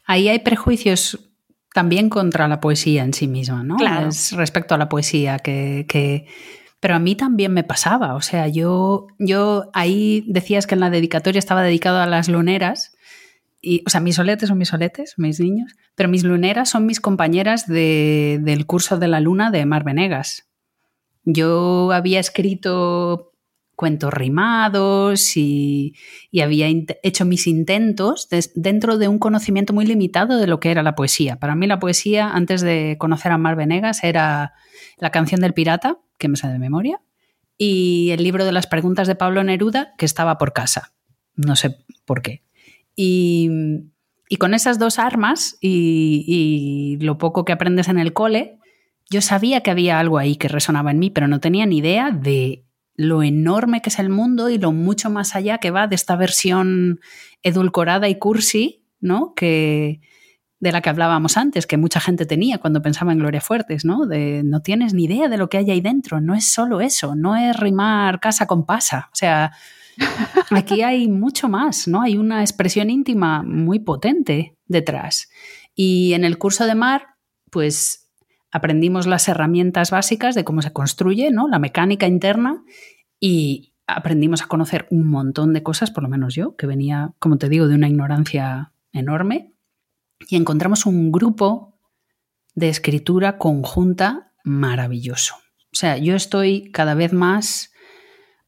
Ahí 0.06 0.28
hay 0.30 0.40
prejuicios 0.40 1.32
también 1.74 2.10
contra 2.10 2.48
la 2.48 2.60
poesía 2.62 3.04
en 3.04 3.14
sí 3.14 3.28
misma, 3.28 3.64
¿no? 3.64 3.76
Claro. 3.78 4.10
Es 4.10 4.32
respecto 4.32 4.76
a 4.76 4.78
la 4.78 4.88
poesía 4.90 5.40
que, 5.40 5.86
que- 5.90 6.26
Pero 6.80 6.96
a 6.96 7.00
mí 7.00 7.16
también 7.16 7.52
me 7.54 7.64
pasaba, 7.64 8.16
o 8.16 8.22
sea, 8.22 8.48
yo, 8.48 9.08
yo 9.20 9.70
ahí 9.74 10.24
decías 10.28 10.68
que 10.68 10.76
en 10.76 10.82
la 10.82 10.90
dedicatoria 10.90 11.40
estaba 11.40 11.64
dedicado 11.64 12.00
a 12.00 12.06
las 12.06 12.30
luneras, 12.30 12.92
y, 13.62 13.82
o 13.88 13.90
sea, 13.90 14.00
mis 14.00 14.16
soletes 14.16 14.48
son 14.50 14.60
mis 14.60 14.68
soletes, 14.70 15.16
mis 15.18 15.40
niños, 15.40 15.74
pero 15.96 16.08
mis 16.08 16.24
luneras 16.24 16.70
son 16.70 16.86
mis 16.86 17.02
compañeras 17.02 17.66
de- 17.68 18.40
del 18.42 18.68
curso 18.68 18.98
de 19.00 19.08
la 19.08 19.20
luna 19.20 19.50
de 19.50 19.66
Mar 19.66 19.84
Venegas. 19.84 20.48
Yo 21.24 21.92
había 21.92 22.20
escrito 22.20 23.32
cuentos 23.76 24.14
rimados 24.14 25.38
y, 25.38 25.96
y 26.32 26.42
había 26.42 26.68
hecho 27.04 27.26
mis 27.26 27.48
intentos 27.48 28.28
dentro 28.56 28.98
de 28.98 29.08
un 29.08 29.20
conocimiento 29.20 29.74
muy 29.74 29.86
limitado 29.86 30.38
de 30.38 30.48
lo 30.48 30.60
que 30.60 30.72
era 30.72 30.84
la 30.84 30.96
poesía. 30.96 31.38
Para 31.38 31.56
mí 31.56 31.68
la 31.68 31.80
poesía, 31.80 32.30
antes 32.30 32.62
de 32.62 32.96
conocer 33.00 33.32
a 33.32 33.38
Mar 33.38 33.56
Venegas, 33.56 34.04
era 34.04 34.54
La 34.98 35.12
canción 35.12 35.42
del 35.42 35.54
pirata, 35.54 36.00
que 36.18 36.28
me 36.28 36.38
sé 36.38 36.48
de 36.48 36.60
memoria, 36.60 37.02
y 37.58 38.10
el 38.12 38.24
libro 38.24 38.46
de 38.46 38.52
las 38.52 38.68
preguntas 38.68 39.08
de 39.08 39.16
Pablo 39.16 39.44
Neruda, 39.44 39.94
que 39.98 40.06
estaba 40.06 40.38
por 40.38 40.54
casa. 40.54 40.94
No 41.36 41.56
sé 41.56 41.78
por 42.06 42.22
qué. 42.22 42.44
Y, 42.96 43.50
y 44.30 44.38
con 44.38 44.54
esas 44.54 44.80
dos 44.80 45.00
armas 45.00 45.58
y, 45.62 46.24
y 46.28 47.04
lo 47.04 47.18
poco 47.18 47.46
que 47.46 47.54
aprendes 47.54 47.90
en 47.90 48.00
el 48.00 48.14
cole, 48.14 48.58
yo 49.10 49.22
sabía 49.22 49.62
que 49.62 49.72
había 49.72 50.00
algo 50.00 50.18
ahí 50.18 50.36
que 50.36 50.48
resonaba 50.48 50.92
en 50.92 51.00
mí, 51.00 51.10
pero 51.10 51.28
no 51.28 51.40
tenía 51.40 51.66
ni 51.66 51.78
idea 51.78 52.12
de 52.12 52.65
lo 52.96 53.24
enorme 53.24 53.82
que 53.82 53.90
es 53.90 54.00
el 54.00 54.10
mundo 54.10 54.50
y 54.50 54.58
lo 54.58 54.72
mucho 54.72 55.10
más 55.10 55.36
allá 55.36 55.58
que 55.58 55.72
va 55.72 55.88
de 55.88 55.96
esta 55.96 56.16
versión 56.16 57.00
edulcorada 57.44 58.08
y 58.08 58.18
cursi, 58.18 58.86
¿no? 59.00 59.34
Que, 59.36 60.02
de 60.60 60.72
la 60.72 60.82
que 60.82 60.90
hablábamos 60.90 61.38
antes, 61.38 61.68
que 61.68 61.78
mucha 61.78 62.00
gente 62.00 62.26
tenía 62.26 62.58
cuando 62.58 62.82
pensaba 62.82 63.12
en 63.12 63.20
Gloria 63.20 63.42
Fuertes, 63.42 63.86
¿no? 63.86 64.06
De 64.06 64.42
no 64.44 64.62
tienes 64.62 64.94
ni 64.94 65.06
idea 65.06 65.28
de 65.28 65.38
lo 65.38 65.50
que 65.50 65.58
hay 65.58 65.70
ahí 65.70 65.82
dentro, 65.82 66.22
no 66.22 66.34
es 66.34 66.52
solo 66.52 66.82
eso, 66.82 67.16
no 67.16 67.36
es 67.36 67.56
rimar 67.58 68.20
casa 68.20 68.48
con 68.48 68.66
pasa, 68.66 69.10
o 69.12 69.16
sea, 69.16 69.52
aquí 70.52 70.82
hay 70.82 71.08
mucho 71.08 71.50
más, 71.50 71.88
¿no? 71.88 72.02
Hay 72.02 72.18
una 72.18 72.42
expresión 72.42 72.90
íntima 72.90 73.44
muy 73.44 73.80
potente 73.80 74.58
detrás. 74.66 75.30
Y 75.76 76.14
en 76.14 76.24
el 76.24 76.38
curso 76.38 76.66
de 76.66 76.76
mar, 76.76 77.08
pues 77.52 78.05
aprendimos 78.56 79.06
las 79.06 79.28
herramientas 79.28 79.92
básicas 79.92 80.34
de 80.34 80.46
cómo 80.46 80.62
se 80.62 80.72
construye, 80.72 81.30
¿no? 81.30 81.50
La 81.50 81.60
mecánica 81.60 82.08
interna 82.08 82.64
y 83.20 83.74
aprendimos 83.86 84.42
a 84.42 84.48
conocer 84.48 84.88
un 84.92 85.10
montón 85.10 85.52
de 85.52 85.62
cosas, 85.62 85.92
por 85.92 86.04
lo 86.04 86.10
menos 86.10 86.36
yo, 86.36 86.56
que 86.56 86.66
venía, 86.66 87.12
como 87.20 87.38
te 87.38 87.50
digo, 87.50 87.68
de 87.68 87.76
una 87.76 87.90
ignorancia 87.90 88.72
enorme 88.94 89.54
y 90.30 90.38
encontramos 90.38 90.86
un 90.86 91.12
grupo 91.12 91.78
de 92.54 92.70
escritura 92.70 93.38
conjunta 93.38 94.32
maravilloso. 94.46 95.36
O 95.36 95.76
sea, 95.76 95.98
yo 95.98 96.16
estoy 96.16 96.72
cada 96.72 96.94
vez 96.94 97.12
más 97.12 97.74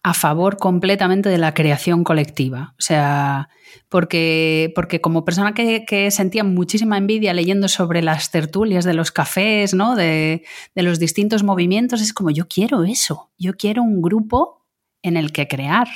a 0.07 0.13
favor 0.13 0.55
completamente 0.55 1.27
de 1.27 1.37
la 1.37 1.53
creación 1.53 2.05
colectiva. 2.05 2.73
O 2.79 2.81
sea, 2.81 3.49
porque, 3.89 4.71
porque 4.73 5.01
como 5.01 5.25
persona 5.25 5.53
que, 5.53 6.11
sentía 6.11 6.45
muchísima 6.45 6.97
envidia 6.97 7.33
leyendo 7.33 7.67
sobre 7.67 8.01
las 8.01 8.31
tertulias 8.31 8.85
de 8.85 8.93
los 8.93 9.11
cafés, 9.11 9.73
¿no? 9.73 9.97
De, 9.97 10.45
los 10.75 10.99
distintos 10.99 11.43
movimientos, 11.43 12.01
es 12.01 12.13
como 12.13 12.29
yo 12.29 12.47
quiero 12.47 12.85
eso. 12.85 13.31
Yo 13.37 13.57
quiero 13.57 13.83
un 13.83 14.01
grupo 14.01 14.65
en 15.01 15.17
el 15.17 15.33
que 15.33 15.49
crear. 15.49 15.89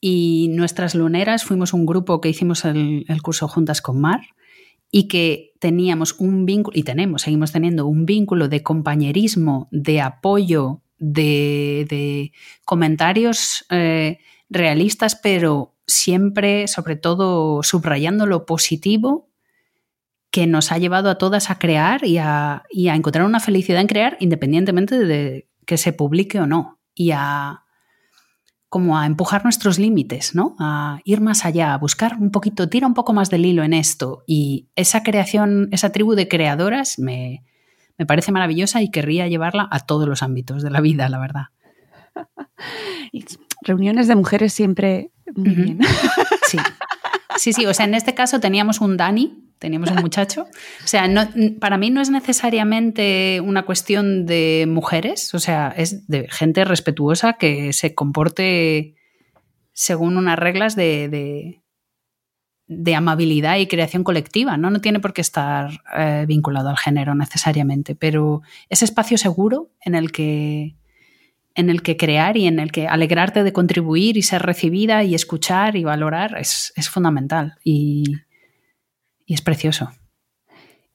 Y 0.00 0.50
nuestras 0.52 0.94
luneras 0.94 1.42
fuimos 1.42 1.72
un 1.72 1.86
grupo 1.86 2.20
que 2.20 2.28
hicimos 2.28 2.64
el, 2.64 3.06
el 3.08 3.22
curso 3.22 3.48
juntas 3.48 3.82
con 3.82 4.00
Mar 4.00 4.20
y 4.92 5.08
que 5.08 5.52
teníamos 5.58 6.14
un 6.20 6.46
vínculo, 6.46 6.78
y 6.78 6.84
tenemos, 6.84 7.22
seguimos 7.22 7.50
teniendo 7.50 7.88
un 7.88 8.06
vínculo 8.06 8.46
de 8.46 8.62
compañerismo, 8.62 9.66
de 9.72 10.00
apoyo, 10.00 10.83
de, 11.12 12.32
comentarios 12.64 13.66
eh, 13.70 14.18
realistas, 14.48 15.16
pero 15.16 15.74
siempre, 15.86 16.68
sobre 16.68 16.96
todo, 16.96 17.62
subrayando 17.62 18.26
lo 18.26 18.46
positivo 18.46 19.28
que 20.30 20.46
nos 20.46 20.72
ha 20.72 20.78
llevado 20.78 21.10
a 21.10 21.18
todas 21.18 21.50
a 21.50 21.58
crear 21.58 22.04
y 22.04 22.18
a, 22.18 22.64
y 22.70 22.88
a 22.88 22.96
encontrar 22.96 23.24
una 23.24 23.40
felicidad 23.40 23.80
en 23.80 23.86
crear, 23.86 24.16
independientemente 24.18 24.98
de 24.98 25.48
que 25.64 25.78
se 25.78 25.92
publique 25.92 26.40
o 26.40 26.46
no, 26.46 26.80
y 26.94 27.12
a, 27.12 27.62
como 28.68 28.98
a 28.98 29.06
empujar 29.06 29.44
nuestros 29.44 29.78
límites, 29.78 30.34
¿no? 30.34 30.56
A 30.58 30.98
ir 31.04 31.20
más 31.20 31.44
allá, 31.44 31.74
a 31.74 31.78
buscar 31.78 32.16
un 32.18 32.30
poquito, 32.30 32.68
tira 32.68 32.86
un 32.86 32.94
poco 32.94 33.12
más 33.12 33.30
del 33.30 33.46
hilo 33.46 33.62
en 33.62 33.72
esto. 33.72 34.24
Y 34.26 34.68
esa 34.74 35.04
creación, 35.04 35.68
esa 35.70 35.92
tribu 35.92 36.14
de 36.14 36.26
creadoras 36.26 36.98
me, 36.98 37.44
parece 38.06 38.32
maravillosa 38.32 38.82
y 38.82 38.90
querría 38.90 39.28
llevarla 39.28 39.68
a 39.70 39.80
todos 39.80 40.08
los 40.08 40.22
ámbitos 40.22 40.62
de 40.62 40.70
la 40.70 40.80
vida, 40.80 41.08
la 41.08 41.18
verdad. 41.18 41.44
reuniones 43.62 44.08
de 44.08 44.16
mujeres 44.16 44.52
siempre 44.52 45.10
muy 45.34 45.54
bien. 45.54 45.78
Sí. 46.46 46.58
Sí, 47.36 47.52
sí, 47.52 47.66
o 47.66 47.74
sea, 47.74 47.86
en 47.86 47.94
este 47.94 48.14
caso 48.14 48.38
teníamos 48.38 48.80
un 48.80 48.96
Dani, 48.96 49.50
teníamos 49.58 49.90
un 49.90 49.96
muchacho. 49.96 50.42
O 50.42 50.86
sea, 50.86 51.08
no, 51.08 51.28
para 51.58 51.78
mí 51.78 51.90
no 51.90 52.00
es 52.00 52.10
necesariamente 52.10 53.40
una 53.40 53.64
cuestión 53.64 54.24
de 54.24 54.66
mujeres, 54.68 55.34
o 55.34 55.40
sea, 55.40 55.74
es 55.76 56.06
de 56.06 56.28
gente 56.30 56.64
respetuosa 56.64 57.32
que 57.32 57.72
se 57.72 57.94
comporte 57.94 58.94
según 59.72 60.16
unas 60.16 60.38
reglas 60.38 60.76
de, 60.76 61.08
de, 61.08 61.62
amabilidad 62.94 63.58
y 63.58 63.66
creación 63.66 64.04
colectiva, 64.04 64.56
¿no? 64.56 64.70
No 64.70 64.80
tiene 64.80 65.00
por 65.00 65.12
qué 65.12 65.20
estar 65.20 65.70
eh, 65.96 66.24
vinculado 66.26 66.70
al 66.70 66.78
género 66.78 67.14
necesariamente, 67.14 67.94
pero 67.94 68.42
ese 68.68 68.84
espacio 68.84 69.18
seguro 69.18 69.70
en 69.80 69.94
el 69.94 70.12
que 70.12 70.76
en 71.56 71.70
el 71.70 71.82
que 71.82 71.96
crear 71.96 72.36
y 72.36 72.46
en 72.46 72.58
el 72.58 72.72
que 72.72 72.88
alegrarte 72.88 73.44
de 73.44 73.52
contribuir 73.52 74.16
y 74.16 74.22
ser 74.22 74.42
recibida 74.42 75.04
y 75.04 75.14
escuchar 75.14 75.76
y 75.76 75.84
valorar 75.84 76.36
es, 76.36 76.72
es 76.74 76.88
fundamental. 76.88 77.54
Y, 77.62 78.04
y 79.24 79.34
es 79.34 79.40
precioso. 79.40 79.90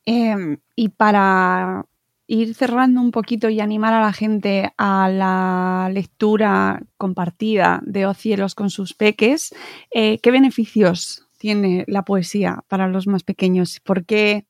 Em, 0.06 0.58
y 0.76 0.90
para 0.90 1.86
ir 2.28 2.54
cerrando 2.56 3.02
un 3.02 3.12
poquito 3.12 3.50
y 3.50 3.60
animar 3.60 3.94
a 3.94 4.02
la 4.02 4.14
gente 4.14 4.72
a 4.78 5.10
la 5.10 5.90
lectura 5.92 6.82
compartida 6.98 7.82
de 7.84 8.12
cielos 8.14 8.54
con 8.54 8.70
sus 8.70 8.94
peques, 8.94 9.56
eh, 9.92 10.20
¿qué 10.20 10.30
beneficios 10.30 11.29
tiene 11.40 11.86
la 11.88 12.04
poesía 12.04 12.64
para 12.68 12.88
los 12.88 13.08
más 13.08 13.24
pequeños? 13.24 13.80
¿Por 13.80 14.06
qué 14.06 14.46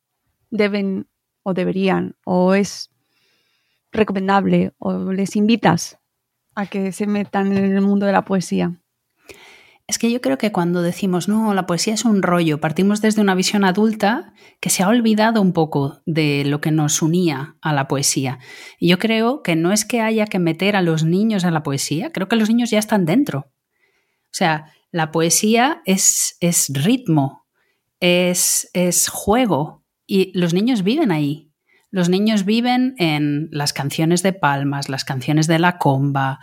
deben 0.50 1.08
o 1.44 1.54
deberían 1.54 2.16
o 2.26 2.54
es 2.56 2.92
recomendable 3.92 4.74
o 4.78 5.14
les 5.14 5.36
invitas 5.38 6.00
a 6.56 6.66
que 6.66 6.92
se 6.92 7.08
metan 7.08 7.56
en 7.56 7.76
el 7.78 7.82
mundo 7.82 8.06
de 8.06 8.12
la 8.12 8.26
poesía? 8.26 8.82
Es 9.88 9.98
que 9.98 10.12
yo 10.12 10.22
creo 10.22 10.38
que 10.38 10.52
cuando 10.52 10.84
decimos, 10.84 11.28
no, 11.28 11.54
la 11.56 11.66
poesía 11.66 11.96
es 11.96 12.06
un 12.06 12.22
rollo, 12.22 12.60
partimos 12.60 13.02
desde 13.02 13.22
una 13.22 13.34
visión 13.34 13.66
adulta 13.66 14.34
que 14.60 14.70
se 14.70 14.84
ha 14.84 14.88
olvidado 14.88 15.42
un 15.42 15.52
poco 15.52 16.02
de 16.06 16.44
lo 16.46 16.62
que 16.62 16.70
nos 16.70 17.02
unía 17.02 17.56
a 17.62 17.74
la 17.74 17.88
poesía. 17.88 18.38
Y 18.78 18.90
yo 18.90 19.00
creo 19.00 19.42
que 19.42 19.56
no 19.56 19.72
es 19.72 19.86
que 19.86 20.02
haya 20.02 20.28
que 20.28 20.38
meter 20.38 20.76
a 20.76 20.84
los 20.84 21.06
niños 21.06 21.44
a 21.44 21.50
la 21.50 21.64
poesía, 21.64 22.12
creo 22.12 22.28
que 22.28 22.36
los 22.36 22.50
niños 22.50 22.70
ya 22.70 22.78
están 22.78 23.06
dentro. 23.06 23.48
O 23.50 24.32
sea, 24.32 24.72
la 24.92 25.12
poesía 25.12 25.82
es, 25.86 26.38
es 26.40 26.70
ritmo, 26.74 27.46
es, 28.00 28.70
es 28.74 29.08
juego 29.10 29.84
y 30.08 30.38
los 30.38 30.54
niños 30.54 30.84
viven 30.84 31.12
ahí. 31.12 31.52
Los 31.92 32.10
niños 32.10 32.46
viven 32.46 32.94
en 32.98 33.50
las 33.52 33.74
canciones 33.74 34.22
de 34.22 34.34
palmas, 34.34 34.90
las 34.90 35.06
canciones 35.06 35.48
de 35.48 35.60
la 35.60 35.78
comba, 35.80 36.40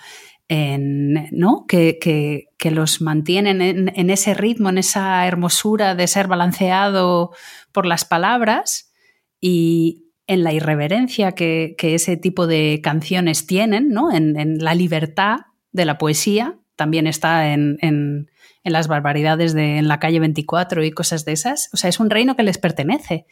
¿no? 0.49 1.67
que, 1.67 2.49
los 2.71 3.01
mantienen 3.01 3.61
en, 3.63 4.11
ese 4.11 4.35
ritmo, 4.35 4.69
en 4.69 4.79
esa 4.79 5.27
hermosura 5.27 5.95
de 5.95 6.07
ser 6.07 6.27
balanceado 6.27 7.33
por 7.73 7.87
las 7.87 8.05
palabras 8.05 8.93
y 9.41 10.05
en 10.27 10.43
la 10.43 10.53
irreverencia 10.53 11.33
que, 11.33 11.77
ese 11.81 12.17
tipo 12.17 12.47
de 12.47 12.81
canciones 12.83 13.47
tienen, 13.47 13.91
¿no? 13.91 14.13
en, 14.13 14.59
la 14.59 14.75
libertad 14.75 15.39
de 15.73 15.85
la 15.85 15.99
poesía, 15.99 16.59
también 16.77 17.07
está 17.07 17.53
en, 17.53 18.31
las 18.73 18.89
barbaridades 18.89 19.53
de 19.55 19.79
en 19.79 19.89
la 19.89 19.99
calle 20.01 20.21
24 20.21 20.85
y 20.85 20.91
cosas 20.93 21.25
de 21.25 21.33
esas. 21.33 21.69
O 21.73 21.77
sea, 21.77 21.89
es 21.89 22.01
un 22.01 22.11
reino 22.11 22.37
que 22.37 22.43
les 22.43 22.59
pertenece. 22.59 23.27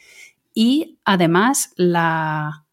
Y 0.55 0.99
además 1.05 1.73
la, 1.77 2.65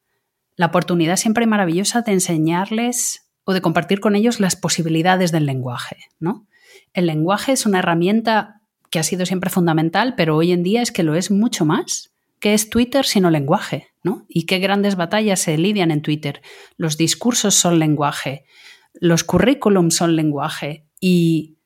la 0.55 0.67
oportunidad 0.67 1.15
siempre 1.15 1.47
maravillosa 1.47 2.01
de 2.01 2.11
enseñarles 2.13 3.27
o 3.43 3.53
de 3.53 3.61
compartir 3.61 3.99
con 3.99 4.15
ellos 4.15 4.39
las 4.39 4.55
posibilidades 4.55 5.31
del 5.31 5.45
lenguaje. 5.45 5.97
¿no? 6.19 6.45
El 6.93 7.07
lenguaje 7.07 7.53
es 7.53 7.65
una 7.65 7.79
herramienta 7.79 8.61
que 8.89 8.99
ha 8.99 9.03
sido 9.03 9.25
siempre 9.25 9.49
fundamental, 9.49 10.15
pero 10.15 10.35
hoy 10.35 10.51
en 10.51 10.63
día 10.63 10.81
es 10.81 10.91
que 10.91 11.03
lo 11.03 11.15
es 11.15 11.31
mucho 11.31 11.65
más. 11.65 12.11
¿Qué 12.39 12.53
es 12.53 12.69
Twitter 12.69 13.05
sino 13.05 13.29
lenguaje? 13.29 13.87
¿no? 14.03 14.25
¿Y 14.27 14.45
qué 14.45 14.59
grandes 14.59 14.95
batallas 14.95 15.39
se 15.39 15.57
lidian 15.57 15.91
en 15.91 16.01
Twitter? 16.01 16.41
Los 16.77 16.97
discursos 16.97 17.55
son 17.55 17.79
lenguaje, 17.79 18.45
los 18.93 19.23
currículums 19.23 19.95
son 19.95 20.15
lenguaje 20.15 20.85
y 20.99 21.57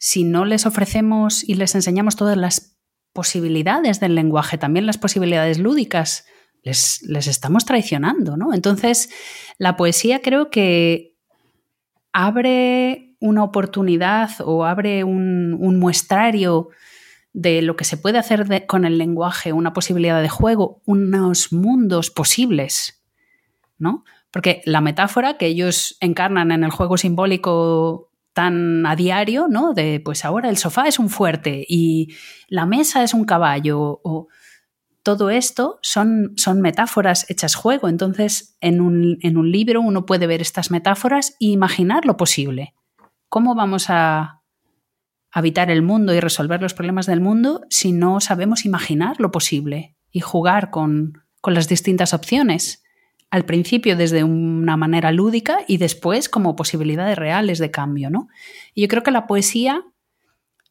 si 0.00 0.24
no 0.24 0.46
les 0.46 0.64
ofrecemos 0.64 1.46
y 1.46 1.54
les 1.54 1.74
enseñamos 1.74 2.16
todas 2.16 2.36
las 2.36 2.78
posibilidades 3.12 4.00
del 4.00 4.14
lenguaje, 4.14 4.56
también 4.56 4.86
las 4.86 4.96
posibilidades 4.96 5.58
lúdicas, 5.58 6.24
les, 6.62 7.02
estamos 7.26 7.66
traicionando, 7.66 8.38
¿no? 8.38 8.54
Entonces, 8.54 9.10
la 9.58 9.76
poesía 9.76 10.22
creo 10.22 10.50
que 10.50 11.18
abre 12.14 13.14
una 13.20 13.44
oportunidad 13.44 14.30
o 14.42 14.64
abre 14.64 15.04
un, 15.04 15.78
muestrario 15.78 16.70
de 17.34 17.60
lo 17.60 17.76
que 17.76 17.84
se 17.84 17.98
puede 17.98 18.16
hacer 18.16 18.66
con 18.66 18.86
el 18.86 18.96
lenguaje, 18.96 19.52
una 19.52 19.74
posibilidad 19.74 20.22
de 20.22 20.30
juego, 20.30 20.80
unos 20.86 21.52
mundos 21.52 22.10
posibles, 22.10 23.04
¿no? 23.76 24.04
Porque 24.30 24.62
la 24.64 24.80
metáfora 24.80 25.36
que 25.36 25.46
ellos 25.46 25.98
encarnan 26.00 26.52
en 26.52 26.64
el 26.64 26.70
juego 26.70 26.96
simbólico 26.96 28.09
a 28.40 28.96
diario, 28.96 29.48
¿no? 29.48 29.74
De 29.74 30.00
pues 30.04 30.24
ahora 30.24 30.48
el 30.48 30.56
sofá 30.56 30.88
es 30.88 30.98
un 30.98 31.08
fuerte 31.08 31.64
y 31.68 32.14
la 32.48 32.66
mesa 32.66 33.02
es 33.02 33.14
un 33.14 33.24
caballo 33.24 34.00
o 34.02 34.28
todo 35.02 35.30
esto 35.30 35.78
son, 35.82 36.34
son 36.36 36.60
metáforas 36.60 37.28
hechas 37.30 37.54
juego. 37.54 37.88
Entonces, 37.88 38.56
en 38.60 38.80
un, 38.80 39.50
libro 39.50 39.80
uno 39.80 40.06
puede 40.06 40.26
ver 40.26 40.40
estas 40.40 40.70
metáforas 40.70 41.36
e 41.40 41.46
imaginar 41.46 42.04
lo 42.04 42.16
posible. 42.16 42.74
¿Cómo 43.28 43.54
vamos 43.54 43.86
a 43.88 44.42
habitar 45.32 45.70
el 45.70 45.82
mundo 45.82 46.12
y 46.14 46.20
resolver 46.20 46.60
los 46.60 46.74
problemas 46.74 47.06
del 47.06 47.20
mundo 47.20 47.62
si 47.70 47.92
no 47.92 48.20
sabemos 48.20 48.64
imaginar 48.64 49.20
lo 49.20 49.30
posible 49.30 49.96
y 50.10 50.20
jugar 50.20 50.70
con, 50.70 51.24
con 51.40 51.54
las 51.54 51.68
distintas 51.68 52.12
opciones? 52.12 52.82
Al 53.30 53.44
principio 53.44 53.96
desde 53.96 54.24
una 54.24 54.76
manera 54.76 55.12
lúdica 55.12 55.58
y 55.68 55.76
después 55.76 56.28
como 56.28 56.56
posibilidades 56.56 57.16
reales 57.16 57.58
de 57.58 57.70
cambio, 57.70 58.10
¿no? 58.10 58.28
Y 58.74 58.82
yo 58.82 58.88
creo 58.88 59.02
que 59.02 59.12
la 59.12 59.26
poesía 59.26 59.84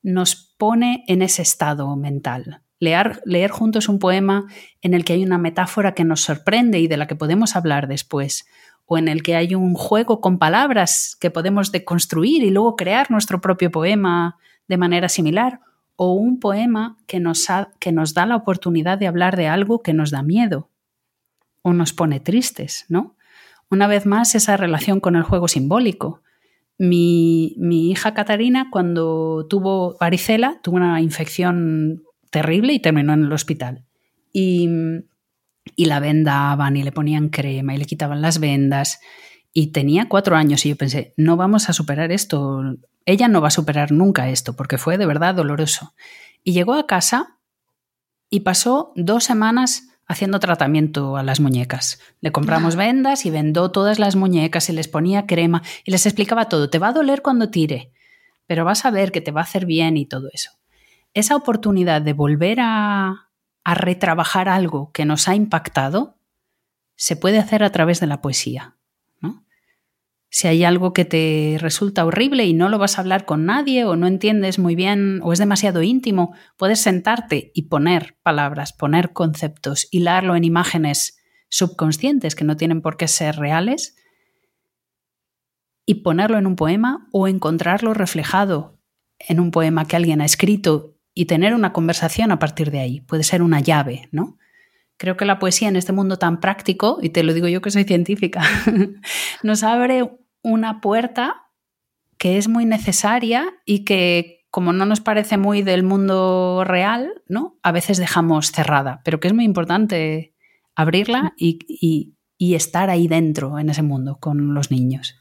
nos 0.04 0.36
pone 0.58 1.04
en 1.08 1.22
ese 1.22 1.42
estado 1.42 1.96
mental 1.96 2.62
Leer, 2.82 3.22
leer 3.26 3.52
juntos 3.52 3.90
un 3.90 4.00
poema 4.00 4.46
en 4.82 4.94
el 4.94 5.04
que 5.04 5.14
hay 5.14 5.24
una 5.24 5.38
metáfora 5.38 5.94
que 5.94 6.06
nos 6.06 6.22
sorprende 6.22 6.80
y 6.80 6.88
de 6.88 6.96
la 6.96 7.08
que 7.08 7.16
podemos 7.16 7.58
hablar 7.58 7.90
después, 7.90 8.48
o 8.86 8.98
en 8.98 9.10
el 9.10 9.22
que 9.22 9.36
hay 9.36 9.54
un 9.54 9.74
juego 9.74 10.22
con 10.22 10.40
palabras 10.40 11.18
que 11.20 11.30
podemos 11.30 11.74
deconstruir 11.74 12.42
y 12.42 12.52
luego 12.52 12.78
crear 12.78 13.12
nuestro 13.12 13.42
propio 13.42 13.70
poema 13.70 14.38
de 14.70 14.78
manera 14.78 15.10
similar, 15.10 15.60
o 15.98 16.14
un 16.14 16.40
poema 16.40 16.98
que 17.06 17.20
nos, 17.20 17.48
que 17.82 17.92
nos 17.92 18.14
da 18.14 18.26
la 18.26 18.38
oportunidad 18.38 18.98
de 18.98 19.08
hablar 19.08 19.36
de 19.36 19.50
algo 19.50 19.82
que 19.84 19.94
nos 19.94 20.12
da 20.12 20.24
miedo 20.24 20.69
o 21.62 21.74
nos 21.74 21.94
pone 21.94 22.20
tristes, 22.20 22.86
¿no? 22.90 23.16
Una 23.70 23.88
vez 23.88 24.06
más, 24.06 24.36
esa 24.36 24.58
relación 24.58 25.00
con 25.00 25.16
el 25.16 25.24
juego 25.24 25.48
simbólico. 25.48 26.22
Mi, 26.78 27.56
mi 27.58 27.92
hija 27.92 28.14
Catarina, 28.14 28.70
cuando 28.72 29.46
tuvo 29.50 29.98
varicela, 30.00 30.60
tuvo 30.64 30.78
una 30.78 31.02
infección 31.02 32.04
terrible 32.32 32.74
y 32.74 32.80
terminó 32.80 33.14
en 33.14 33.26
el 33.26 33.32
hospital. 33.32 33.86
Y, 34.34 34.70
y 35.76 35.86
la 35.86 36.00
vendaban 36.00 36.78
y 36.78 36.84
le 36.84 36.92
ponían 36.92 37.30
crema 37.30 37.76
y 37.76 37.78
le 37.78 37.86
quitaban 37.86 38.22
las 38.22 38.40
vendas. 38.40 39.00
Y 39.54 39.68
tenía 39.68 40.08
cuatro 40.08 40.36
años 40.36 40.66
y 40.66 40.70
yo 40.70 40.76
pensé, 40.76 41.14
no 41.18 41.38
vamos 41.38 41.70
a 41.70 41.74
superar 41.74 42.12
esto, 42.12 42.62
ella 43.06 43.28
no 43.28 43.42
va 43.42 43.48
a 43.48 43.52
superar 43.52 43.92
nunca 43.92 44.30
esto, 44.30 44.56
porque 44.56 44.78
fue 44.78 44.98
de 44.98 45.06
verdad 45.06 45.36
doloroso. 45.36 45.94
Y 46.44 46.54
llegó 46.54 46.74
a 46.74 46.88
casa 46.88 47.40
y 48.30 48.42
pasó 48.42 48.94
dos 48.96 49.24
semanas 49.24 49.89
haciendo 50.10 50.40
tratamiento 50.40 51.16
a 51.16 51.24
las 51.24 51.40
muñecas. 51.40 52.02
Le 52.20 52.32
compramos 52.32 52.76
vendas 52.76 53.26
y 53.26 53.30
vendó 53.30 53.72
todas 53.72 54.00
las 54.00 54.16
muñecas 54.16 54.68
y 54.68 54.74
les 54.74 54.88
ponía 54.88 55.28
crema 55.28 55.62
y 55.86 55.92
les 55.92 56.06
explicaba 56.06 56.50
todo. 56.50 56.70
Te 56.70 56.80
va 56.80 56.90
a 56.90 56.94
doler 56.94 57.22
cuando 57.22 57.52
tire, 57.52 57.94
pero 58.48 58.66
vas 58.66 58.86
a 58.86 58.92
ver 58.92 59.12
que 59.12 59.22
te 59.22 59.32
va 59.32 59.42
a 59.42 59.44
hacer 59.44 59.68
bien 59.68 59.96
y 59.96 60.08
todo 60.08 60.28
eso. 60.34 60.52
Esa 61.14 61.36
oportunidad 61.36 62.02
de 62.02 62.14
volver 62.14 62.58
a, 62.60 63.30
a 63.64 63.74
retrabajar 63.76 64.50
algo 64.50 64.92
que 64.92 65.06
nos 65.06 65.28
ha 65.28 65.36
impactado 65.36 66.18
se 66.96 67.16
puede 67.16 67.38
hacer 67.38 67.64
a 67.64 67.72
través 67.72 68.00
de 68.00 68.08
la 68.08 68.20
poesía. 68.20 68.79
Si 70.32 70.48
hay 70.48 70.64
algo 70.64 70.94
que 70.94 71.06
te 71.06 71.58
resulta 71.60 72.06
horrible 72.06 72.46
y 72.46 72.54
no 72.54 72.70
lo 72.70 72.78
vas 72.78 72.98
a 72.98 73.02
hablar 73.02 73.26
con 73.26 73.46
nadie 73.46 73.86
o 73.86 73.96
no 73.96 74.06
entiendes 74.06 74.60
muy 74.60 74.76
bien 74.76 75.22
o 75.24 75.34
es 75.34 75.40
demasiado 75.40 75.82
íntimo, 75.82 76.36
puedes 76.56 76.80
sentarte 76.80 77.52
y 77.56 77.64
poner 77.64 78.18
palabras, 78.22 78.72
poner 78.74 79.12
conceptos, 79.12 79.88
hilarlo 79.90 80.36
en 80.36 80.44
imágenes 80.44 81.20
subconscientes 81.50 82.36
que 82.36 82.46
no 82.46 82.58
tienen 82.58 82.82
por 82.82 82.96
qué 82.96 83.08
ser 83.08 83.38
reales 83.38 83.96
y 85.86 85.96
ponerlo 85.96 86.38
en 86.38 86.46
un 86.46 86.56
poema 86.56 87.08
o 87.12 87.28
encontrarlo 87.28 87.96
reflejado 87.96 88.80
en 89.18 89.40
un 89.40 89.50
poema 89.50 89.86
que 89.86 89.96
alguien 89.96 90.22
ha 90.22 90.26
escrito 90.26 90.96
y 91.16 91.26
tener 91.26 91.56
una 91.56 91.74
conversación 91.74 92.32
a 92.32 92.38
partir 92.38 92.70
de 92.70 92.80
ahí. 92.80 93.02
Puede 93.02 93.24
ser 93.24 93.42
una 93.42 93.60
llave, 93.60 94.08
¿no? 94.12 94.38
Creo 95.00 95.16
que 95.16 95.24
la 95.24 95.40
poesía 95.40 95.70
en 95.70 95.78
este 95.78 95.94
mundo 95.94 96.20
tan 96.20 96.42
práctico, 96.42 97.00
y 97.02 97.10
te 97.10 97.24
lo 97.24 97.34
digo 97.34 97.48
yo 97.48 97.62
que 97.62 97.72
soy 97.72 97.86
científica, 97.86 98.44
nos 99.44 99.64
abre 99.64 100.12
una 100.42 100.82
puerta 100.82 101.48
que 102.18 102.38
es 102.38 102.50
muy 102.50 102.66
necesaria 102.66 103.46
y 103.66 103.86
que 103.86 104.46
como 104.52 104.74
no 104.74 104.86
nos 104.86 105.00
parece 105.00 105.38
muy 105.38 105.62
del 105.62 105.84
mundo 105.84 106.64
real, 106.66 107.24
¿no? 107.30 107.58
A 107.64 107.72
veces 107.72 107.98
dejamos 107.98 108.52
cerrada, 108.52 109.00
pero 109.06 109.22
que 109.22 109.30
es 109.30 109.34
muy 109.34 109.46
importante 109.46 110.36
abrirla 110.76 111.34
y, 111.38 112.16
y 112.38 112.56
estar 112.56 112.90
ahí 112.90 113.08
dentro 113.08 113.58
en 113.58 113.70
ese 113.70 113.84
mundo 113.84 114.18
con 114.20 114.54
los 114.54 114.70
niños. 114.70 115.16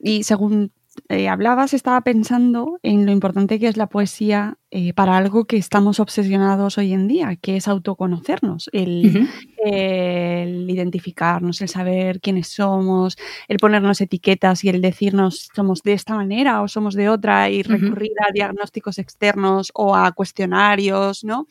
Y 0.00 0.22
según 0.22 0.72
eh, 1.08 1.28
hablabas, 1.28 1.74
estaba 1.74 2.00
pensando 2.02 2.78
en 2.82 3.06
lo 3.06 3.12
importante 3.12 3.58
que 3.58 3.68
es 3.68 3.76
la 3.76 3.88
poesía 3.88 4.58
eh, 4.70 4.92
para 4.92 5.16
algo 5.16 5.46
que 5.46 5.56
estamos 5.56 6.00
obsesionados 6.00 6.78
hoy 6.78 6.92
en 6.92 7.08
día, 7.08 7.36
que 7.36 7.56
es 7.56 7.68
autoconocernos, 7.68 8.68
el, 8.72 9.28
identificarnos, 10.68 11.60
el 11.60 11.68
saber 11.68 12.20
quiénes 12.20 12.48
somos, 12.48 13.16
el 13.48 13.56
ponernos 13.58 14.00
etiquetas 14.00 14.64
y 14.64 14.68
el 14.68 14.80
decirnos 14.80 15.48
somos 15.54 15.82
de 15.82 15.94
esta 15.94 16.14
manera 16.14 16.62
o 16.62 16.68
somos 16.68 16.94
de 16.94 17.08
otra 17.08 17.48
y 17.50 17.62
recurrir 17.62 18.12
a 18.20 18.32
diagnósticos 18.32 18.98
externos 18.98 19.70
o 19.74 19.94
a 19.94 20.12
cuestionarios, 20.12 21.24
¿no? 21.24 21.46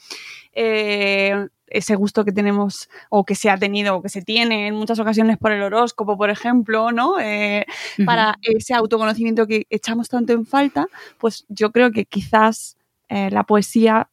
Eh, 0.54 1.48
ese 1.68 1.96
gusto 1.96 2.26
que 2.26 2.32
tenemos 2.32 2.90
o 3.10 3.26
que 3.26 3.36
se 3.36 3.50
ha 3.50 3.58
tenido 3.58 3.96
o 3.96 4.02
que 4.02 4.10
se 4.10 4.22
tiene 4.22 4.68
en 4.68 4.76
muchas 4.76 5.00
ocasiones 5.00 5.38
por 5.38 5.52
el 5.52 5.62
horóscopo, 5.62 6.18
por 6.18 6.30
ejemplo, 6.30 6.92
¿no? 6.92 7.20
Eh, 7.20 7.66
para 8.06 8.36
ese 8.42 8.74
autoconocimiento 8.74 9.48
que 9.48 9.66
echamos 9.70 10.10
tanto 10.10 10.34
en 10.34 10.46
falta, 10.46 10.88
pues 11.18 11.46
yo 11.50 11.72
creo 11.72 11.92
que 11.92 12.06
quizás 12.06 12.78
eh, 13.10 13.30
la 13.32 13.44
poesía 13.44 14.10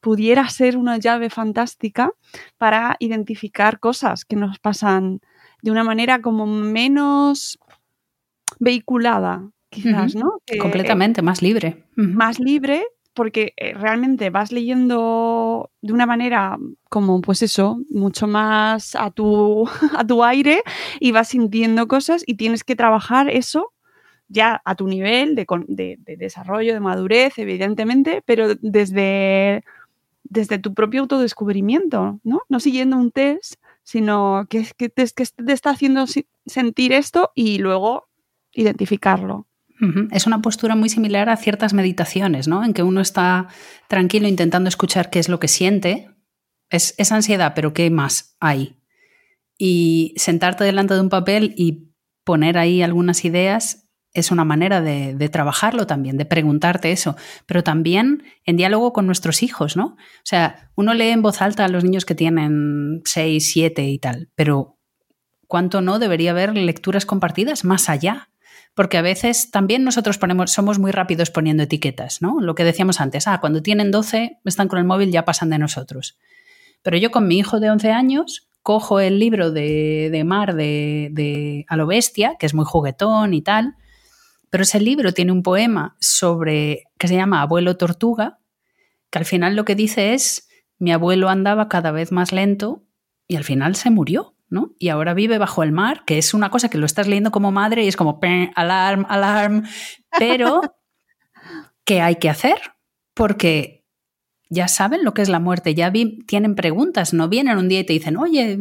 pudiera 0.00 0.48
ser 0.48 0.76
una 0.76 0.96
llave 0.98 1.30
fantástica 1.30 2.12
para 2.56 2.96
identificar 3.00 3.80
cosas 3.80 4.24
que 4.24 4.36
nos 4.36 4.58
pasan 4.58 5.20
de 5.62 5.70
una 5.70 5.84
manera 5.84 6.20
como 6.20 6.46
menos 6.46 7.58
vehiculada, 8.60 9.50
quizás, 9.70 10.14
¿no? 10.14 10.40
Completamente, 10.60 11.22
más 11.22 11.42
libre. 11.42 11.84
Más 11.96 12.38
libre, 12.38 12.84
porque 13.18 13.52
eh, 13.56 13.74
realmente 13.74 14.30
vas 14.30 14.52
leyendo 14.52 15.72
de 15.82 15.92
una 15.92 16.06
manera 16.06 16.56
como, 16.88 17.20
pues 17.20 17.42
eso, 17.42 17.80
mucho 17.90 18.28
más 18.28 18.94
a 18.94 19.10
tu, 19.10 19.68
a 19.96 20.06
tu 20.06 20.22
aire 20.22 20.62
y 21.00 21.10
vas 21.10 21.26
sintiendo 21.26 21.88
cosas 21.88 22.22
y 22.24 22.36
tienes 22.36 22.62
que 22.62 22.76
trabajar 22.76 23.28
eso 23.28 23.72
ya 24.28 24.62
a 24.64 24.76
tu 24.76 24.86
nivel 24.86 25.34
de, 25.34 25.98
desarrollo, 26.16 26.74
de 26.74 26.78
madurez, 26.78 27.38
evidentemente, 27.38 28.22
pero 28.24 28.54
desde, 28.54 29.64
desde 30.22 30.60
tu 30.60 30.72
propio 30.72 31.00
autodescubrimiento, 31.00 32.20
¿no? 32.22 32.42
No 32.48 32.60
siguiendo 32.60 32.98
un 32.98 33.10
test, 33.10 33.54
sino 33.82 34.46
que, 34.48 34.64
que, 34.76 34.90
que 34.90 35.26
te 35.26 35.52
está 35.52 35.70
haciendo 35.70 36.04
sentir 36.46 36.92
esto 36.92 37.32
y 37.34 37.58
luego 37.58 38.06
identificarlo. 38.52 39.48
Es 40.10 40.26
una 40.26 40.42
postura 40.42 40.74
muy 40.74 40.88
similar 40.88 41.28
a 41.28 41.36
ciertas 41.36 41.72
meditaciones, 41.72 42.48
¿no? 42.48 42.64
En 42.64 42.74
que 42.74 42.82
uno 42.82 43.00
está 43.00 43.48
tranquilo 43.88 44.26
intentando 44.26 44.68
escuchar 44.68 45.08
qué 45.08 45.20
es 45.20 45.28
lo 45.28 45.38
que 45.38 45.48
siente. 45.48 46.10
Es, 46.70 47.12
ansiedad, 47.12 47.52
pero 47.54 47.72
¿qué 47.72 47.88
más 47.90 48.36
hay? 48.40 48.80
Y 49.56 50.14
sentarte 50.16 50.64
delante 50.64 50.94
de 50.94 51.00
un 51.00 51.08
papel 51.08 51.54
y 51.56 51.92
poner 52.24 52.58
ahí 52.58 52.82
algunas 52.82 53.24
ideas 53.24 53.88
es 54.12 54.30
una 54.30 54.44
manera 54.44 54.80
de, 54.80 55.14
de, 55.14 55.28
trabajarlo 55.28 55.86
también, 55.86 56.16
de 56.16 56.24
preguntarte 56.24 56.90
eso, 56.90 57.14
pero 57.46 57.62
también 57.62 58.24
en 58.44 58.56
diálogo 58.56 58.92
con 58.92 59.06
nuestros 59.06 59.42
hijos, 59.42 59.76
¿no? 59.76 59.84
O 59.86 60.24
sea, 60.24 60.70
uno 60.74 60.92
lee 60.94 61.10
en 61.10 61.22
voz 61.22 61.40
alta 61.40 61.64
a 61.64 61.68
los 61.68 61.84
niños 61.84 62.04
que 62.04 62.14
tienen 62.14 63.02
6, 63.04 63.52
7 63.52 63.86
y 63.86 63.98
tal, 63.98 64.30
pero 64.34 64.78
¿cuánto 65.46 65.82
no 65.82 65.98
debería 65.98 66.32
haber 66.32 66.56
lecturas 66.56 67.06
compartidas 67.06 67.64
más 67.64 67.88
allá? 67.88 68.30
Porque 68.78 68.96
a 68.96 69.02
veces 69.02 69.50
también 69.50 69.82
nosotros 69.82 70.18
ponemos, 70.18 70.52
somos 70.52 70.78
muy 70.78 70.92
rápidos 70.92 71.32
poniendo 71.32 71.64
etiquetas, 71.64 72.22
¿no? 72.22 72.40
Lo 72.40 72.54
que 72.54 72.62
decíamos 72.62 73.00
antes, 73.00 73.26
ah, 73.26 73.40
cuando 73.40 73.60
tienen 73.60 73.90
12, 73.90 74.38
están 74.44 74.68
con 74.68 74.78
el 74.78 74.84
móvil, 74.84 75.10
ya 75.10 75.24
pasan 75.24 75.50
de 75.50 75.58
nosotros. 75.58 76.16
Pero 76.82 76.96
yo 76.96 77.10
con 77.10 77.26
mi 77.26 77.38
hijo 77.38 77.58
de 77.58 77.72
11 77.72 77.90
años 77.90 78.48
cojo 78.62 79.00
el 79.00 79.18
libro 79.18 79.50
de, 79.50 80.22
Mar 80.24 80.54
de, 80.54 81.08
de 81.10 81.64
A 81.66 81.76
lo 81.76 81.88
Bestia, 81.88 82.36
que 82.38 82.46
es 82.46 82.54
muy 82.54 82.64
juguetón 82.64 83.34
y 83.34 83.42
tal, 83.42 83.74
pero 84.48 84.62
ese 84.62 84.78
libro 84.78 85.12
tiene 85.12 85.32
un 85.32 85.42
poema 85.42 85.96
sobre 85.98 86.84
que 86.98 87.08
se 87.08 87.16
llama 87.16 87.42
Abuelo 87.42 87.76
Tortuga, 87.76 88.38
que 89.10 89.18
al 89.18 89.24
final 89.24 89.56
lo 89.56 89.64
que 89.64 89.74
dice 89.74 90.14
es 90.14 90.48
mi 90.78 90.92
abuelo 90.92 91.28
andaba 91.28 91.68
cada 91.68 91.90
vez 91.90 92.12
más 92.12 92.30
lento 92.30 92.84
y 93.26 93.34
al 93.34 93.42
final 93.42 93.74
se 93.74 93.90
murió. 93.90 94.36
Y 94.78 94.88
ahora 94.88 95.14
vive 95.14 95.38
bajo 95.38 95.62
el 95.62 95.72
mar, 95.72 96.04
que 96.04 96.18
es 96.18 96.34
una 96.34 96.50
cosa 96.50 96.68
que 96.68 96.78
lo 96.78 96.86
estás 96.86 97.06
leyendo 97.06 97.30
como 97.30 97.52
madre 97.52 97.84
y 97.84 97.88
es 97.88 97.96
como 97.96 98.18
alarm, 98.54 99.06
alarm, 99.08 99.64
pero 100.18 100.60
¿qué 101.84 102.00
hay 102.00 102.16
que 102.16 102.30
hacer? 102.30 102.58
Porque 103.14 103.84
ya 104.48 104.68
saben 104.68 105.04
lo 105.04 105.12
que 105.14 105.22
es 105.22 105.28
la 105.28 105.40
muerte, 105.40 105.74
ya 105.74 105.92
tienen 106.26 106.54
preguntas, 106.54 107.12
no 107.12 107.28
vienen 107.28 107.58
un 107.58 107.68
día 107.68 107.80
y 107.80 107.84
te 107.84 107.92
dicen, 107.92 108.16
oye, 108.16 108.58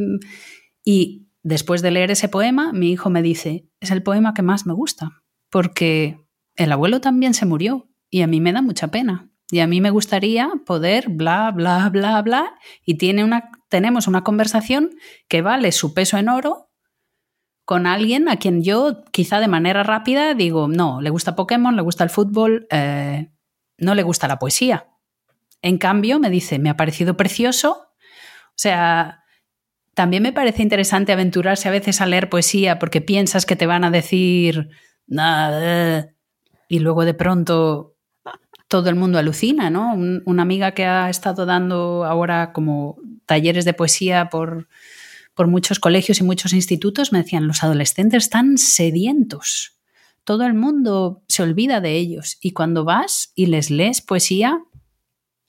y 0.84 1.30
después 1.44 1.82
de 1.82 1.92
leer 1.92 2.12
ese 2.12 2.28
poema, 2.28 2.74
mi 2.74 2.92
hijo 2.92 3.10
me 3.10 3.22
dice, 3.22 3.70
es 3.80 3.92
el 3.92 4.04
poema 4.04 4.34
que 4.34 4.42
más 4.42 4.66
me 4.66 4.74
gusta, 4.74 5.24
porque 5.50 6.20
el 6.56 6.72
abuelo 6.72 7.00
también 7.00 7.34
se 7.34 7.46
murió 7.46 7.90
y 8.10 8.22
a 8.22 8.28
mí 8.28 8.42
me 8.42 8.52
da 8.52 8.62
mucha 8.62 8.90
pena. 8.90 9.30
Y 9.50 9.60
a 9.60 9.68
mí 9.68 9.80
me 9.80 9.92
gustaría 9.92 10.52
poder 10.66 11.10
bla, 11.10 11.52
bla, 11.52 11.90
bla, 11.90 12.22
bla, 12.22 12.56
y 12.86 12.96
tiene 12.96 13.24
una 13.24 13.50
tenemos 13.70 14.08
una 14.08 14.24
conversación 14.24 14.92
que 15.28 15.42
vale 15.42 15.72
su 15.72 15.94
peso 15.94 16.18
en 16.18 16.30
oro 16.30 16.70
con 17.66 17.86
alguien 17.86 18.30
a 18.30 18.38
quien 18.38 18.64
yo 18.64 19.04
quizá 19.12 19.42
de 19.42 19.50
manera 19.50 19.84
rápida 19.84 20.34
digo, 20.34 20.70
no, 20.70 21.02
le 21.02 21.10
gusta 21.10 21.36
Pokémon, 21.36 21.76
le 21.76 21.82
gusta 21.82 22.06
el 22.06 22.10
fútbol, 22.10 22.66
eh, 22.72 23.30
no 23.78 23.94
le 23.94 24.04
gusta 24.04 24.30
la 24.30 24.40
poesía. 24.40 24.88
En 25.62 25.78
cambio, 25.78 26.18
me 26.20 26.30
dice, 26.30 26.60
me 26.60 26.70
ha 26.70 26.78
parecido 26.78 27.18
precioso. 27.18 27.90
O 27.92 28.56
sea, 28.56 29.26
también 29.94 30.24
me 30.24 30.32
parece 30.32 30.64
interesante 30.64 31.12
aventurarse 31.12 31.68
a 31.68 31.72
veces 31.72 32.00
a 32.00 32.06
leer 32.06 32.30
poesía 32.30 32.80
porque 32.80 33.02
piensas 33.02 33.46
que 33.46 33.58
te 33.58 33.66
van 33.66 33.84
a 33.84 33.92
decir 33.92 34.70
nada 35.06 36.14
y 36.70 36.80
luego 36.80 37.04
de 37.04 37.16
pronto 37.16 37.97
todo 38.68 38.90
el 38.90 38.96
mundo 38.96 39.18
alucina, 39.18 39.70
¿no? 39.70 39.94
una 40.26 40.42
amiga 40.42 40.72
que 40.72 40.86
ha 40.86 41.10
estado 41.10 41.46
dando 41.46 42.04
ahora 42.04 42.52
como 42.52 42.98
talleres 43.26 43.66
de 43.66 43.74
poesía 43.74 44.30
por, 44.30 44.68
por 45.34 45.48
muchos 45.48 45.80
colegios 45.80 46.20
y 46.20 46.24
muchos 46.24 46.54
institutos 46.54 47.14
me 47.14 47.20
decían, 47.20 47.48
los 47.48 47.64
adolescentes 47.64 48.26
están 48.26 48.58
sedientos. 48.58 49.78
Todo 50.24 50.46
el 50.46 50.54
mundo 50.54 51.24
se 51.28 51.44
olvida 51.44 51.80
de 51.80 51.96
ellos 51.96 52.38
y 52.42 52.52
cuando 52.52 52.84
vas 52.84 53.32
y 53.36 53.46
les 53.46 53.72
lees 53.72 54.02
poesía, 54.02 54.62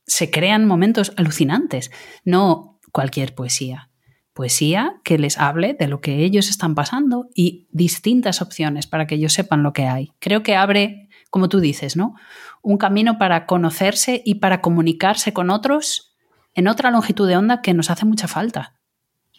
se 0.06 0.30
crean 0.30 0.66
momentos 0.66 1.12
alucinantes. 1.16 1.90
No 2.24 2.78
cualquier 2.92 3.34
poesía. 3.34 3.90
Poesía 4.32 5.00
que 5.02 5.18
les 5.18 5.36
hable 5.38 5.74
de 5.74 5.88
lo 5.88 6.00
que 6.00 6.24
ellos 6.24 6.48
están 6.48 6.76
pasando 6.76 7.28
y 7.34 7.66
distintas 7.72 8.40
opciones 8.40 8.86
para 8.86 9.06
que 9.06 9.16
ellos 9.16 9.32
sepan 9.32 9.64
lo 9.64 9.72
que 9.72 9.86
hay. 9.86 10.12
Creo 10.20 10.44
que 10.44 10.54
abre, 10.54 11.07
como 11.30 11.48
tú 11.48 11.60
dices, 11.60 11.96
¿no? 11.96 12.14
Un 12.62 12.78
camino 12.78 13.18
para 13.18 13.46
conocerse 13.46 14.22
y 14.24 14.36
para 14.36 14.60
comunicarse 14.60 15.32
con 15.32 15.50
otros 15.50 16.16
en 16.54 16.68
otra 16.68 16.90
longitud 16.90 17.28
de 17.28 17.36
onda 17.36 17.62
que 17.62 17.74
nos 17.74 17.90
hace 17.90 18.04
mucha 18.04 18.28
falta. 18.28 18.74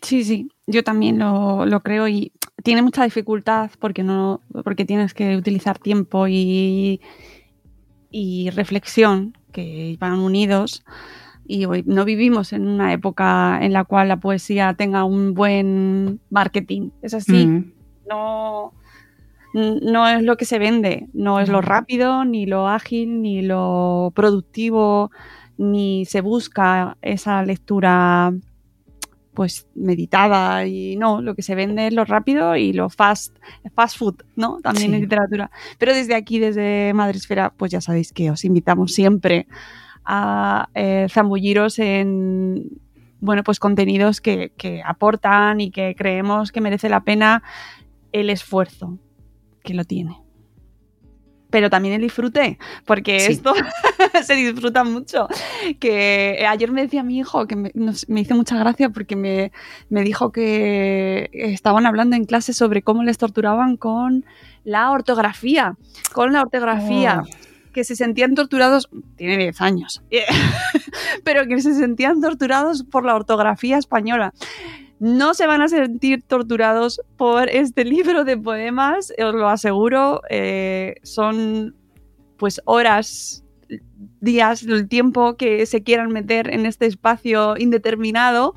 Sí, 0.02 0.24
sí, 0.24 0.50
yo 0.66 0.84
también 0.84 1.20
lo, 1.20 1.66
lo, 1.66 1.82
creo 1.82 2.08
y 2.08 2.32
tiene 2.64 2.82
mucha 2.82 3.04
dificultad 3.04 3.70
porque 3.80 4.04
no, 4.04 4.42
porque 4.64 4.86
tienes 4.86 5.14
que 5.14 5.36
utilizar 5.36 5.78
tiempo 5.78 6.28
y, 6.28 7.02
y 8.10 8.50
reflexión 8.52 9.38
que 9.52 9.98
van 10.00 10.20
unidos 10.20 10.86
y 11.46 11.66
hoy 11.66 11.84
no 11.86 12.06
vivimos 12.06 12.54
en 12.54 12.68
una 12.68 12.94
época 12.94 13.60
en 13.62 13.74
la 13.74 13.84
cual 13.84 14.08
la 14.08 14.20
poesía 14.20 14.76
tenga 14.76 15.04
un 15.04 15.34
buen 15.34 16.22
marketing. 16.30 16.92
Es 17.02 17.16
así, 17.16 17.48
mm. 17.48 17.74
no, 18.08 18.74
no 19.54 20.08
es 20.08 20.22
lo 20.24 20.38
que 20.38 20.46
se 20.46 20.60
vende, 20.60 21.08
no 21.14 21.40
es 21.40 21.50
lo 21.50 21.62
rápido, 21.62 22.26
ni 22.26 22.46
lo 22.46 22.68
ágil, 22.68 23.22
ni 23.22 23.42
lo 23.42 24.12
productivo, 24.16 25.12
ni 25.58 26.06
se 26.06 26.22
busca 26.22 26.98
esa 27.02 27.44
lectura 27.44 28.34
pues 29.34 29.68
meditada 29.74 30.66
y 30.66 30.98
no, 30.98 31.22
lo 31.22 31.34
que 31.34 31.42
se 31.42 31.56
vende 31.56 31.88
es 31.88 31.94
lo 31.94 32.04
rápido 32.04 32.56
y 32.56 32.74
lo 32.74 32.90
fast, 32.90 33.38
fast 33.74 33.98
food, 33.98 34.16
¿no? 34.36 34.60
También 34.62 34.94
en 34.94 35.02
literatura. 35.02 35.50
Pero 35.78 35.94
desde 35.94 36.16
aquí, 36.16 36.40
desde 36.40 36.92
Madresfera, 36.94 37.54
pues 37.56 37.72
ya 37.72 37.80
sabéis 37.80 38.12
que 38.12 38.32
os 38.32 38.44
invitamos 38.44 38.94
siempre 38.94 39.48
a 40.04 40.68
eh, 40.74 41.08
zambulliros 41.10 41.80
en 41.80 42.82
bueno, 43.22 43.44
pues 43.44 43.60
contenidos 43.60 44.22
que, 44.22 44.52
que 44.58 44.82
aportan 44.84 45.60
y 45.60 45.72
que 45.72 45.96
creemos 45.98 46.52
que 46.52 46.62
merece 46.62 46.90
la 46.90 47.02
pena 47.02 47.44
el 48.12 48.30
esfuerzo 48.30 48.98
que 49.70 49.76
lo 49.76 49.84
tiene 49.84 50.18
pero 51.50 51.70
también 51.70 51.96
el 51.96 52.02
disfrute, 52.02 52.60
porque 52.86 53.26
esto 53.26 53.54
se 54.24 54.36
disfruta 54.36 54.84
mucho. 54.84 55.28
Que 55.80 56.46
ayer 56.48 56.72
me 56.72 56.84
decía 56.84 57.04
mi 57.04 57.18
hijo, 57.18 57.48
que 57.48 57.56
me, 57.56 57.72
hizo 58.22 58.36
mucha 58.36 58.58
gracia 58.58 58.90
porque 58.90 59.16
me, 59.16 59.52
dijo 60.04 60.32
que 60.32 61.30
estaban 61.34 61.86
hablando 61.86 62.16
en 62.16 62.26
clase 62.26 62.54
sobre 62.54 62.84
cómo 62.84 63.04
les 63.04 63.18
torturaban 63.18 63.78
con 63.78 64.26
la 64.64 64.92
ortografía, 64.92 65.76
con 66.14 66.34
la 66.34 66.42
ortografía. 66.42 67.24
Oh. 67.26 67.50
Que 67.74 67.84
se 67.84 67.96
sentían 67.96 68.34
torturados, 68.34 68.90
tiene 69.16 69.38
10 69.38 69.62
años, 69.62 70.02
pero 71.24 71.46
que 71.46 71.62
se 71.62 71.76
sentían 71.76 72.20
torturados 72.20 72.84
por 72.84 73.06
la 73.06 73.16
ortografía 73.16 73.78
española 73.78 74.34
no 75.00 75.34
se 75.34 75.48
van 75.48 75.62
a 75.62 75.70
sentir 75.70 76.24
torturados 76.24 77.02
por 77.18 77.50
este 77.50 77.86
libro 77.86 78.24
de 78.24 78.38
poemas, 78.38 79.14
os 79.18 79.34
lo 79.34 79.50
aseguro. 79.50 80.22
Eh, 80.30 80.96
son 81.04 81.76
pues 82.38 82.62
horas, 82.66 83.44
días, 84.22 84.64
el 84.64 84.88
tiempo 84.88 85.36
que 85.36 85.66
se 85.66 85.84
quieran 85.84 86.12
meter 86.12 86.54
en 86.54 86.66
este 86.66 86.86
espacio 86.86 87.56
indeterminado 87.58 88.56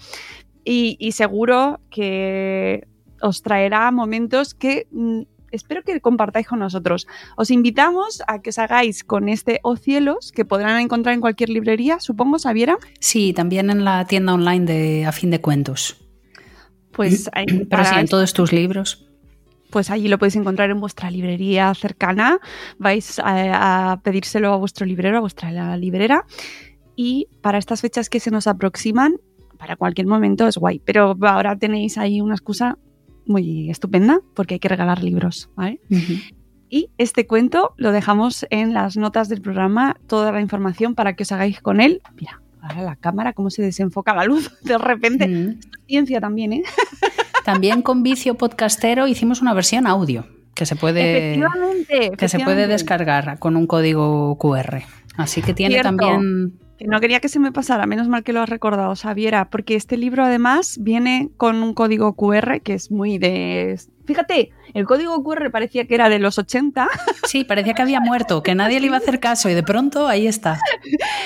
y, 0.65 1.11
seguro 1.13 1.81
que 1.91 2.87
os 3.21 3.43
traerá 3.43 3.91
momentos 3.91 4.55
que 4.55 4.87
mm, 4.93 5.23
espero 5.51 5.83
que 5.83 6.01
compartáis 6.01 6.47
con 6.47 6.61
nosotros. 6.61 7.07
Os 7.37 7.51
invitamos 7.51 8.23
a 8.29 8.41
que 8.41 8.51
os 8.51 8.59
hagáis 8.59 9.05
con 9.05 9.29
este 9.29 9.59
O 9.63 9.77
Cielos, 9.77 10.33
que 10.33 10.45
podrán 10.45 10.81
encontrar 10.81 11.15
en 11.15 11.21
cualquier 11.21 11.51
librería, 11.51 12.01
supongo, 12.01 12.39
Sabiera. 12.39 12.79
Sí, 13.01 13.33
también 13.33 13.71
en 13.71 13.85
la 13.85 14.05
tienda 14.07 14.35
online 14.35 14.65
de 14.65 15.07
A 15.07 15.13
Fin 15.13 15.31
de 15.31 15.41
Cuentos. 15.41 16.02
Pues 16.93 17.31
Pero 17.71 17.85
sí, 17.85 17.95
en 17.97 18.07
todos 18.07 18.33
tus 18.33 18.53
libros. 18.53 19.07
Pues 19.71 19.91
allí 19.91 20.09
lo 20.09 20.19
podéis 20.19 20.37
encontrar 20.37 20.71
en 20.71 20.81
vuestra 20.81 21.11
librería 21.11 21.73
cercana. 21.75 22.39
Vais 22.79 23.19
a, 23.25 24.01
pedírselo 24.03 24.53
a 24.53 24.57
vuestro 24.57 24.85
librero, 24.85 25.17
a 25.17 25.21
vuestra 25.21 25.77
librera. 25.79 26.27
Y 26.95 27.29
para 27.41 27.59
estas 27.59 27.81
fechas 27.81 28.11
que 28.11 28.21
se 28.21 28.31
nos 28.31 28.47
aproximan, 28.47 29.17
para 29.57 29.77
cualquier 29.77 30.07
momento 30.07 30.47
es 30.47 30.59
guay. 30.59 30.81
Pero 30.85 31.17
ahora 31.23 31.57
tenéis 31.57 31.97
ahí 31.97 32.21
una 32.21 32.35
excusa 32.35 32.79
muy 33.27 33.71
estupenda 33.71 34.21
porque 34.35 34.55
hay 34.55 34.61
que 34.61 34.69
regalar 34.69 35.03
libros. 35.03 35.49
Y 36.69 36.91
este 36.99 37.27
cuento 37.27 37.73
lo 37.79 37.93
dejamos 37.93 38.47
en 38.51 38.75
las 38.75 38.99
notas 38.99 39.31
del 39.31 39.41
programa, 39.41 39.97
toda 40.07 40.33
la 40.33 40.41
información 40.41 40.95
para 40.95 41.15
que 41.15 41.23
os 41.23 41.33
hagáis 41.33 41.61
con 41.61 41.81
él. 41.81 42.03
Mira, 42.15 42.42
Ahora 42.63 42.83
la 42.83 42.97
cámara, 42.97 43.33
cómo 43.33 43.51
se 43.51 43.61
desenfoca 43.61 44.15
la 44.15 44.25
luz 44.25 44.51
de 44.63 44.79
repente. 44.79 45.29
Mm. 45.29 45.61
Ciencia 45.87 46.21
también, 46.21 46.55
¿eh? 46.55 46.63
También 47.45 47.83
con 47.83 48.05
vicio 48.05 48.37
podcastero 48.37 49.09
hicimos 49.09 49.43
una 49.43 49.53
versión 49.53 49.89
audio 49.89 50.27
que 50.55 50.65
se 50.65 50.77
puede, 50.77 51.43
Que 52.17 52.29
se 52.29 52.39
puede 52.39 52.69
descargar 52.69 53.41
con 53.41 53.57
un 53.57 53.67
código 53.67 54.39
QR. 54.39 54.83
Así 55.17 55.43
que 55.43 55.53
tiene 55.53 55.81
también 55.83 56.57
no 56.87 57.01
quería 57.01 57.21
que 57.21 57.29
se 57.29 57.39
me 57.39 57.53
pasara, 57.53 57.87
menos 57.87 58.09
mal 58.09 58.23
que 58.23 58.33
lo 58.33 58.41
has 58.41 58.49
recordado, 58.49 58.95
Xaviera, 58.95 59.49
porque 59.51 59.75
este 59.75 59.97
libro 59.97 60.25
además 60.25 60.79
viene 60.81 61.31
con 61.37 61.63
un 61.63 61.75
código 61.75 62.15
QR 62.15 62.61
que 62.61 62.75
es 62.75 62.91
muy 62.91 63.19
de... 63.19 63.79
Fíjate, 64.05 64.51
el 64.75 64.87
código 64.87 65.23
QR 65.23 65.51
parecía 65.51 65.87
que 65.87 65.95
era 65.95 66.09
de 66.09 66.19
los 66.19 66.39
80. 66.39 66.89
Sí, 67.27 67.45
parecía 67.45 67.75
que 67.75 67.83
había 67.83 68.01
muerto, 68.01 68.43
que 68.43 68.55
nadie 68.55 68.81
le 68.81 68.87
iba 68.87 68.97
a 68.97 68.99
hacer 68.99 69.21
caso 69.21 69.49
y 69.49 69.55
de 69.55 69.63
pronto 69.63 70.09
ahí 70.09 70.27
está. 70.27 70.59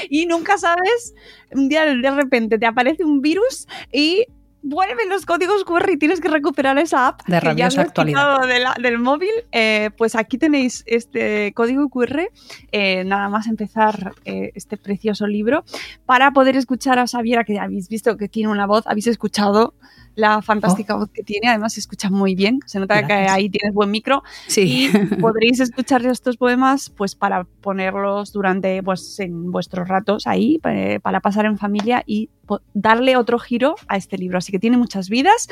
Y 0.09 0.27
nunca 0.27 0.59
sabes, 0.59 1.15
un 1.51 1.69
día 1.69 1.85
de 1.85 2.11
repente 2.11 2.59
te 2.59 2.67
aparece 2.67 3.05
un 3.05 3.21
virus 3.21 3.67
y 3.91 4.27
vuelven 4.67 5.09
los 5.09 5.25
códigos 5.25 5.65
QR 5.65 5.89
y 5.93 5.97
tienes 5.97 6.21
que 6.21 6.29
recuperar 6.29 6.77
esa 6.79 7.09
app 7.09 7.23
de 7.27 7.39
rabiosa 7.39 7.83
actualidad 7.83 8.41
del 8.81 8.99
móvil, 8.99 9.31
eh, 9.53 9.91
pues 9.97 10.17
aquí 10.17 10.39
tenéis 10.39 10.83
este 10.87 11.53
código 11.55 11.89
QR, 11.89 12.31
eh, 12.73 13.05
nada 13.05 13.29
más 13.29 13.47
empezar 13.47 14.13
eh, 14.25 14.51
este 14.55 14.77
precioso 14.77 15.27
libro, 15.29 15.65
para 16.05 16.33
poder 16.33 16.57
escuchar 16.57 16.99
a 16.99 17.07
Xaviera, 17.07 17.45
que 17.45 17.61
habéis 17.61 17.89
visto 17.89 18.17
que 18.17 18.29
tiene 18.29 18.51
una 18.51 18.67
voz, 18.67 18.85
habéis 18.87 19.07
escuchado 19.07 19.75
la 20.17 20.43
fantástica 20.43 20.97
oh. 20.97 21.01
voz 21.01 21.11
que 21.13 21.23
tiene, 21.23 21.49
además 21.49 21.75
se 21.75 21.81
escucha 21.81 22.11
muy 22.11 22.35
bien, 22.35 22.59
se 22.67 22.81
nota 22.81 23.07
que 23.07 23.13
ahí 23.13 23.49
tienes 23.49 23.73
buen 23.73 23.91
micro 23.91 24.23
sí. 24.49 24.91
y 24.91 25.17
podréis 25.21 25.61
escuchar 25.61 26.05
estos 26.07 26.37
poemas 26.37 26.91
pues 26.91 27.15
para 27.15 27.45
ponerlos 27.45 28.33
durante 28.33 28.83
pues 28.83 29.21
en 29.21 29.53
vuestros 29.53 29.87
ratos 29.87 30.27
ahí 30.27 30.59
para 30.59 31.21
pasar 31.21 31.45
en 31.45 31.59
familia 31.59 32.03
y 32.07 32.31
darle 32.75 33.17
otro 33.17 33.39
giro 33.39 33.77
a 33.89 33.97
este 33.97 34.19
libro. 34.19 34.39
Así 34.39 34.51
que 34.51 34.59
tiene 34.59 34.77
muchas 34.77 35.09
vidas 35.09 35.49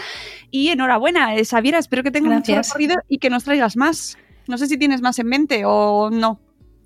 y 0.51 0.69
enhorabuena, 0.69 1.37
eh, 1.37 1.45
Xaviera, 1.45 1.79
espero 1.79 2.03
que 2.03 2.11
tengas 2.11 2.41
mucho 2.41 2.55
recorrido 2.55 2.97
y 3.09 3.19
que 3.19 3.31
nos 3.31 3.45
traigas 3.45 3.77
más. 3.77 4.17
No 4.49 4.59
sé 4.59 4.67
si 4.67 4.79
tienes 4.79 5.03
más 5.03 5.19
en 5.19 5.27
mente 5.29 5.65
o 5.67 6.11
no. 6.11 6.41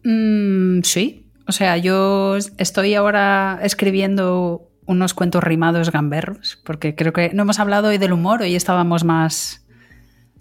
Mm, 0.05 0.83
sí, 0.83 1.27
o 1.47 1.53
sea, 1.53 1.77
yo 1.77 2.37
estoy 2.59 2.95
ahora 2.95 3.59
escribiendo 3.63 4.68
unos 4.89 5.15
cuentos 5.15 5.45
rimados 5.45 5.93
gamberros, 5.93 6.61
porque 6.65 6.97
creo 6.97 7.13
que 7.13 7.31
no 7.33 7.43
hemos 7.43 7.61
hablado 7.61 7.89
hoy 7.89 7.99
del 7.99 8.13
humor, 8.13 8.43
hoy 8.43 8.57
estábamos 8.57 9.05
más... 9.05 9.65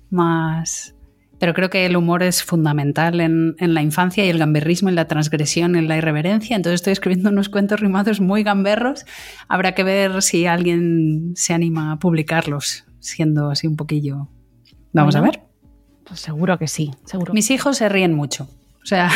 más 0.10 0.96
pero 1.40 1.54
creo 1.54 1.70
que 1.70 1.86
el 1.86 1.96
humor 1.96 2.24
es 2.24 2.42
fundamental 2.42 3.22
en, 3.22 3.56
la 3.60 3.84
infancia 3.84 4.26
y 4.26 4.30
el 4.30 4.40
gamberrismo, 4.40 4.90
en 4.90 4.96
la 4.96 5.08
transgresión, 5.08 5.76
en 5.76 5.88
la 5.88 5.96
irreverencia. 5.96 6.56
Entonces 6.56 6.82
estoy 6.82 6.94
escribiendo 6.94 7.30
unos 7.30 7.50
cuentos 7.50 7.80
rimados 7.80 8.20
muy 8.20 8.42
gamberros. 8.42 9.06
Habrá 9.48 9.76
que 9.76 9.84
ver 9.84 10.24
si 10.24 10.48
alguien 10.48 11.34
se 11.36 11.54
anima 11.54 11.92
a 11.92 12.00
publicarlos, 12.00 12.86
siendo 13.00 13.52
así 13.52 13.68
un 13.68 13.76
poquillo. 13.76 14.30
Vamos 14.94 15.16
a 15.16 15.22
ver. 15.22 15.42
Pues 16.06 16.22
seguro 16.22 16.58
que 16.58 16.68
sí, 16.68 16.90
seguro. 17.06 17.34
Mis 17.36 17.52
hijos 17.52 17.78
se 17.78 17.88
ríen 17.88 18.16
mucho. 18.16 18.50
O 18.82 18.86
sea, 18.88 19.12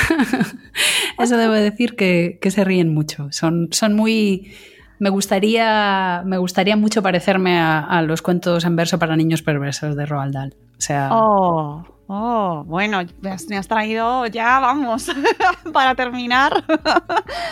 eso 1.19 1.37
debo 1.37 1.53
decir 1.53 1.95
que, 1.95 2.37
se 2.51 2.63
ríen 2.63 2.93
mucho. 2.93 3.29
Son, 3.31 3.69
son 3.71 3.95
muy 3.95 4.53
me 5.01 5.09
gustaría, 5.09 6.21
me 6.27 6.37
gustaría 6.37 6.77
mucho 6.77 7.01
parecerme 7.01 7.59
a, 7.59 8.03
los 8.03 8.21
cuentos 8.21 8.65
en 8.65 8.75
verso 8.75 8.99
para 8.99 9.15
niños 9.15 9.41
perversos 9.41 9.95
de 9.95 10.05
Roald 10.05 10.31
Dahl. 10.31 10.53
O 10.77 10.81
sea. 10.81 11.09
Oh, 11.11 11.83
oh 12.05 12.63
bueno, 12.67 12.99
me 13.19 13.31
has, 13.31 13.67
traído 13.67 14.27
ya, 14.27 14.59
vamos, 14.59 15.11
para 15.73 15.95
terminar. 15.95 16.63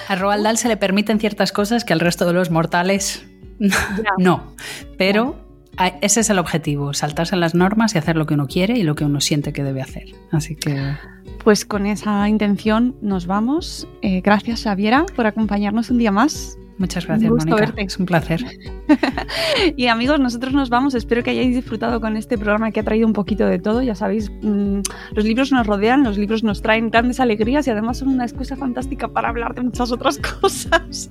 a 0.08 0.16
Roald 0.16 0.44
Dahl 0.44 0.58
se 0.60 0.68
le 0.68 0.78
permiten 0.78 1.20
ciertas 1.20 1.52
cosas 1.52 1.84
que 1.84 1.92
al 1.92 2.00
resto 2.00 2.28
de 2.28 2.34
los 2.34 2.52
mortales 2.52 3.26
no. 4.20 4.54
Pero 5.00 5.36
ese 6.02 6.20
es 6.20 6.30
el 6.30 6.38
objetivo, 6.38 6.94
saltarse 6.94 7.36
las 7.36 7.56
normas 7.56 7.96
y 7.96 7.98
hacer 7.98 8.16
lo 8.16 8.28
que 8.28 8.36
uno 8.36 8.46
quiere 8.46 8.78
y 8.78 8.84
lo 8.84 8.94
que 8.94 9.06
uno 9.06 9.22
siente 9.22 9.54
que 9.54 9.64
debe 9.64 9.82
hacer. 9.82 10.06
Así 10.32 10.56
que... 10.56 10.94
Pues 11.44 11.66
con 11.66 11.88
esa 11.88 12.30
intención 12.30 12.96
nos 13.02 13.26
vamos. 13.26 13.88
Eh, 14.04 14.22
gracias, 14.22 14.66
Xaviera, 14.66 15.08
por 15.16 15.26
acompañarnos 15.26 15.90
un 15.90 15.98
día 15.98 16.12
más. 16.12 16.60
Muchas 16.80 17.06
gracias, 17.06 17.30
Mónica. 17.30 17.56
Verte. 17.56 17.82
Es 17.84 18.00
un 18.00 18.06
placer. 18.06 18.42
y 19.76 19.88
amigos, 19.88 20.18
nosotros 20.20 20.54
nos 20.54 20.70
vamos. 20.70 20.96
Espero 20.96 21.22
que 21.24 21.32
hayáis 21.32 21.54
disfrutado 21.54 22.00
con 22.00 22.16
este 22.16 22.38
programa 22.38 22.72
que 22.72 22.80
ha 22.80 22.84
traído 22.84 23.06
un 23.06 23.12
poquito 23.12 23.46
de 23.46 23.60
todo. 23.60 23.82
Ya 23.82 23.96
sabéis, 23.96 24.32
mmm, 24.42 24.80
los 25.14 25.26
libros 25.26 25.52
nos 25.52 25.68
rodean, 25.68 26.06
los 26.06 26.18
libros 26.18 26.42
nos 26.42 26.62
traen 26.62 26.90
grandes 26.90 27.20
alegrías 27.20 27.68
y 27.68 27.72
además 27.72 27.98
son 27.98 28.08
una 28.08 28.24
excusa 28.24 28.56
fantástica 28.56 29.10
para 29.10 29.28
hablar 29.28 29.54
de 29.56 29.62
muchas 29.62 29.92
otras 29.92 30.18
cosas. 30.42 31.10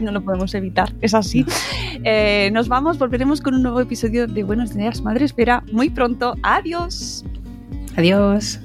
no 0.00 0.12
lo 0.12 0.22
podemos 0.22 0.54
evitar, 0.54 0.94
es 1.00 1.12
así. 1.12 1.44
Eh, 2.04 2.50
nos 2.52 2.68
vamos, 2.68 2.98
volveremos 2.98 3.40
con 3.40 3.54
un 3.54 3.64
nuevo 3.64 3.80
episodio 3.80 4.28
de 4.28 4.44
Buenos 4.44 4.74
Días, 4.74 5.02
Madre 5.02 5.24
Espera 5.24 5.64
muy 5.72 5.90
pronto. 5.90 6.36
Adiós. 6.44 7.24
Adiós. 7.96 8.60